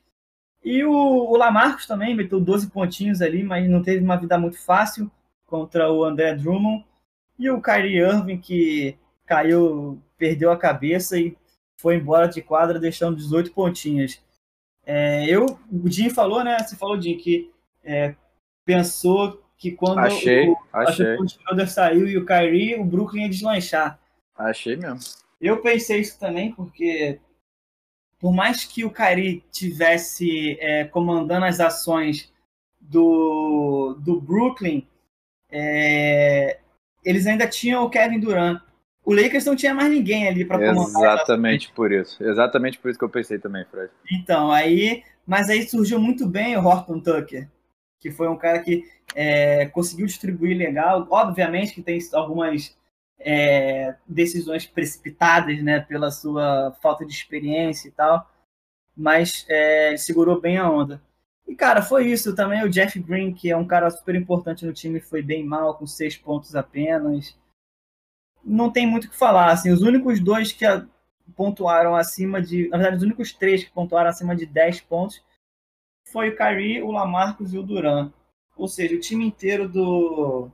E 0.63 0.83
o, 0.83 0.91
o 0.91 1.35
Lamarcus 1.35 1.85
também 1.85 2.15
meteu 2.15 2.39
12 2.39 2.69
pontinhos 2.69 3.21
ali, 3.21 3.43
mas 3.43 3.69
não 3.69 3.81
teve 3.81 4.03
uma 4.03 4.17
vida 4.17 4.37
muito 4.37 4.57
fácil 4.59 5.11
contra 5.45 5.91
o 5.91 6.03
André 6.03 6.35
Drummond. 6.35 6.85
E 7.37 7.49
o 7.49 7.61
Kyrie 7.61 7.97
Irving, 7.99 8.37
que 8.37 8.97
caiu, 9.25 10.01
perdeu 10.17 10.51
a 10.51 10.57
cabeça 10.57 11.17
e 11.17 11.35
foi 11.77 11.95
embora 11.95 12.27
de 12.27 12.41
quadra, 12.41 12.79
deixando 12.79 13.17
18 13.17 13.51
pontinhos. 13.51 14.21
É, 14.85 15.25
eu, 15.27 15.57
o 15.71 15.89
Jim 15.89 16.09
falou, 16.09 16.43
né? 16.43 16.57
Você 16.59 16.75
falou, 16.75 17.01
Jim, 17.01 17.17
que 17.17 17.51
é, 17.83 18.15
pensou 18.65 19.41
que 19.57 19.71
quando 19.71 19.99
Achei, 19.99 20.49
o, 20.49 20.57
achei, 20.73 21.15
o 21.15 21.27
Schroeder 21.27 21.69
saiu 21.69 22.07
e 22.07 22.17
o 22.17 22.25
Kyrie, 22.25 22.75
o 22.75 22.83
Brooklyn 22.83 23.23
ia 23.23 23.29
deslanchar. 23.29 23.99
achei 24.35 24.75
mesmo. 24.75 24.99
Eu 25.39 25.61
pensei 25.61 25.99
isso 25.99 26.19
também, 26.19 26.51
porque 26.53 27.19
por 28.19 28.33
mais 28.33 28.63
que 28.63 28.85
o 28.85 28.89
Kyrie 28.89 29.43
tivesse 29.51 30.57
é, 30.61 30.85
comandando 30.85 31.45
as 31.45 31.59
ações 31.59 32.31
do, 32.79 33.97
do 33.99 34.19
Brooklyn, 34.19 34.87
é, 35.51 36.59
eles 37.03 37.27
ainda 37.27 37.47
tinham 37.47 37.83
o 37.83 37.89
Kevin 37.89 38.19
Durant. 38.19 38.61
O 39.05 39.13
Lakers 39.13 39.45
não 39.45 39.55
tinha 39.55 39.73
mais 39.73 39.91
ninguém 39.91 40.27
ali 40.27 40.45
para 40.45 40.57
comandar. 40.57 41.15
Exatamente 41.15 41.71
por 41.73 41.91
isso. 41.91 42.23
Exatamente 42.23 42.79
por 42.79 42.89
isso 42.89 42.97
que 42.97 43.05
eu 43.05 43.09
pensei 43.09 43.37
também, 43.37 43.65
Fred. 43.65 43.91
Então, 44.11 44.51
aí, 44.51 45.03
mas 45.25 45.49
aí 45.49 45.67
surgiu 45.67 45.99
muito 45.99 46.25
bem 46.25 46.55
o 46.55 46.63
Horton 46.65 46.99
Tucker, 46.99 47.49
que 47.99 48.11
foi 48.11 48.29
um 48.29 48.37
cara 48.37 48.59
que 48.59 48.83
é, 49.13 49.65
conseguiu 49.67 50.05
distribuir 50.05 50.57
legal. 50.57 51.05
Obviamente 51.09 51.73
que 51.73 51.81
tem 51.81 51.99
algumas 52.13 52.77
é, 53.19 53.95
decisões 54.07 54.65
precipitadas, 54.65 55.61
né, 55.61 55.79
pela 55.81 56.09
sua 56.11 56.75
falta 56.81 57.05
de 57.05 57.11
experiência 57.11 57.87
e 57.87 57.91
tal, 57.91 58.29
mas 58.95 59.45
é, 59.49 59.89
ele 59.89 59.97
segurou 59.97 60.39
bem 60.39 60.57
a 60.57 60.69
onda. 60.69 61.01
E, 61.47 61.55
cara, 61.55 61.81
foi 61.81 62.07
isso. 62.07 62.35
Também 62.35 62.63
o 62.63 62.69
Jeff 62.69 62.97
Green, 62.99 63.33
que 63.33 63.51
é 63.51 63.57
um 63.57 63.67
cara 63.67 63.89
super 63.89 64.15
importante 64.15 64.65
no 64.65 64.73
time, 64.73 65.01
foi 65.01 65.21
bem 65.21 65.43
mal, 65.43 65.75
com 65.75 65.85
seis 65.85 66.15
pontos 66.15 66.55
apenas. 66.55 67.35
Não 68.43 68.71
tem 68.71 68.85
muito 68.85 69.05
o 69.05 69.09
que 69.09 69.15
falar. 69.15 69.51
Assim, 69.51 69.71
os 69.71 69.81
únicos 69.81 70.19
dois 70.19 70.51
que 70.51 70.65
pontuaram 71.35 71.95
acima 71.95 72.41
de. 72.41 72.69
Na 72.69 72.77
verdade, 72.77 72.97
os 72.97 73.03
únicos 73.03 73.33
três 73.33 73.63
que 73.63 73.71
pontuaram 73.71 74.09
acima 74.09 74.35
de 74.35 74.45
10 74.45 74.81
pontos 74.81 75.21
foi 76.11 76.29
o 76.29 76.35
Kyrie, 76.35 76.81
o 76.81 76.91
Lamarcus 76.91 77.53
e 77.53 77.57
o 77.57 77.63
Duran. 77.63 78.11
Ou 78.55 78.67
seja, 78.67 78.95
o 78.95 78.99
time 78.99 79.25
inteiro 79.25 79.67
do, 79.67 80.49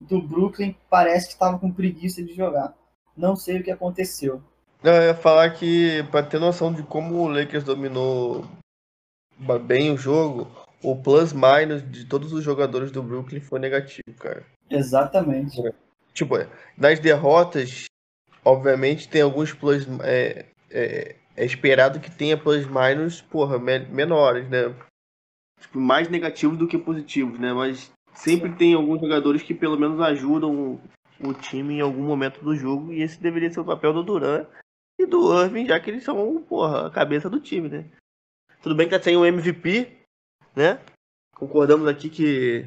do 0.00 0.22
Brooklyn 0.22 0.76
parece 0.88 1.26
que 1.28 1.32
estava 1.32 1.58
com 1.58 1.72
preguiça 1.72 2.22
de 2.22 2.34
jogar. 2.34 2.74
Não 3.16 3.34
sei 3.34 3.58
o 3.58 3.62
que 3.62 3.70
aconteceu. 3.70 4.42
Não, 4.82 4.92
eu 4.92 5.02
ia 5.02 5.14
falar 5.14 5.50
que, 5.50 6.02
pra 6.10 6.22
ter 6.22 6.38
noção 6.38 6.72
de 6.72 6.82
como 6.82 7.16
o 7.16 7.28
Lakers 7.28 7.64
dominou 7.64 8.44
bem 9.66 9.90
o 9.90 9.96
jogo, 9.96 10.46
o 10.82 10.94
plus-minus 10.94 11.82
de 11.90 12.04
todos 12.04 12.32
os 12.32 12.44
jogadores 12.44 12.92
do 12.92 13.02
Brooklyn 13.02 13.40
foi 13.40 13.58
negativo, 13.58 14.16
cara. 14.18 14.44
Exatamente. 14.68 15.60
Tipo, 16.14 16.36
nas 16.78 16.98
derrotas, 17.00 17.86
obviamente 18.44 19.08
tem 19.08 19.22
alguns 19.22 19.52
plus. 19.52 19.86
É, 20.02 20.46
é, 20.70 21.16
é 21.36 21.44
esperado 21.44 21.98
que 22.00 22.10
tenha 22.10 22.38
plus-minus, 22.38 23.20
porra, 23.20 23.58
me- 23.58 23.80
menores, 23.86 24.48
né? 24.48 24.74
Tipo, 25.60 25.80
mais 25.80 26.08
negativos 26.08 26.56
do 26.56 26.68
que 26.68 26.78
positivos, 26.78 27.38
né? 27.38 27.52
Mas 27.52 27.90
sempre 28.14 28.52
tem 28.54 28.74
alguns 28.74 29.00
jogadores 29.00 29.42
que 29.42 29.52
pelo 29.52 29.76
menos 29.78 30.00
ajudam 30.00 30.80
o 31.20 31.32
time 31.34 31.74
em 31.74 31.80
algum 31.80 32.02
momento 32.02 32.42
do 32.42 32.54
jogo, 32.54 32.92
e 32.92 33.02
esse 33.02 33.20
deveria 33.20 33.50
ser 33.52 33.60
o 33.60 33.64
papel 33.64 33.92
do 33.92 34.02
Duran 34.02 34.46
e 34.98 35.06
do 35.06 35.42
Irving, 35.42 35.66
já 35.66 35.80
que 35.80 35.90
eles 35.90 36.04
são, 36.04 36.42
porra, 36.42 36.86
a 36.86 36.90
cabeça 36.90 37.28
do 37.30 37.40
time, 37.40 37.68
né? 37.68 37.84
Tudo 38.62 38.74
bem 38.74 38.88
que 38.88 38.96
tá 38.96 39.02
sem 39.02 39.16
o 39.16 39.24
MVP, 39.24 39.92
né? 40.54 40.80
Concordamos 41.34 41.88
aqui 41.88 42.08
que. 42.08 42.64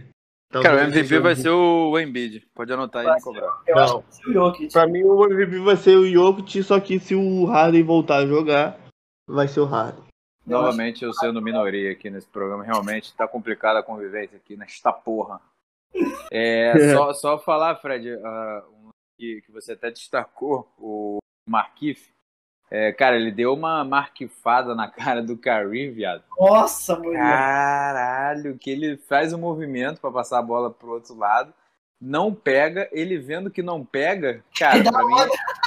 Cara, 0.49 0.77
o 0.77 0.79
MVP 0.88 1.19
vai 1.19 1.36
ser 1.36 1.49
o 1.49 1.99
Embiid. 1.99 2.47
Pode 2.53 2.71
anotar 2.71 3.01
aí 3.01 3.07
Vai 3.07 3.19
e 3.19 3.21
cobrar. 3.21 3.62
Eu 3.67 3.75
Não. 3.75 3.83
acho 3.83 3.97
que 3.97 4.03
vai 4.03 4.12
ser 4.12 4.29
o 4.29 4.33
Jokic. 4.33 4.73
Pra 4.73 4.88
mim, 4.88 5.03
o 5.03 5.25
MVP 5.25 5.60
vai 5.60 5.75
ser 5.75 5.97
o 5.97 6.07
Jokic, 6.10 6.63
só 6.63 6.79
que 6.79 6.99
se 6.99 7.15
o 7.15 7.45
Harden 7.45 7.83
voltar 7.83 8.17
a 8.17 8.25
jogar, 8.25 8.79
vai 9.27 9.47
ser 9.47 9.60
o 9.60 9.65
Harden. 9.65 10.05
Novamente 10.45 11.03
eu 11.03 11.13
sendo 11.13 11.41
minoria 11.41 11.91
aqui 11.91 12.10
nesse 12.10 12.27
programa. 12.27 12.63
Realmente 12.63 13.13
tá 13.15 13.27
complicada 13.27 13.79
a 13.79 13.83
convivência 13.83 14.38
aqui 14.38 14.55
nesta 14.55 14.93
porra. 14.93 15.41
É, 16.31 16.71
só, 16.95 17.13
só 17.13 17.38
falar, 17.38 17.75
Fred, 17.75 18.15
um 18.15 18.89
que, 19.19 19.41
que 19.41 19.51
você 19.51 19.73
até 19.73 19.91
destacou, 19.91 20.71
o 20.77 21.17
Markif. 21.49 22.10
É, 22.69 22.91
cara, 22.91 23.15
ele 23.15 23.32
deu 23.32 23.53
uma 23.53 23.84
marquifada 23.86 24.75
na 24.75 24.89
cara 24.89 25.21
do 25.23 25.38
Curry, 25.38 25.89
viado. 25.89 26.23
Nossa, 26.38 26.97
mulher. 26.97 27.19
Caralho, 27.19 28.58
que 28.58 28.69
ele 28.69 28.97
faz 28.97 29.32
um 29.32 29.38
movimento 29.38 30.01
pra 30.01 30.12
passar 30.12 30.39
a 30.39 30.41
bola 30.41 30.69
pro 30.69 30.91
outro 30.91 31.15
lado, 31.15 31.53
não 31.99 32.34
pega, 32.34 32.88
ele 32.91 33.17
vendo 33.17 33.49
que 33.49 33.63
não 33.63 33.84
pega, 33.84 34.43
cara, 34.58 34.84
pra 34.84 35.06
mim, 35.06 35.15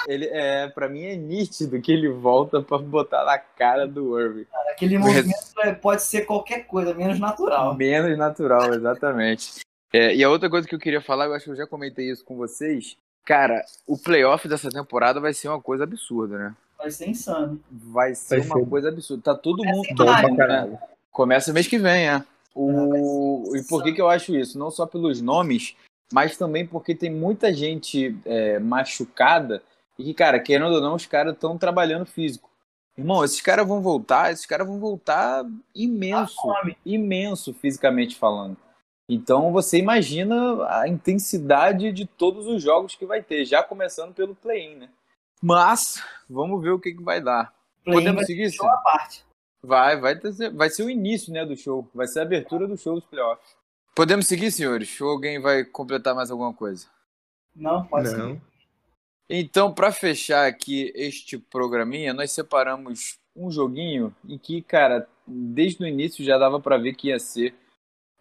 ele 0.06 0.26
é, 0.26 0.68
para 0.68 0.88
mim 0.88 1.04
é 1.04 1.16
nítido 1.16 1.80
que 1.80 1.90
ele 1.90 2.08
volta 2.08 2.62
pra 2.62 2.78
botar 2.78 3.24
na 3.24 3.38
cara 3.38 3.86
do 3.86 4.18
Irving. 4.20 4.46
Aquele 4.70 4.96
movimento 4.98 5.34
é- 5.62 5.72
pode 5.72 6.02
ser 6.02 6.26
qualquer 6.26 6.66
coisa, 6.66 6.94
menos 6.94 7.18
natural. 7.18 7.74
Menos 7.74 8.16
natural, 8.16 8.72
exatamente. 8.74 9.60
É, 9.92 10.14
e 10.14 10.22
a 10.22 10.30
outra 10.30 10.48
coisa 10.48 10.68
que 10.68 10.74
eu 10.74 10.78
queria 10.78 11.00
falar, 11.00 11.24
eu 11.26 11.34
acho 11.34 11.46
que 11.46 11.50
eu 11.50 11.56
já 11.56 11.66
comentei 11.66 12.10
isso 12.10 12.24
com 12.24 12.36
vocês. 12.36 12.96
Cara, 13.24 13.64
o 13.86 13.98
playoff 13.98 14.46
dessa 14.48 14.70
temporada 14.70 15.18
vai 15.20 15.34
ser 15.34 15.48
uma 15.48 15.60
coisa 15.60 15.84
absurda, 15.84 16.38
né? 16.38 16.54
Vai 16.80 16.90
ser 16.90 17.08
insano. 17.10 17.60
Vai 17.70 18.14
ser 18.14 18.40
Vai 18.40 18.46
uma 18.46 18.58
ser. 18.64 18.70
coisa 18.70 18.88
absurda. 18.88 19.22
Tá 19.22 19.34
todo 19.34 19.58
Começa 19.58 19.76
mundo. 19.76 19.86
em 19.90 19.94
todo 19.94 20.06
maio, 20.06 20.28
mundo, 20.28 20.38
né? 20.38 20.78
Começa 21.12 21.52
mês 21.52 21.66
que 21.68 21.78
vem, 21.78 22.08
é. 22.08 22.24
O... 22.54 23.52
E 23.54 23.62
por 23.64 23.82
que, 23.82 23.92
que 23.92 24.00
eu 24.00 24.08
acho 24.08 24.34
isso? 24.34 24.58
Não 24.58 24.70
só 24.70 24.86
pelos 24.86 25.20
nomes, 25.20 25.76
mas 26.12 26.36
também 26.36 26.66
porque 26.66 26.94
tem 26.94 27.10
muita 27.10 27.52
gente 27.52 28.16
é, 28.24 28.58
machucada 28.58 29.62
e 29.98 30.04
que, 30.04 30.14
cara, 30.14 30.40
querendo 30.40 30.74
ou 30.74 30.80
não, 30.80 30.94
os 30.94 31.04
caras 31.06 31.34
estão 31.34 31.58
trabalhando 31.58 32.06
físico. 32.06 32.48
Irmão, 32.96 33.24
esses 33.24 33.40
caras 33.40 33.66
vão 33.66 33.80
voltar, 33.80 34.32
esses 34.32 34.46
caras 34.46 34.66
vão 34.66 34.78
voltar 34.78 35.44
imenso, 35.74 36.35
Fome. 36.40 36.76
imenso 36.85 37.52
fisicamente 37.54 38.16
falando. 38.16 38.56
Então 39.08 39.52
você 39.52 39.78
imagina 39.78 40.66
a 40.68 40.88
intensidade 40.88 41.92
de 41.92 42.06
todos 42.06 42.46
os 42.46 42.62
jogos 42.62 42.94
que 42.94 43.04
vai 43.04 43.22
ter, 43.22 43.44
já 43.44 43.62
começando 43.62 44.14
pelo 44.14 44.35
play-in, 44.35 44.76
né? 44.76 44.88
Mas 45.40 46.02
vamos 46.28 46.62
ver 46.62 46.70
o 46.70 46.78
que, 46.78 46.92
que 46.92 47.02
vai 47.02 47.20
dar. 47.20 47.54
Podemos 47.84 48.16
vai 48.16 48.24
seguir, 48.24 48.52
uma 48.60 48.76
parte. 48.78 49.24
Vai, 49.62 49.98
vai, 49.98 50.18
ter, 50.18 50.50
vai 50.52 50.70
ser 50.70 50.84
o 50.84 50.90
início 50.90 51.32
né, 51.32 51.44
do 51.44 51.56
show. 51.56 51.88
Vai 51.94 52.06
ser 52.06 52.20
a 52.20 52.22
abertura 52.22 52.66
do 52.66 52.76
show 52.76 52.94
dos 52.94 53.04
playoffs. 53.04 53.56
Podemos 53.94 54.26
seguir, 54.26 54.50
senhores? 54.50 55.00
Ou 55.00 55.10
alguém 55.10 55.40
vai 55.40 55.64
completar 55.64 56.14
mais 56.14 56.30
alguma 56.30 56.52
coisa? 56.52 56.86
Não, 57.54 57.84
pode 57.84 58.08
ser. 58.08 58.16
Não. 58.16 58.40
Então, 59.28 59.72
para 59.72 59.92
fechar 59.92 60.46
aqui 60.46 60.92
este 60.94 61.38
programinha, 61.38 62.12
nós 62.12 62.32
separamos 62.32 63.18
um 63.34 63.50
joguinho 63.50 64.14
em 64.28 64.36
que, 64.36 64.60
cara, 64.60 65.08
desde 65.26 65.82
o 65.82 65.86
início 65.86 66.24
já 66.24 66.36
dava 66.36 66.60
para 66.60 66.78
ver 66.78 66.94
que 66.94 67.08
ia 67.08 67.18
ser 67.18 67.54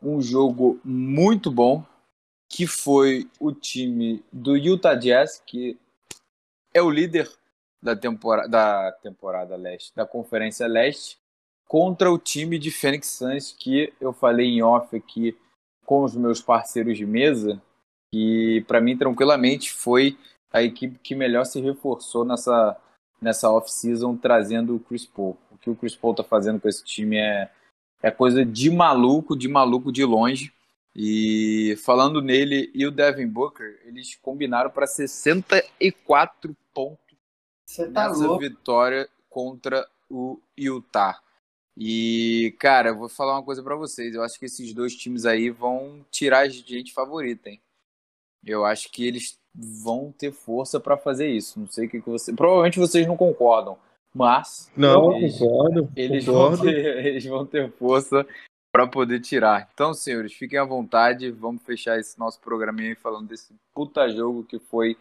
um 0.01 0.21
jogo 0.21 0.79
muito 0.83 1.51
bom, 1.51 1.83
que 2.47 2.65
foi 2.65 3.27
o 3.39 3.51
time 3.51 4.23
do 4.31 4.55
Utah 4.55 4.95
Jazz, 4.95 5.41
que 5.45 5.77
é 6.73 6.81
o 6.81 6.89
líder 6.89 7.29
da 7.81 7.95
temporada, 7.95 8.47
da 8.47 8.91
temporada 8.91 9.55
leste, 9.55 9.95
da 9.95 10.05
Conferência 10.05 10.67
Leste, 10.67 11.17
contra 11.67 12.11
o 12.11 12.17
time 12.17 12.57
de 12.59 12.71
Phoenix 12.71 13.07
Suns 13.07 13.51
que 13.51 13.93
eu 14.01 14.11
falei 14.11 14.47
em 14.47 14.61
off 14.61 14.95
aqui 14.95 15.37
com 15.85 16.03
os 16.03 16.15
meus 16.15 16.41
parceiros 16.41 16.97
de 16.97 17.05
mesa, 17.05 17.61
que 18.11 18.63
para 18.67 18.81
mim 18.81 18.97
tranquilamente 18.97 19.71
foi 19.71 20.17
a 20.51 20.61
equipe 20.61 20.99
que 20.99 21.15
melhor 21.15 21.45
se 21.45 21.61
reforçou 21.61 22.25
nessa 22.25 22.77
nessa 23.21 23.51
off-season 23.51 24.15
trazendo 24.15 24.75
o 24.75 24.79
Chris 24.79 25.05
Paul. 25.05 25.37
O 25.51 25.57
que 25.57 25.69
o 25.69 25.75
Chris 25.75 25.95
Paul 25.95 26.15
tá 26.15 26.23
fazendo 26.23 26.59
com 26.59 26.69
esse 26.69 26.83
time 26.83 27.17
é 27.17 27.49
é 28.01 28.09
coisa 28.09 28.45
de 28.45 28.69
maluco, 28.69 29.37
de 29.37 29.47
maluco 29.47 29.91
de 29.91 30.05
longe. 30.05 30.53
E 31.01 31.77
falando 31.77 32.21
nele 32.21 32.69
e 32.75 32.85
o 32.85 32.91
Devin 32.91 33.25
Booker, 33.25 33.79
eles 33.85 34.15
combinaram 34.21 34.69
para 34.69 34.85
64 34.85 36.53
pontos 36.73 37.15
tá 37.93 38.09
nessa 38.09 38.27
louco. 38.27 38.39
vitória 38.39 39.07
contra 39.29 39.87
o 40.09 40.41
Utah. 40.57 41.17
E, 41.77 42.53
cara, 42.59 42.89
eu 42.89 42.97
vou 42.97 43.07
falar 43.07 43.35
uma 43.37 43.43
coisa 43.43 43.63
para 43.63 43.77
vocês. 43.77 44.13
Eu 44.13 44.21
acho 44.21 44.37
que 44.37 44.43
esses 44.47 44.73
dois 44.73 44.93
times 44.93 45.25
aí 45.25 45.49
vão 45.49 46.05
tirar 46.11 46.39
a 46.39 46.49
gente 46.49 46.91
favorita, 46.91 47.49
hein? 47.49 47.61
Eu 48.45 48.65
acho 48.65 48.91
que 48.91 49.07
eles 49.07 49.39
vão 49.55 50.11
ter 50.11 50.33
força 50.33 50.81
para 50.81 50.97
fazer 50.97 51.29
isso. 51.29 51.61
Não 51.61 51.67
sei 51.67 51.87
o 51.87 51.89
que, 51.89 52.01
que 52.01 52.09
você. 52.09 52.33
Provavelmente 52.33 52.77
vocês 52.77 53.07
não 53.07 53.15
concordam, 53.15 53.77
mas 54.13 54.69
Não, 54.75 55.15
eles, 55.15 55.39
concordo. 55.39 55.89
eles, 55.95 56.25
concordo. 56.25 56.57
vão 56.57 56.65
ter, 56.65 56.75
eles 57.07 57.25
vão 57.25 57.45
ter 57.45 57.71
força 57.71 58.27
para 58.71 58.87
poder 58.87 59.19
tirar. 59.19 59.69
Então, 59.73 59.93
senhores, 59.93 60.33
fiquem 60.33 60.59
à 60.59 60.63
vontade. 60.63 61.31
Vamos 61.31 61.61
fechar 61.63 61.99
esse 61.99 62.17
nosso 62.19 62.39
programinha 62.39 62.89
aí 62.89 62.95
falando 62.95 63.27
desse 63.27 63.53
puta 63.73 64.07
jogo 64.09 64.43
que 64.43 64.59
foi 64.59 64.95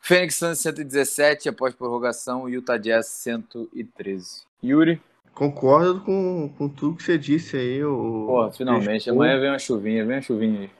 Phoenix 0.00 0.36
Suns 0.36 0.58
117 0.58 1.48
após 1.48 1.74
prorrogação 1.74 2.48
e 2.48 2.54
Utah 2.54 2.76
Jazz 2.76 3.06
113. 3.06 4.42
Yuri, 4.62 5.00
Concordo 5.34 6.00
com, 6.00 6.48
com 6.56 6.68
tudo 6.68 6.96
que 6.96 7.02
você 7.02 7.18
disse 7.18 7.56
aí. 7.56 7.84
O... 7.84 8.26
porra, 8.26 8.52
finalmente. 8.52 9.10
Amanhã 9.10 9.38
vem 9.40 9.50
uma 9.50 9.58
chuvinha, 9.58 10.06
vem 10.06 10.16
uma 10.16 10.22
chuvinha 10.22 10.60
aí. 10.60 10.70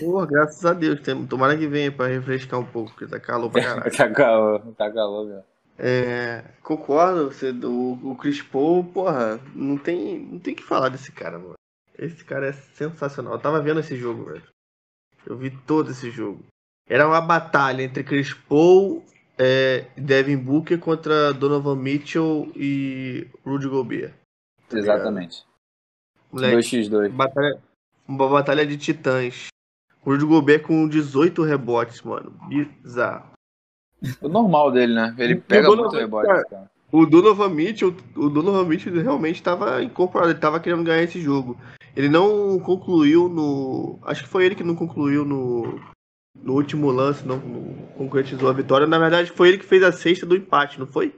Porra, 0.00 0.26
graças 0.26 0.64
a 0.64 0.72
Deus. 0.72 1.00
Tomara 1.28 1.56
que 1.56 1.66
venha 1.66 1.92
pra 1.92 2.06
refrescar 2.06 2.58
um 2.58 2.64
pouco, 2.64 2.90
porque 2.90 3.06
tá 3.06 3.20
calor 3.20 3.50
pra 3.50 3.60
caralho. 3.62 3.96
tá 3.96 4.10
calor, 4.10 4.62
tá 4.76 4.90
calor, 4.90 5.26
meu. 5.26 5.42
É, 5.78 6.44
concordo. 6.62 7.26
Você, 7.26 7.50
o, 7.50 7.98
o 8.02 8.16
Chris 8.16 8.40
Paul, 8.40 8.84
porra, 8.84 9.38
não 9.54 9.76
tem, 9.76 10.18
não 10.18 10.38
tem 10.38 10.54
que 10.54 10.62
falar 10.62 10.88
desse 10.88 11.12
cara, 11.12 11.38
mano. 11.38 11.59
Esse 12.00 12.24
cara 12.24 12.46
é 12.46 12.52
sensacional. 12.52 13.34
Eu 13.34 13.38
tava 13.38 13.60
vendo 13.60 13.80
esse 13.80 13.94
jogo, 13.94 14.24
velho. 14.24 14.42
Eu 15.26 15.36
vi 15.36 15.50
todo 15.50 15.90
esse 15.90 16.10
jogo. 16.10 16.42
Era 16.88 17.06
uma 17.06 17.20
batalha 17.20 17.82
entre 17.82 18.02
Chris 18.02 18.32
Paul 18.32 19.04
é, 19.38 19.84
e 19.94 20.00
Devin 20.00 20.38
Booker 20.38 20.78
contra 20.78 21.34
Donovan 21.34 21.76
Mitchell 21.76 22.50
e 22.56 23.28
Rudy 23.44 23.68
Gobert. 23.68 24.14
Tá? 24.66 24.78
Exatamente. 24.78 25.44
Moleque, 26.32 26.56
2x2. 26.56 27.10
batalha, 27.10 27.60
uma 28.08 28.28
batalha 28.30 28.66
de 28.66 28.78
titãs. 28.78 29.48
Rudy 30.02 30.24
Gobert 30.24 30.62
com 30.62 30.88
18 30.88 31.42
rebotes, 31.42 32.00
mano. 32.00 32.30
Bizarro. 32.48 33.30
O 34.22 34.28
normal 34.28 34.72
dele, 34.72 34.94
né? 34.94 35.14
Ele 35.18 35.34
O 35.34 35.42
pega 35.42 35.68
muito 35.68 35.94
rebote, 35.94 36.26
cara, 36.26 36.44
cara. 36.46 36.70
O 36.92 37.06
Donovan 37.06 37.50
Mitchell, 37.50 37.94
o 38.16 38.28
Donovan 38.28 38.64
Mitchell 38.64 39.00
realmente 39.00 39.36
estava 39.36 39.82
incorporado, 39.82 40.30
ele 40.30 40.38
estava 40.38 40.58
querendo 40.58 40.82
ganhar 40.82 41.02
esse 41.02 41.20
jogo. 41.20 41.56
Ele 41.94 42.08
não 42.08 42.58
concluiu 42.58 43.28
no. 43.28 43.98
Acho 44.02 44.24
que 44.24 44.28
foi 44.28 44.44
ele 44.44 44.54
que 44.54 44.64
não 44.64 44.74
concluiu 44.74 45.24
no, 45.24 45.80
no 46.34 46.54
último 46.54 46.90
lance, 46.90 47.26
não, 47.26 47.38
não 47.38 47.86
concretizou 47.96 48.48
a 48.48 48.52
vitória. 48.52 48.86
Na 48.86 48.98
verdade, 48.98 49.30
foi 49.30 49.48
ele 49.48 49.58
que 49.58 49.64
fez 49.64 49.82
a 49.82 49.92
sexta 49.92 50.26
do 50.26 50.36
empate, 50.36 50.78
não 50.78 50.86
foi? 50.86 51.14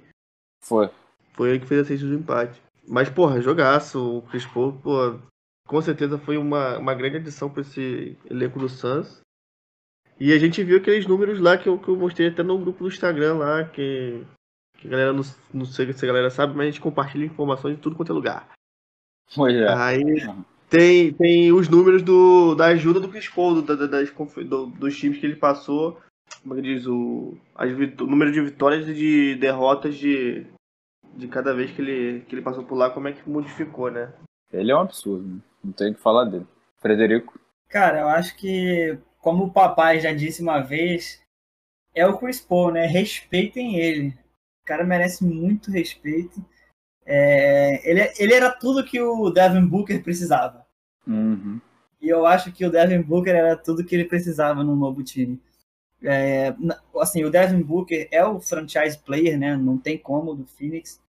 Foi. 0.62 0.90
Foi 1.32 1.50
ele 1.50 1.60
que 1.60 1.66
fez 1.66 1.80
a 1.80 1.84
sexta 1.84 2.06
do 2.06 2.14
empate. 2.14 2.60
Mas, 2.86 3.08
porra, 3.08 3.40
jogaço. 3.40 4.18
O 4.18 4.22
Chris 4.22 4.44
Paul, 4.44 4.72
pô, 4.72 5.18
com 5.66 5.80
certeza 5.80 6.18
foi 6.18 6.36
uma, 6.36 6.78
uma 6.78 6.94
grande 6.94 7.16
adição 7.16 7.48
para 7.48 7.62
esse 7.62 8.16
elenco 8.28 8.58
do 8.58 8.68
Suns. 8.68 9.20
E 10.20 10.32
a 10.32 10.38
gente 10.38 10.62
viu 10.62 10.76
aqueles 10.76 11.06
números 11.06 11.40
lá 11.40 11.56
que 11.56 11.68
eu, 11.68 11.78
que 11.78 11.88
eu 11.88 11.96
mostrei 11.96 12.28
até 12.28 12.42
no 12.42 12.58
grupo 12.58 12.84
do 12.84 12.88
Instagram 12.88 13.38
lá, 13.38 13.64
que, 13.64 14.22
que 14.82 14.88
a 14.88 14.90
galera 14.90 15.12
não, 15.12 15.22
não 15.54 15.64
sei 15.64 15.92
se 15.92 16.04
a 16.04 16.08
galera 16.08 16.30
sabe, 16.30 16.54
mas 16.54 16.66
a 16.66 16.70
gente 16.70 16.80
compartilha 16.80 17.24
informações 17.24 17.76
de 17.76 17.80
tudo 17.80 17.96
quanto 17.96 18.12
é 18.12 18.14
lugar. 18.14 18.48
Pois 19.34 19.54
é. 19.54 19.68
Aí 19.72 20.04
tem, 20.68 21.12
tem 21.14 21.52
os 21.52 21.68
números 21.68 22.02
do, 22.02 22.54
da 22.54 22.66
ajuda 22.66 23.00
do 23.00 23.08
Chris 23.08 23.28
Paul, 23.28 23.60
do, 23.60 23.62
da- 23.76 23.86
das, 23.86 24.10
do- 24.10 24.66
dos 24.66 24.96
times 24.98 25.18
que 25.18 25.26
ele 25.26 25.36
passou. 25.36 26.00
Como 26.42 26.54
é 26.54 26.56
que 26.56 26.62
diz? 26.62 26.86
O, 26.86 27.36
as 27.54 27.70
o 27.70 28.06
número 28.06 28.32
de 28.32 28.40
vitórias 28.40 28.88
e 28.88 28.94
de 28.94 29.34
derrotas 29.36 29.96
de, 29.96 30.46
de 31.14 31.28
cada 31.28 31.54
vez 31.54 31.70
que 31.70 31.80
ele, 31.82 32.20
que 32.22 32.34
ele 32.34 32.42
passou 32.42 32.64
por 32.64 32.74
lá, 32.74 32.90
como 32.90 33.08
é 33.08 33.12
que 33.12 33.28
modificou, 33.28 33.90
né? 33.90 34.12
Ele 34.52 34.70
é 34.70 34.76
um 34.76 34.80
absurdo, 34.80 35.26
né? 35.26 35.40
não 35.64 35.72
tem 35.72 35.92
o 35.92 35.94
que 35.94 36.00
falar 36.00 36.24
dele. 36.24 36.46
Frederico, 36.80 37.38
Cara, 37.68 38.00
eu 38.00 38.08
acho 38.08 38.36
que, 38.36 38.98
como 39.18 39.44
o 39.44 39.50
papai 39.52 39.98
já 40.00 40.12
disse 40.12 40.42
uma 40.42 40.60
vez, 40.60 41.22
é 41.94 42.06
o 42.06 42.18
Chris 42.18 42.38
Paul, 42.40 42.70
né? 42.72 42.84
Respeitem 42.86 43.76
ele. 43.78 44.14
O 44.62 44.66
cara 44.66 44.84
merece 44.84 45.24
muito 45.24 45.70
respeito. 45.70 46.44
É, 47.04 47.88
ele, 47.88 48.12
ele 48.18 48.34
era 48.34 48.50
tudo 48.50 48.84
que 48.84 49.00
o 49.00 49.30
Devin 49.30 49.66
Booker 49.66 50.02
precisava. 50.02 50.66
uhum. 51.06 51.60
E 52.00 52.08
eu 52.08 52.26
acho 52.26 52.50
que 52.50 52.66
o 52.66 52.70
Devin 52.70 53.00
Booker 53.00 53.32
era 53.32 53.56
tudo 53.56 53.84
que 53.84 53.94
ele 53.94 54.04
precisava 54.04 54.64
num 54.64 54.74
novo 54.74 55.04
time. 55.04 55.40
É, 56.02 56.52
assim, 57.00 57.24
o 57.24 57.30
Devin 57.30 57.62
Booker 57.62 58.08
é 58.10 58.24
o 58.24 58.40
franchise 58.40 58.98
player, 58.98 59.38
né? 59.38 59.56
Não 59.56 59.78
tem 59.78 59.96
como 59.96 60.34
do 60.34 60.44
Phoenix. 60.44 61.00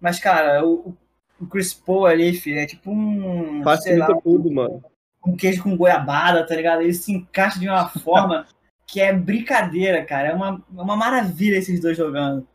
Mas, 0.00 0.18
cara, 0.18 0.66
o, 0.66 0.96
o 1.40 1.46
Chris 1.46 1.72
Paul 1.72 2.06
ali, 2.06 2.34
filho, 2.34 2.58
é 2.58 2.66
tipo 2.66 2.90
um. 2.90 3.62
sei 3.80 3.96
lá, 3.96 4.06
Facilita 4.06 4.20
tudo, 4.22 4.50
mano. 4.50 4.82
um 5.24 5.36
queijo 5.36 5.62
com 5.62 5.76
goiabada, 5.76 6.44
tá 6.44 6.56
ligado? 6.56 6.82
Ele 6.82 6.92
se 6.92 7.12
encaixa 7.12 7.60
de 7.60 7.68
uma 7.68 7.88
forma 7.88 8.46
que 8.84 9.00
é 9.00 9.12
brincadeira, 9.12 10.04
cara. 10.04 10.28
É 10.28 10.34
uma, 10.34 10.60
é 10.76 10.82
uma 10.82 10.96
maravilha 10.96 11.56
esses 11.56 11.80
dois 11.80 11.96
jogando. 11.96 12.46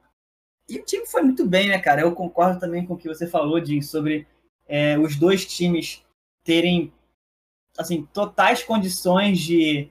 E 0.70 0.80
o 0.80 0.86
time 0.86 1.05
foi 1.05 1.22
muito 1.22 1.45
bem, 1.45 1.70
né, 1.70 1.80
cara? 1.80 2.01
Eu 2.01 2.13
concordo 2.13 2.59
também 2.59 2.86
com 2.86 2.93
o 2.93 2.97
que 2.97 3.07
você 3.07 3.28
falou, 3.28 3.63
Jim, 3.63 3.82
sobre 3.82 4.28
é, 4.68 4.97
os 4.97 5.15
dois 5.15 5.45
times 5.45 6.03
terem, 6.43 6.93
assim, 7.78 8.07
totais 8.13 8.63
condições 8.63 9.39
de 9.39 9.89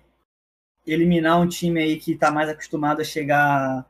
eliminar 0.87 1.41
um 1.41 1.49
time 1.49 1.81
aí 1.81 1.97
que 1.99 2.17
tá 2.17 2.31
mais 2.31 2.49
acostumado 2.49 3.01
a 3.01 3.05
chegar 3.05 3.87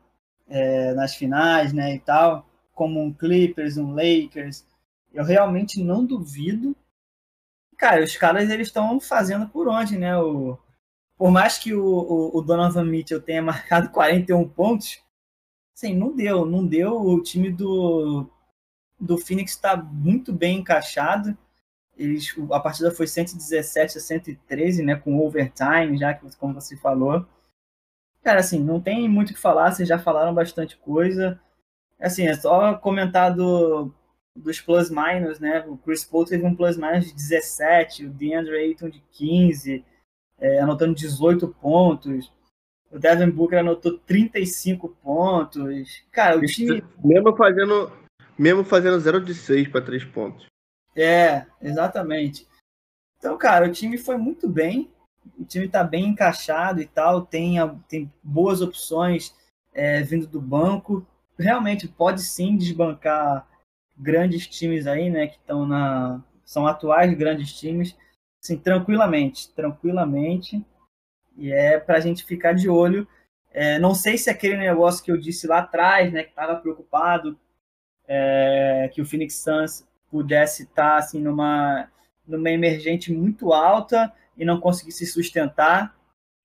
é, 0.47 0.93
nas 0.93 1.15
finais, 1.15 1.73
né, 1.73 1.95
e 1.95 1.99
tal, 1.99 2.47
como 2.73 3.01
um 3.01 3.13
Clippers, 3.13 3.77
um 3.77 3.93
Lakers. 3.93 4.65
Eu 5.13 5.23
realmente 5.23 5.81
não 5.83 6.05
duvido 6.05 6.75
Cara, 7.77 8.03
os 8.03 8.17
caras 8.17 8.49
eles 8.49 8.67
estão 8.67 8.99
fazendo 8.99 9.47
por 9.47 9.67
onde, 9.67 9.97
né? 9.97 10.17
O, 10.17 10.57
por 11.15 11.31
mais 11.31 11.57
que 11.59 11.73
o, 11.73 11.83
o, 11.85 12.37
o 12.37 12.41
Donovan 12.41 12.85
Mitchell 12.85 13.21
tenha 13.21 13.41
marcado 13.43 13.89
41 13.89 14.49
pontos, 14.49 14.99
assim, 15.77 15.95
não 15.95 16.15
deu, 16.15 16.45
não 16.45 16.65
deu. 16.65 16.99
O 16.99 17.21
time 17.21 17.51
do, 17.51 18.27
do 18.99 19.17
Phoenix 19.17 19.51
está 19.51 19.77
muito 19.77 20.33
bem 20.33 20.59
encaixado. 20.59 21.37
Eles, 21.95 22.33
a 22.51 22.59
partida 22.59 22.91
foi 22.91 23.07
117 23.07 23.97
a 23.97 24.01
113, 24.01 24.83
né? 24.83 24.95
Com 24.95 25.19
overtime, 25.19 25.97
já 25.97 26.13
que 26.13 26.35
como 26.37 26.53
você 26.55 26.75
falou. 26.77 27.25
Cara, 28.23 28.39
assim, 28.39 28.59
não 28.59 28.81
tem 28.81 29.07
muito 29.07 29.29
o 29.31 29.33
que 29.33 29.39
falar, 29.39 29.71
vocês 29.71 29.87
já 29.87 29.97
falaram 29.99 30.33
bastante 30.33 30.77
coisa. 30.77 31.39
Assim, 31.99 32.27
é 32.27 32.35
só 32.35 32.75
comentar 32.75 33.33
do, 33.33 33.91
dos 34.35 34.59
plus 34.61 34.89
minus, 34.89 35.39
né? 35.39 35.65
O 35.67 35.77
Chris 35.77 36.03
Paul 36.03 36.25
teve 36.25 36.45
um 36.45 36.55
plus 36.55 36.77
minus 36.77 37.07
de 37.07 37.13
17, 37.13 38.05
o 38.05 38.09
DeAndre 38.09 38.57
Ayton 38.57 38.89
de 38.89 39.01
15, 39.11 39.83
é, 40.39 40.59
anotando 40.59 40.95
18 40.95 41.47
pontos. 41.59 42.31
O 42.91 42.97
Devin 42.97 43.29
Booker 43.29 43.59
anotou 43.59 43.97
35 43.99 44.89
pontos. 45.03 46.03
Cara, 46.11 46.37
o 46.37 46.45
time. 46.45 46.83
Mesmo 47.03 47.35
fazendo, 47.35 47.91
mesmo 48.37 48.63
fazendo 48.63 48.99
0 48.99 49.23
de 49.23 49.33
6 49.33 49.67
para 49.67 49.81
3 49.81 50.05
pontos. 50.05 50.45
É, 50.95 51.45
exatamente. 51.61 52.47
Então, 53.17 53.37
cara, 53.37 53.67
o 53.67 53.71
time 53.71 53.97
foi 53.97 54.17
muito 54.17 54.47
bem. 54.47 54.89
O 55.37 55.43
time 55.43 55.67
tá 55.67 55.83
bem 55.83 56.07
encaixado 56.07 56.81
e 56.81 56.85
tal. 56.85 57.25
Tem, 57.25 57.55
tem 57.89 58.11
boas 58.23 58.61
opções 58.61 59.35
é, 59.73 60.01
vindo 60.01 60.25
do 60.25 60.39
banco. 60.39 61.05
Realmente 61.37 61.87
pode 61.87 62.21
sim 62.21 62.55
desbancar 62.55 63.47
grandes 63.97 64.47
times 64.47 64.87
aí, 64.87 65.09
né? 65.09 65.27
Que 65.27 65.37
estão 65.37 65.65
na. 65.65 66.21
São 66.45 66.65
atuais 66.65 67.13
grandes 67.15 67.51
times. 67.53 67.95
Assim, 68.41 68.57
tranquilamente. 68.57 69.53
Tranquilamente. 69.53 70.65
E 71.37 71.51
é 71.51 71.79
pra 71.79 71.99
gente 71.99 72.25
ficar 72.25 72.53
de 72.53 72.69
olho. 72.69 73.07
É, 73.51 73.79
não 73.79 73.93
sei 73.95 74.17
se 74.17 74.29
aquele 74.29 74.57
negócio 74.57 75.03
que 75.03 75.11
eu 75.11 75.17
disse 75.17 75.47
lá 75.47 75.59
atrás, 75.59 76.11
né? 76.13 76.23
Que 76.23 76.33
tava 76.33 76.55
preocupado. 76.57 77.37
é, 78.07 78.89
que 78.93 79.01
o 79.01 79.05
Phoenix 79.05 79.35
Suns 79.35 79.87
pudesse 80.09 80.63
estar 80.63 80.97
assim 80.97 81.21
numa 81.21 81.89
numa 82.27 82.49
emergente 82.51 83.11
muito 83.13 83.53
alta 83.53 84.13
e 84.37 84.43
não 84.45 84.59
conseguir 84.59 84.91
se 84.91 85.05
sustentar. 85.05 85.95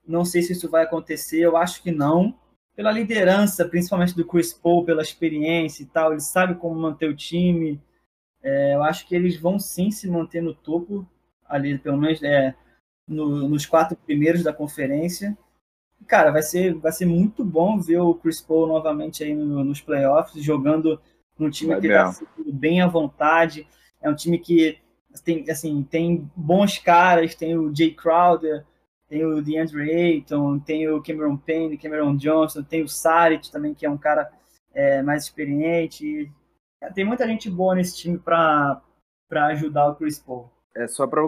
Não 0.07 0.25
sei 0.25 0.43
se 0.43 0.53
isso 0.53 0.71
vai 0.71 0.85
acontecer, 0.85 1.41
eu 1.41 1.57
acho 1.57 1.83
que 1.83 1.91
não. 1.93 2.35
Pela 2.77 2.91
liderança, 2.93 3.65
principalmente 3.69 4.15
do 4.17 4.27
Chris 4.27 4.53
Paul, 4.53 4.85
pela 4.85 5.03
experiência 5.03 5.83
e 5.83 5.87
tal, 5.87 6.13
ele 6.13 6.21
sabe 6.21 6.55
como 6.57 6.75
manter 6.81 7.09
o 7.09 7.17
time. 7.17 7.81
É, 8.43 8.75
eu 8.75 8.83
acho 8.83 9.07
que 9.07 9.15
eles 9.15 9.37
vão 9.37 9.59
sim 9.59 9.91
se 9.91 10.09
manter 10.09 10.43
no 10.43 10.55
topo, 10.55 11.07
ali 11.47 11.79
pelo 11.79 11.97
menos 11.99 12.23
é, 12.23 12.55
no, 13.07 13.49
nos 13.49 13.67
quatro 13.67 13.97
primeiros 13.97 14.43
da 14.43 14.53
conferência. 14.53 15.37
Cara, 16.07 16.31
vai 16.31 16.43
ser, 16.43 16.75
vai 16.75 16.93
ser 16.93 17.07
muito 17.07 17.45
bom 17.45 17.79
ver 17.79 18.01
o 18.01 18.15
Chris 18.15 18.41
Paul 18.41 18.67
novamente 18.67 19.23
aí 19.23 19.35
no, 19.35 19.63
nos 19.65 19.81
playoffs, 19.81 20.43
jogando 20.43 21.01
num 21.39 21.51
time 21.51 21.79
que 21.81 21.87
está 21.87 22.13
bem 22.47 22.81
à 22.81 22.87
vontade. 22.87 23.67
É 24.01 24.11
um 24.11 24.15
time 24.15 24.39
que 24.39 24.79
tem, 25.25 25.49
assim, 25.51 25.83
tem 25.83 26.31
bons 26.35 26.79
caras, 26.79 27.35
tem 27.35 27.57
o 27.57 27.75
Jay 27.75 27.93
Crowder, 27.93 28.65
tem 29.09 29.25
o 29.25 29.43
DeAndre 29.43 29.91
Ayton, 29.91 30.59
tem 30.59 30.89
o 30.89 31.03
Cameron 31.03 31.37
Payne, 31.37 31.79
Cameron 31.79 32.17
Johnson, 32.17 32.63
tem 32.63 32.83
o 32.83 32.89
Saric 32.89 33.51
também, 33.51 33.75
que 33.75 33.85
é 33.85 33.91
um 33.91 33.99
cara 33.99 34.31
é, 34.73 35.03
mais 35.03 35.25
experiente. 35.25 36.33
Tem 36.95 37.05
muita 37.05 37.27
gente 37.27 37.51
boa 37.51 37.75
nesse 37.75 37.97
time 37.97 38.19
para 38.19 38.83
ajudar 39.31 39.89
o 39.89 39.95
Chris 39.95 40.19
Paul. 40.19 40.51
É, 40.75 40.87
só 40.87 41.07
para 41.07 41.23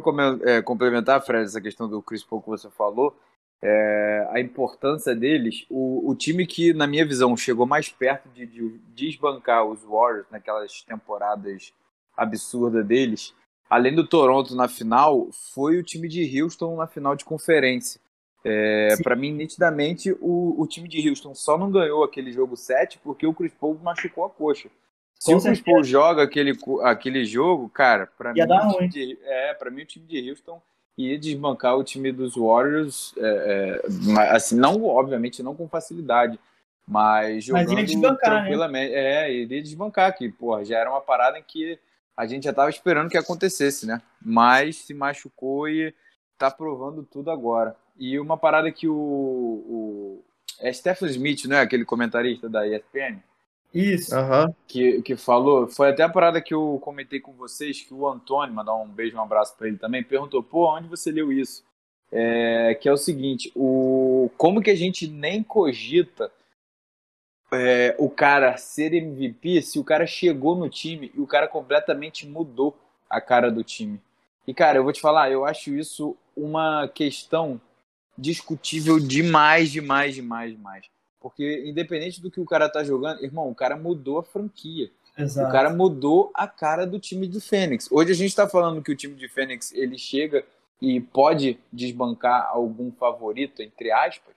é, 0.45 0.63
complementar, 0.63 1.25
Fred, 1.25 1.45
essa 1.45 1.61
questão 1.61 1.89
do 1.89 2.03
Chris 2.03 2.25
Paul 2.25 2.43
que 2.43 2.49
você 2.49 2.71
falou, 2.71 3.17
é, 3.63 4.29
a 4.31 4.41
importância 4.41 5.15
deles, 5.15 5.67
o, 5.71 6.11
o, 6.11 6.15
time 6.15 6.47
que, 6.47 6.73
na 6.73 6.87
minha 6.87 7.05
visão, 7.05 7.37
chegou 7.37 7.67
mais 7.67 7.89
perto 7.89 8.29
de, 8.31 8.47
de 8.47 8.79
desbancar 8.95 9.65
os 9.65 9.83
Warriors 9.83 10.27
naquelas 10.31 10.83
temporadas 10.83 11.73
absurdas 12.17 12.87
deles, 12.87 13.35
além 13.69 13.95
do 13.95 14.07
Toronto 14.07 14.55
na 14.55 14.69
final, 14.69 15.29
foi 15.55 15.79
o 15.79 15.83
time 15.83 16.09
de 16.09 16.43
Houston 16.43 16.77
na 16.77 16.87
final 16.87 17.17
de 17.17 17.25
conferência. 17.25 18.01
É, 18.45 18.97
para 19.03 19.17
mim, 19.17 19.33
nitidamente, 19.33 20.13
o, 20.21 20.55
o, 20.61 20.67
time 20.67 20.87
de 20.87 21.09
Houston 21.09 21.35
só 21.35 21.57
não 21.57 21.71
ganhou 21.71 22.05
aquele 22.05 22.31
jogo 22.31 22.59
7 22.59 23.01
porque 23.03 23.27
o 23.27 23.33
Chris 23.33 23.55
Paul 23.59 23.81
machucou 23.83 24.27
a 24.27 24.31
coxa. 24.31 24.69
Se 25.25 25.35
o 25.35 25.41
Chris 25.41 25.61
Paul 25.61 25.83
joga 25.83 26.23
aquele, 26.23 26.53
aquele 26.83 27.25
jogo, 27.25 27.71
cara, 27.71 28.07
para 28.07 28.35
mim, 28.35 28.89
de, 28.89 29.19
é, 29.23 29.55
para 29.55 29.71
mim 29.71 29.83
o 29.83 29.87
time 29.87 30.07
de 30.07 30.31
Houston 30.31 30.61
ia 30.99 31.19
desbancar 31.19 31.79
o 31.79 31.83
time 31.83 32.13
dos 32.13 32.37
Warriors, 32.37 33.15
é, 33.17 33.81
é, 33.83 34.31
assim, 34.31 34.55
não, 34.55 34.85
obviamente, 34.85 35.43
não 35.43 35.55
com 35.55 35.67
facilidade, 35.67 36.39
mas 36.87 37.43
jogando 37.43 37.73
mas 37.73 37.95
né? 37.95 38.17
tranquilamente. 38.23 38.93
Né? 38.93 38.99
É, 38.99 39.33
iria 39.33 39.63
desbancar, 39.63 40.15
que, 40.15 40.29
porra, 40.29 40.63
já 40.63 40.79
era 40.79 40.91
uma 40.91 41.01
parada 41.01 41.39
em 41.39 41.43
que 41.43 41.79
a 42.15 42.27
gente 42.27 42.45
já 42.45 42.51
estava 42.51 42.69
esperando 42.69 43.09
que 43.09 43.17
acontecesse, 43.17 43.87
né? 43.87 44.03
Mas 44.23 44.77
se 44.77 44.93
machucou 44.93 45.69
e 45.69 45.95
tá 46.37 46.51
provando 46.51 47.03
tudo 47.03 47.31
agora. 47.31 47.75
E 47.99 48.19
uma 48.19 48.37
parada 48.37 48.71
que 48.71 48.87
o, 48.87 48.95
o 48.95 50.25
é 50.61 50.71
Stephen 50.71 51.09
Smith, 51.09 51.47
não 51.47 51.57
é 51.57 51.61
aquele 51.61 51.85
comentarista 51.85 52.47
da 52.47 52.67
ESPN? 52.69 53.21
Isso. 53.75 54.15
Uhum. 54.15 54.55
Que, 54.69 55.03
que 55.03 55.17
falou, 55.17 55.67
foi 55.67 55.91
até 55.91 56.05
a 56.05 56.09
parada 56.09 56.41
que 56.41 56.55
eu 56.55 56.79
comentei 56.81 57.19
com 57.19 57.33
vocês, 57.33 57.83
que 57.83 57.93
o 57.93 58.09
Antônio, 58.09 58.55
mandar 58.55 58.77
um 58.77 58.87
beijo, 58.87 59.17
um 59.17 59.23
abraço 59.23 59.57
para 59.57 59.67
ele 59.67 59.77
também, 59.77 60.05
perguntou, 60.05 60.43
pô, 60.45 60.73
onde 60.73 60.87
você 60.87 61.11
leu 61.11 61.33
isso? 61.33 61.65
É, 62.13 62.77
que 62.77 62.89
é 62.89 62.93
o 62.93 62.97
seguinte, 62.97 63.51
o, 63.57 64.31
como 64.37 64.63
que 64.63 64.71
a 64.71 64.77
gente 64.77 65.09
nem 65.09 65.43
cogita 65.43 66.31
é, 67.53 67.97
o 67.99 68.09
cara 68.09 68.57
ser 68.57 68.95
MVP 68.95 69.63
se 69.63 69.81
o 69.81 69.85
cara 69.85 70.07
chegou 70.07 70.55
no 70.55 70.69
time 70.69 71.11
e 71.13 71.21
o 71.21 71.27
cara 71.27 71.49
completamente 71.49 72.25
mudou 72.25 72.79
a 73.11 73.21
cara 73.21 73.51
do 73.51 73.65
time? 73.65 74.01
E, 74.47 74.55
cara, 74.55 74.79
eu 74.79 74.85
vou 74.85 74.93
te 74.93 75.01
falar, 75.01 75.33
eu 75.33 75.45
acho 75.45 75.75
isso 75.75 76.17
uma 76.37 76.87
questão 76.87 77.61
discutível 78.17 79.01
demais, 79.01 79.73
demais, 79.73 80.15
demais, 80.15 80.53
demais. 80.53 80.94
Porque 81.25 81.63
independente 81.65 82.21
do 82.21 82.31
que 82.31 82.39
o 82.39 82.45
cara 82.45 82.69
tá 82.69 82.85
jogando, 82.85 83.25
irmão, 83.25 83.49
o 83.49 83.55
cara 83.55 83.79
mudou 83.79 84.19
a 84.19 84.23
franquia. 84.23 84.91
Exato. 85.17 85.49
O 85.49 85.51
cara 85.51 85.71
mudou 85.71 86.31
a 86.35 86.47
cara 86.47 86.87
do 86.87 87.01
time 87.01 87.27
do 87.27 87.41
Fênix. 87.41 87.91
Hoje 87.91 88.13
a 88.13 88.15
gente 88.15 88.37
tá 88.37 88.47
falando 88.47 88.83
que 88.83 88.93
o 88.93 88.95
time 88.95 89.15
de 89.15 89.27
Fênix 89.27 89.73
ele 89.73 89.97
chega 89.97 90.45
e 90.83 91.01
pode 91.01 91.59
desbancar 91.73 92.51
algum 92.51 92.93
favorito, 92.93 93.63
entre 93.63 93.91
aspas. 93.91 94.35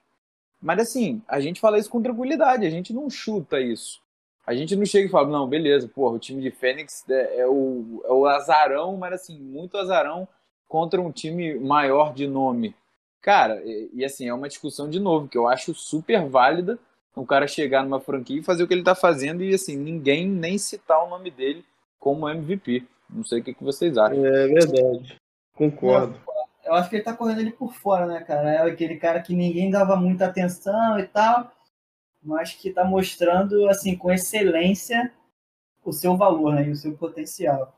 Mas 0.62 0.80
assim, 0.80 1.22
a 1.28 1.42
gente 1.42 1.60
fala 1.60 1.78
isso 1.78 1.90
com 1.90 2.02
tranquilidade, 2.02 2.66
a 2.66 2.70
gente 2.70 2.94
não 2.94 3.10
chuta 3.10 3.60
isso. 3.60 4.00
A 4.46 4.56
gente 4.56 4.74
não 4.74 4.86
chega 4.86 5.08
e 5.08 5.12
fala, 5.12 5.28
não, 5.28 5.46
beleza, 5.46 5.90
porra, 5.90 6.16
o 6.16 6.20
time 6.20 6.42
de 6.42 6.52
Fênix 6.52 7.04
é, 7.10 7.42
é 7.42 7.48
o, 7.48 8.02
é 8.06 8.14
o 8.14 8.26
azarão, 8.26 8.96
mas 8.96 9.12
assim, 9.12 9.38
muito 9.38 9.78
azarão 9.78 10.26
contra 10.70 11.02
um 11.02 11.12
time 11.12 11.60
maior 11.60 12.14
de 12.14 12.26
nome. 12.28 12.74
Cara, 13.22 13.62
e, 13.66 13.90
e, 13.94 14.06
assim, 14.06 14.28
é 14.28 14.34
uma 14.34 14.48
discussão 14.48 14.90
de 14.90 15.00
novo, 15.00 15.28
que 15.28 15.38
eu 15.38 15.48
acho 15.48 15.74
super 15.74 16.28
válida 16.28 16.80
um 17.20 17.26
cara 17.26 17.48
chegar 17.48 17.84
numa 17.84 18.00
franquia 18.00 18.40
e 18.40 18.44
fazer 18.44 18.64
o 18.64 18.68
que 18.68 18.74
ele 18.74 18.84
tá 18.84 18.94
fazendo 18.94 19.44
e 19.44 19.54
assim, 19.54 19.76
ninguém 19.76 20.28
nem 20.28 20.58
citar 20.58 21.04
o 21.04 21.10
nome 21.10 21.32
dele 21.32 21.66
como 22.00 22.30
MVP. 22.30 22.86
Não 23.10 23.24
sei 23.24 23.40
o 23.40 23.44
que, 23.44 23.54
que 23.54 23.64
vocês 23.64 23.98
acham. 23.98 24.26
É 24.26 24.48
verdade. 24.48 25.18
Concordo. 25.56 26.16
Eu 26.64 26.74
acho 26.74 26.90
que 26.90 26.98
ele 26.98 27.04
tá 27.04 27.14
correndo 27.14 27.40
ali 27.40 27.52
por 27.52 27.74
fora, 27.74 28.06
né, 28.06 28.20
cara? 28.20 28.52
É 28.52 28.62
aquele 28.62 28.98
cara 28.98 29.22
que 29.22 29.34
ninguém 29.34 29.72
dava 29.72 29.96
muita 29.96 30.26
atenção 30.26 31.00
e 31.00 31.08
tal, 31.08 31.52
mas 32.22 32.54
que 32.54 32.72
tá 32.72 32.84
mostrando, 32.84 33.68
assim, 33.70 33.96
com 33.96 34.12
excelência 34.12 35.12
o 35.84 35.94
seu 35.94 36.18
valor, 36.18 36.54
né? 36.54 36.68
E 36.68 36.72
o 36.72 36.76
seu 36.76 36.94
potencial. 36.94 37.74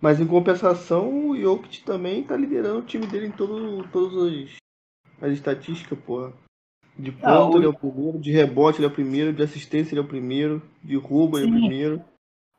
Mas 0.00 0.18
em 0.18 0.26
compensação, 0.26 1.28
o 1.28 1.36
Jokic 1.38 1.84
também 1.84 2.24
tá 2.24 2.34
liderando 2.34 2.78
o 2.78 2.86
time 2.86 3.06
dele 3.06 3.26
em 3.26 3.30
todo, 3.30 3.86
todos 3.92 4.14
os 4.14 4.59
as 5.20 5.32
estatísticas, 5.32 5.98
porra. 5.98 6.32
De 6.98 7.12
ponto 7.12 7.26
ah, 7.26 7.48
o... 7.48 7.56
ele 7.56 7.66
é 7.66 7.68
o 7.68 7.74
primeiro, 7.74 8.18
de 8.18 8.30
rebote 8.30 8.78
ele 8.78 8.86
é 8.86 8.88
o 8.88 8.94
primeiro, 8.94 9.32
de 9.32 9.42
assistência 9.42 9.94
ele 9.94 10.00
é 10.00 10.04
o 10.04 10.08
primeiro, 10.08 10.62
de 10.82 10.96
roubo 10.96 11.38
ele 11.38 11.46
é 11.46 11.48
o 11.48 11.52
primeiro. 11.52 12.04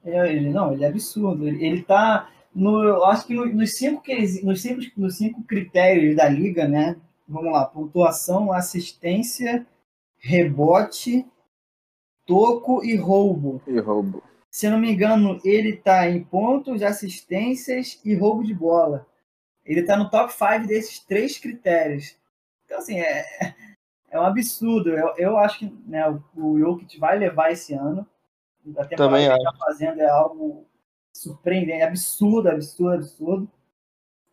É, 0.03 0.33
ele, 0.33 0.49
não, 0.49 0.73
ele 0.73 0.83
é 0.83 0.87
absurdo. 0.87 1.47
Ele, 1.47 1.63
ele 1.63 1.83
tá 1.83 2.29
no, 2.53 2.83
eu 2.83 3.05
acho 3.05 3.27
que 3.27 3.33
no, 3.33 3.45
nos, 3.45 3.75
cinco, 3.75 4.03
nos, 4.43 4.61
cinco, 4.61 4.81
nos 4.97 5.17
cinco 5.17 5.43
critérios 5.43 6.15
da 6.15 6.27
liga, 6.27 6.67
né? 6.67 6.97
Vamos 7.27 7.53
lá, 7.53 7.65
pontuação, 7.65 8.51
assistência, 8.51 9.65
rebote, 10.17 11.25
toco 12.25 12.83
e 12.83 12.95
roubo. 12.95 13.61
E 13.65 13.79
roubo. 13.79 14.21
Se 14.49 14.65
eu 14.65 14.71
não 14.71 14.79
me 14.79 14.91
engano, 14.91 15.39
ele 15.45 15.77
tá 15.77 16.09
em 16.09 16.21
pontos, 16.23 16.83
assistências 16.83 18.01
e 18.03 18.13
roubo 18.13 18.43
de 18.43 18.53
bola. 18.53 19.07
Ele 19.63 19.83
tá 19.83 19.95
no 19.95 20.09
top 20.09 20.33
5 20.33 20.67
desses 20.67 20.99
três 20.99 21.37
critérios. 21.37 22.17
Então, 22.71 22.79
assim, 22.79 23.01
é, 23.01 23.25
é 24.09 24.17
um 24.17 24.23
absurdo. 24.23 24.91
Eu, 24.91 25.13
eu 25.17 25.37
acho 25.37 25.59
que 25.59 25.73
né, 25.85 26.09
o, 26.09 26.23
o 26.33 26.57
Jokic 26.57 26.97
vai 26.97 27.17
levar 27.17 27.51
esse 27.51 27.73
ano. 27.73 28.07
A 28.77 28.85
temporada 28.85 28.95
Também 28.95 29.27
que 29.27 29.33
ele 29.33 29.49
está 29.49 29.53
fazendo 29.57 29.99
é 29.99 30.09
algo 30.09 30.65
surpreendente, 31.11 31.83
absurdo, 31.83 32.47
absurdo, 32.47 32.93
absurdo. 32.93 33.51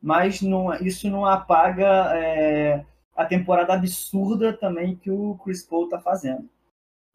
Mas 0.00 0.40
não, 0.40 0.72
isso 0.74 1.10
não 1.10 1.26
apaga 1.26 2.16
é, 2.16 2.86
a 3.16 3.24
temporada 3.24 3.72
absurda 3.72 4.52
também 4.52 4.94
que 4.94 5.10
o 5.10 5.36
Chris 5.42 5.64
Paul 5.64 5.86
está 5.86 5.98
fazendo. 5.98 6.48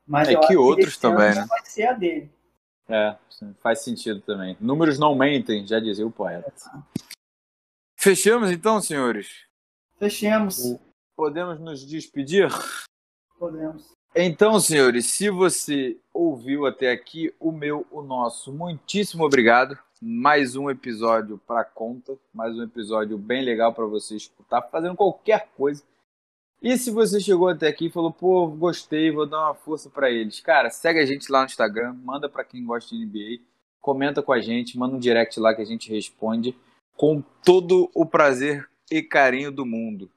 Mas 0.06 0.28
é 0.28 0.36
que 0.36 0.58
outros 0.58 0.96
que 0.96 1.02
também, 1.02 1.34
né? 1.34 1.46
Vai 1.48 1.64
ser 1.64 1.88
a 1.88 1.94
dele. 1.94 2.30
É, 2.90 3.16
faz 3.62 3.82
sentido 3.82 4.20
também. 4.20 4.58
Números 4.60 5.00
não 5.00 5.16
mentem, 5.16 5.66
já 5.66 5.80
dizia 5.80 6.06
o 6.06 6.12
poeta. 6.12 6.52
Fechamos 7.96 8.52
então, 8.52 8.82
senhores? 8.82 9.46
Fechamos. 9.98 10.78
Podemos 11.16 11.60
nos 11.60 11.86
despedir? 11.86 12.50
Podemos. 13.38 13.94
Então, 14.16 14.60
senhores, 14.60 15.06
se 15.06 15.30
você 15.30 15.98
ouviu 16.14 16.66
até 16.66 16.92
aqui, 16.92 17.34
o 17.40 17.52
meu, 17.52 17.86
o 17.92 18.02
nosso, 18.02 18.52
muitíssimo 18.52 19.24
obrigado. 19.24 19.78
Mais 20.02 20.56
um 20.56 20.70
episódio 20.70 21.38
para 21.48 21.64
conta, 21.64 22.18
mais 22.34 22.58
um 22.58 22.64
episódio 22.64 23.18
bem 23.18 23.44
legal 23.44 23.74
para 23.74 23.86
você 23.86 24.16
escutar, 24.16 24.64
fazendo 24.64 24.96
qualquer 24.96 25.50
coisa. 25.56 25.84
E 26.62 26.78
se 26.78 26.90
você 26.90 27.20
chegou 27.20 27.48
até 27.48 27.68
aqui 27.68 27.88
e 27.88 27.92
falou, 27.92 28.12
pô, 28.12 28.48
gostei, 28.48 29.12
vou 29.12 29.28
dar 29.28 29.46
uma 29.46 29.56
força 29.56 29.90
para 29.90 30.10
eles. 30.10 30.40
Cara, 30.40 30.70
segue 30.72 31.00
a 31.00 31.06
gente 31.06 31.32
lá 31.32 31.42
no 31.42 31.46
Instagram, 31.46 31.94
manda 32.04 32.28
para 32.28 32.44
quem 32.44 32.66
gosta 32.66 32.96
de 32.96 33.06
NBA, 33.06 33.44
comenta 33.80 34.22
com 34.24 34.34
a 34.34 34.42
gente, 34.42 34.78
manda 34.78 34.96
um 34.96 35.00
direct 35.00 35.40
lá 35.40 35.54
que 35.54 35.62
a 35.62 35.66
gente 35.66 35.92
responde 35.92 36.56
com 36.98 37.22
todo 37.44 37.90
o 37.94 38.06
prazer 38.06 38.68
e 38.90 39.02
carinho 39.02 39.52
do 39.52 39.66
mundo. 39.66 40.10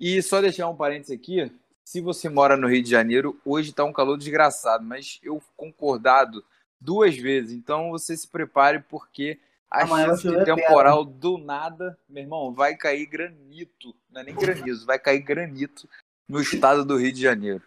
E 0.00 0.22
só 0.22 0.40
deixar 0.40 0.68
um 0.68 0.74
parênteses 0.74 1.14
aqui, 1.14 1.52
se 1.84 2.00
você 2.00 2.28
mora 2.28 2.56
no 2.56 2.68
Rio 2.68 2.82
de 2.82 2.88
Janeiro, 2.88 3.38
hoje 3.44 3.70
está 3.70 3.84
um 3.84 3.92
calor 3.92 4.16
desgraçado, 4.16 4.82
mas 4.82 5.20
eu 5.22 5.42
concordado 5.56 6.42
duas 6.80 7.16
vezes, 7.16 7.52
então 7.52 7.90
você 7.90 8.16
se 8.16 8.26
prepare 8.26 8.82
porque 8.88 9.38
a 9.70 9.86
chance 9.86 10.26
de 10.26 10.44
temporal 10.44 11.04
do 11.04 11.36
nada, 11.36 11.98
meu 12.08 12.22
irmão, 12.22 12.52
vai 12.52 12.74
cair 12.74 13.06
granito, 13.06 13.94
não 14.10 14.22
é 14.22 14.24
nem 14.24 14.34
granizo, 14.34 14.86
vai 14.86 14.98
cair 14.98 15.20
granito 15.20 15.88
no 16.28 16.40
estado 16.40 16.84
do 16.84 16.96
Rio 16.96 17.12
de 17.12 17.20
Janeiro. 17.20 17.62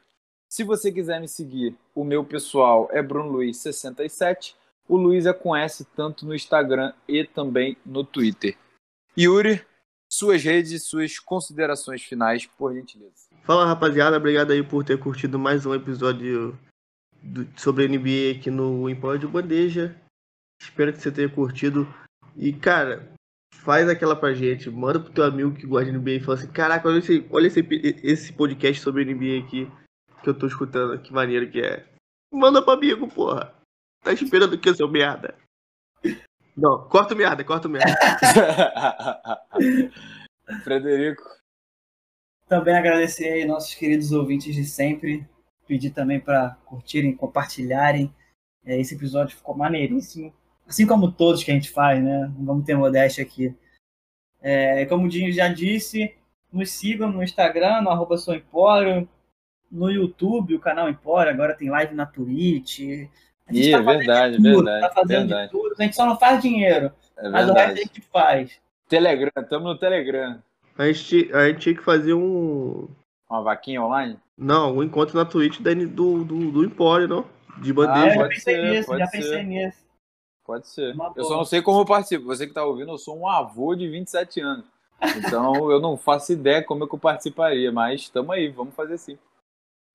Se 0.49 0.63
você 0.63 0.91
quiser 0.91 1.19
me 1.21 1.27
seguir, 1.27 1.75
o 1.95 2.03
meu 2.03 2.23
pessoal 2.23 2.89
é 2.91 3.01
Bruno 3.01 3.29
Luiz 3.31 3.57
67. 3.57 4.55
O 4.88 4.97
Luiz 4.97 5.25
é 5.25 5.34
com 5.34 5.55
S 5.55 5.86
tanto 5.95 6.25
no 6.25 6.36
Instagram 6.36 6.93
e 7.07 7.23
também 7.25 7.77
no 7.86 8.03
Twitter. 8.03 8.55
Yuri, 9.17 9.65
suas 10.14 10.43
redes, 10.43 10.84
suas 10.84 11.18
considerações 11.18 12.03
finais, 12.03 12.45
por 12.45 12.72
gentileza. 12.72 13.28
Fala 13.43 13.66
rapaziada, 13.66 14.16
obrigado 14.16 14.51
aí 14.51 14.61
por 14.61 14.84
ter 14.84 14.99
curtido 14.99 15.39
mais 15.39 15.66
um 15.66 15.74
episódio 15.74 16.57
do, 17.20 17.47
sobre 17.59 17.88
NBA 17.88 18.38
aqui 18.38 18.51
no 18.51 18.88
Empório 18.88 19.20
de 19.20 19.26
Bandeja. 19.26 19.99
Espero 20.61 20.93
que 20.93 21.01
você 21.01 21.11
tenha 21.11 21.28
curtido. 21.28 21.91
E, 22.38 22.53
cara, 22.53 23.11
faz 23.55 23.89
aquela 23.89 24.16
pra 24.16 24.36
gente. 24.36 24.70
Manda 24.70 24.99
pro 24.99 25.11
teu 25.11 25.24
amigo 25.24 25.55
que 25.55 25.66
gosta 25.66 25.91
de 25.91 25.97
NBA 25.97 26.11
e 26.11 26.20
fala 26.20 26.38
assim: 26.38 26.51
Caraca, 26.51 26.88
olha 26.88 26.99
esse, 26.99 27.26
olha 27.32 27.47
esse, 27.47 27.68
esse 28.03 28.34
podcast 28.34 28.84
sobre 28.84 29.05
NBA 29.05 29.43
aqui 29.43 29.68
que 30.22 30.30
eu 30.30 30.38
tô 30.38 30.45
escutando. 30.45 31.01
Que 31.01 31.11
maneiro 31.11 31.49
que 31.49 31.59
é. 31.59 31.88
Manda 32.32 32.61
pro 32.61 32.74
amigo, 32.74 33.07
porra. 33.07 33.51
Tá 34.03 34.14
esperando 34.14 34.53
o 34.53 34.59
que, 34.59 34.76
seu 34.76 34.88
merda? 34.88 35.36
Não, 36.56 36.88
corta 36.88 37.14
o 37.14 37.18
merda, 37.18 37.43
corta 37.43 37.68
o 37.68 37.72
merda. 37.72 37.95
Frederico. 40.64 41.24
Também 42.47 42.76
agradecer 42.76 43.30
aí 43.30 43.45
nossos 43.45 43.74
queridos 43.74 44.12
ouvintes 44.12 44.54
de 44.54 44.66
sempre. 44.66 45.28
Pedir 45.68 45.91
também 45.91 46.20
para 46.20 46.58
curtirem, 46.66 47.16
compartilharem. 47.16 48.14
É, 48.66 48.80
esse 48.80 48.95
episódio 48.95 49.36
ficou 49.36 49.56
maneiríssimo. 49.56 50.34
Assim 50.68 50.86
como 50.86 51.12
todos 51.12 51.43
que 51.43 51.51
a 51.51 51.54
gente 51.54 51.72
faz, 51.72 52.01
né? 52.04 52.32
Não 52.38 52.45
vamos 52.45 52.66
ter 52.66 52.76
modéstia 52.76 53.24
aqui. 53.24 53.56
É, 54.41 54.86
como 54.86 55.06
o 55.06 55.10
Dinho 55.10 55.32
já 55.32 55.47
disse, 55.47 56.16
nos 56.51 56.70
sigam 56.72 57.12
no 57.12 57.24
Instagram, 57.24 57.82
no 57.82 57.89
arroba 57.89 58.16
no 59.72 59.89
YouTube, 59.89 60.54
o 60.54 60.60
canal 60.60 60.88
Empório, 60.88 61.32
agora 61.32 61.56
tem 61.56 61.70
live 61.70 61.95
na 61.95 62.06
Twitch. 62.06 63.10
A 63.48 63.54
gente 63.54 63.68
Ih, 63.68 63.72
tá 63.72 63.82
verdade, 63.82 64.38
tudo, 64.38 64.64
verdade. 64.64 64.82
Tá 64.82 64.94
fazendo 64.94 65.28
verdade. 65.28 65.52
tudo. 65.52 65.76
A 65.78 65.84
gente 65.84 65.96
só 65.96 66.06
não 66.06 66.18
faz 66.18 66.41
dinheiro. 66.41 66.91
É 67.18 67.30
mas 67.30 67.50
o 67.50 67.54
resto 67.54 67.74
a 67.74 67.76
gente 67.76 68.02
faz. 68.02 68.60
Telegram, 68.88 69.32
estamos 69.38 69.74
no 69.74 69.78
Telegram. 69.78 70.41
A 70.78 70.91
gente, 70.91 71.34
a 71.34 71.48
gente 71.48 71.60
tinha 71.60 71.76
que 71.76 71.84
fazer 71.84 72.14
um. 72.14 72.88
Uma 73.30 73.41
vaquinha 73.41 73.82
online? 73.82 74.18
Não, 74.38 74.78
um 74.78 74.84
encontro 74.84 75.16
na 75.16 75.26
Twitch 75.26 75.60
do, 75.60 76.24
do, 76.24 76.52
do 76.52 76.64
Empório, 76.64 77.08
não? 77.08 77.26
De 77.60 77.72
bandeja. 77.72 78.06
Ah, 78.06 78.10
já 78.10 78.28
pensei 78.28 78.56
ser, 78.56 78.72
nisso, 78.72 78.98
já 78.98 79.08
ser. 79.08 79.18
pensei 79.18 79.44
nisso. 79.44 79.84
Pode 80.46 80.68
ser. 80.68 80.96
eu 81.16 81.24
só 81.24 81.38
não 81.38 81.46
sei 81.46 81.62
como 81.62 81.80
eu 81.80 81.86
participo. 81.86 82.26
Você 82.26 82.48
que 82.48 82.54
tá 82.54 82.64
ouvindo, 82.64 82.91
eu 82.91 82.98
sou 82.98 83.18
um 83.18 83.28
avô 83.28 83.76
de 83.76 83.88
27 83.88 84.41
anos. 84.41 84.66
Então 85.18 85.72
eu 85.72 85.80
não 85.80 85.98
faço 85.98 86.34
ideia 86.34 86.64
como 86.64 86.84
é 86.84 86.88
que 86.88 86.96
eu 86.96 87.00
participaria, 87.00 87.72
mas 87.72 88.02
estamos 88.02 88.32
aí, 88.32 88.50
vamos 88.50 88.74
fazer 88.74 88.98
sim. 88.98 89.18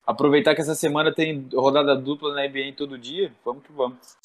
Aproveitar 0.09 0.55
que 0.55 0.63
essa 0.63 0.75
semana 0.75 1.15
tem 1.15 1.47
rodada 1.53 1.95
dupla 1.95 2.35
na 2.35 2.49
NBA 2.49 2.73
todo 2.75 2.97
dia, 2.97 3.31
vamos 3.45 3.63
que 3.63 3.71
vamos. 3.71 4.17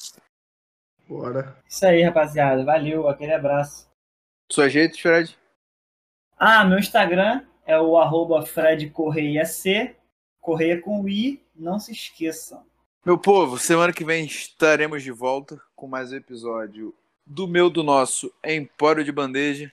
Bora. 1.06 1.54
Isso 1.68 1.84
aí, 1.84 2.00
rapaziada. 2.00 2.64
Valeu, 2.64 3.06
aquele 3.06 3.34
abraço. 3.34 3.86
Sua 4.50 4.66
jeito, 4.66 4.98
Fred? 4.98 5.38
Ah, 6.38 6.64
meu 6.64 6.78
Instagram 6.78 7.44
é 7.66 7.78
o 7.78 7.98
arroba 7.98 8.46
Fred 8.46 8.88
Correia 8.88 9.44
C. 9.44 9.94
Correia 10.40 10.80
com 10.80 11.06
I, 11.06 11.38
não 11.54 11.78
se 11.78 11.92
esqueçam. 11.92 12.64
Meu 13.04 13.18
povo, 13.18 13.58
semana 13.58 13.92
que 13.92 14.06
vem 14.06 14.24
estaremos 14.24 15.02
de 15.02 15.10
volta 15.10 15.60
com 15.76 15.86
mais 15.86 16.12
um 16.12 16.16
episódio 16.16 16.94
do 17.26 17.46
meu, 17.46 17.68
do 17.68 17.82
nosso 17.82 18.32
Empório 18.42 19.04
de 19.04 19.12
Bandeja. 19.12 19.70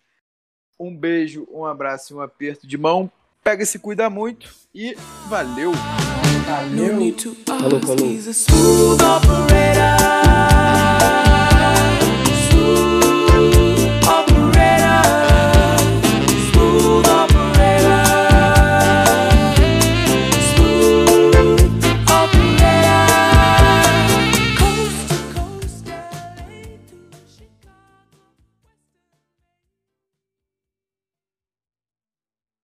Um 0.78 0.93
beijo, 0.93 1.47
um 1.49 1.64
abraço 1.64 2.12
e 2.12 2.18
um 2.18 2.22
aperto 2.22 2.68
de 2.68 2.78
mão. 2.78 3.09
Pega 3.43 3.63
e 3.63 3.65
se 3.65 3.79
cuida 3.79 4.07
muito 4.07 4.49
e 4.73 4.95
valeu! 5.27 5.71
Valeu! 6.45 6.97
Falou, 7.45 7.79
falou. 7.79 8.07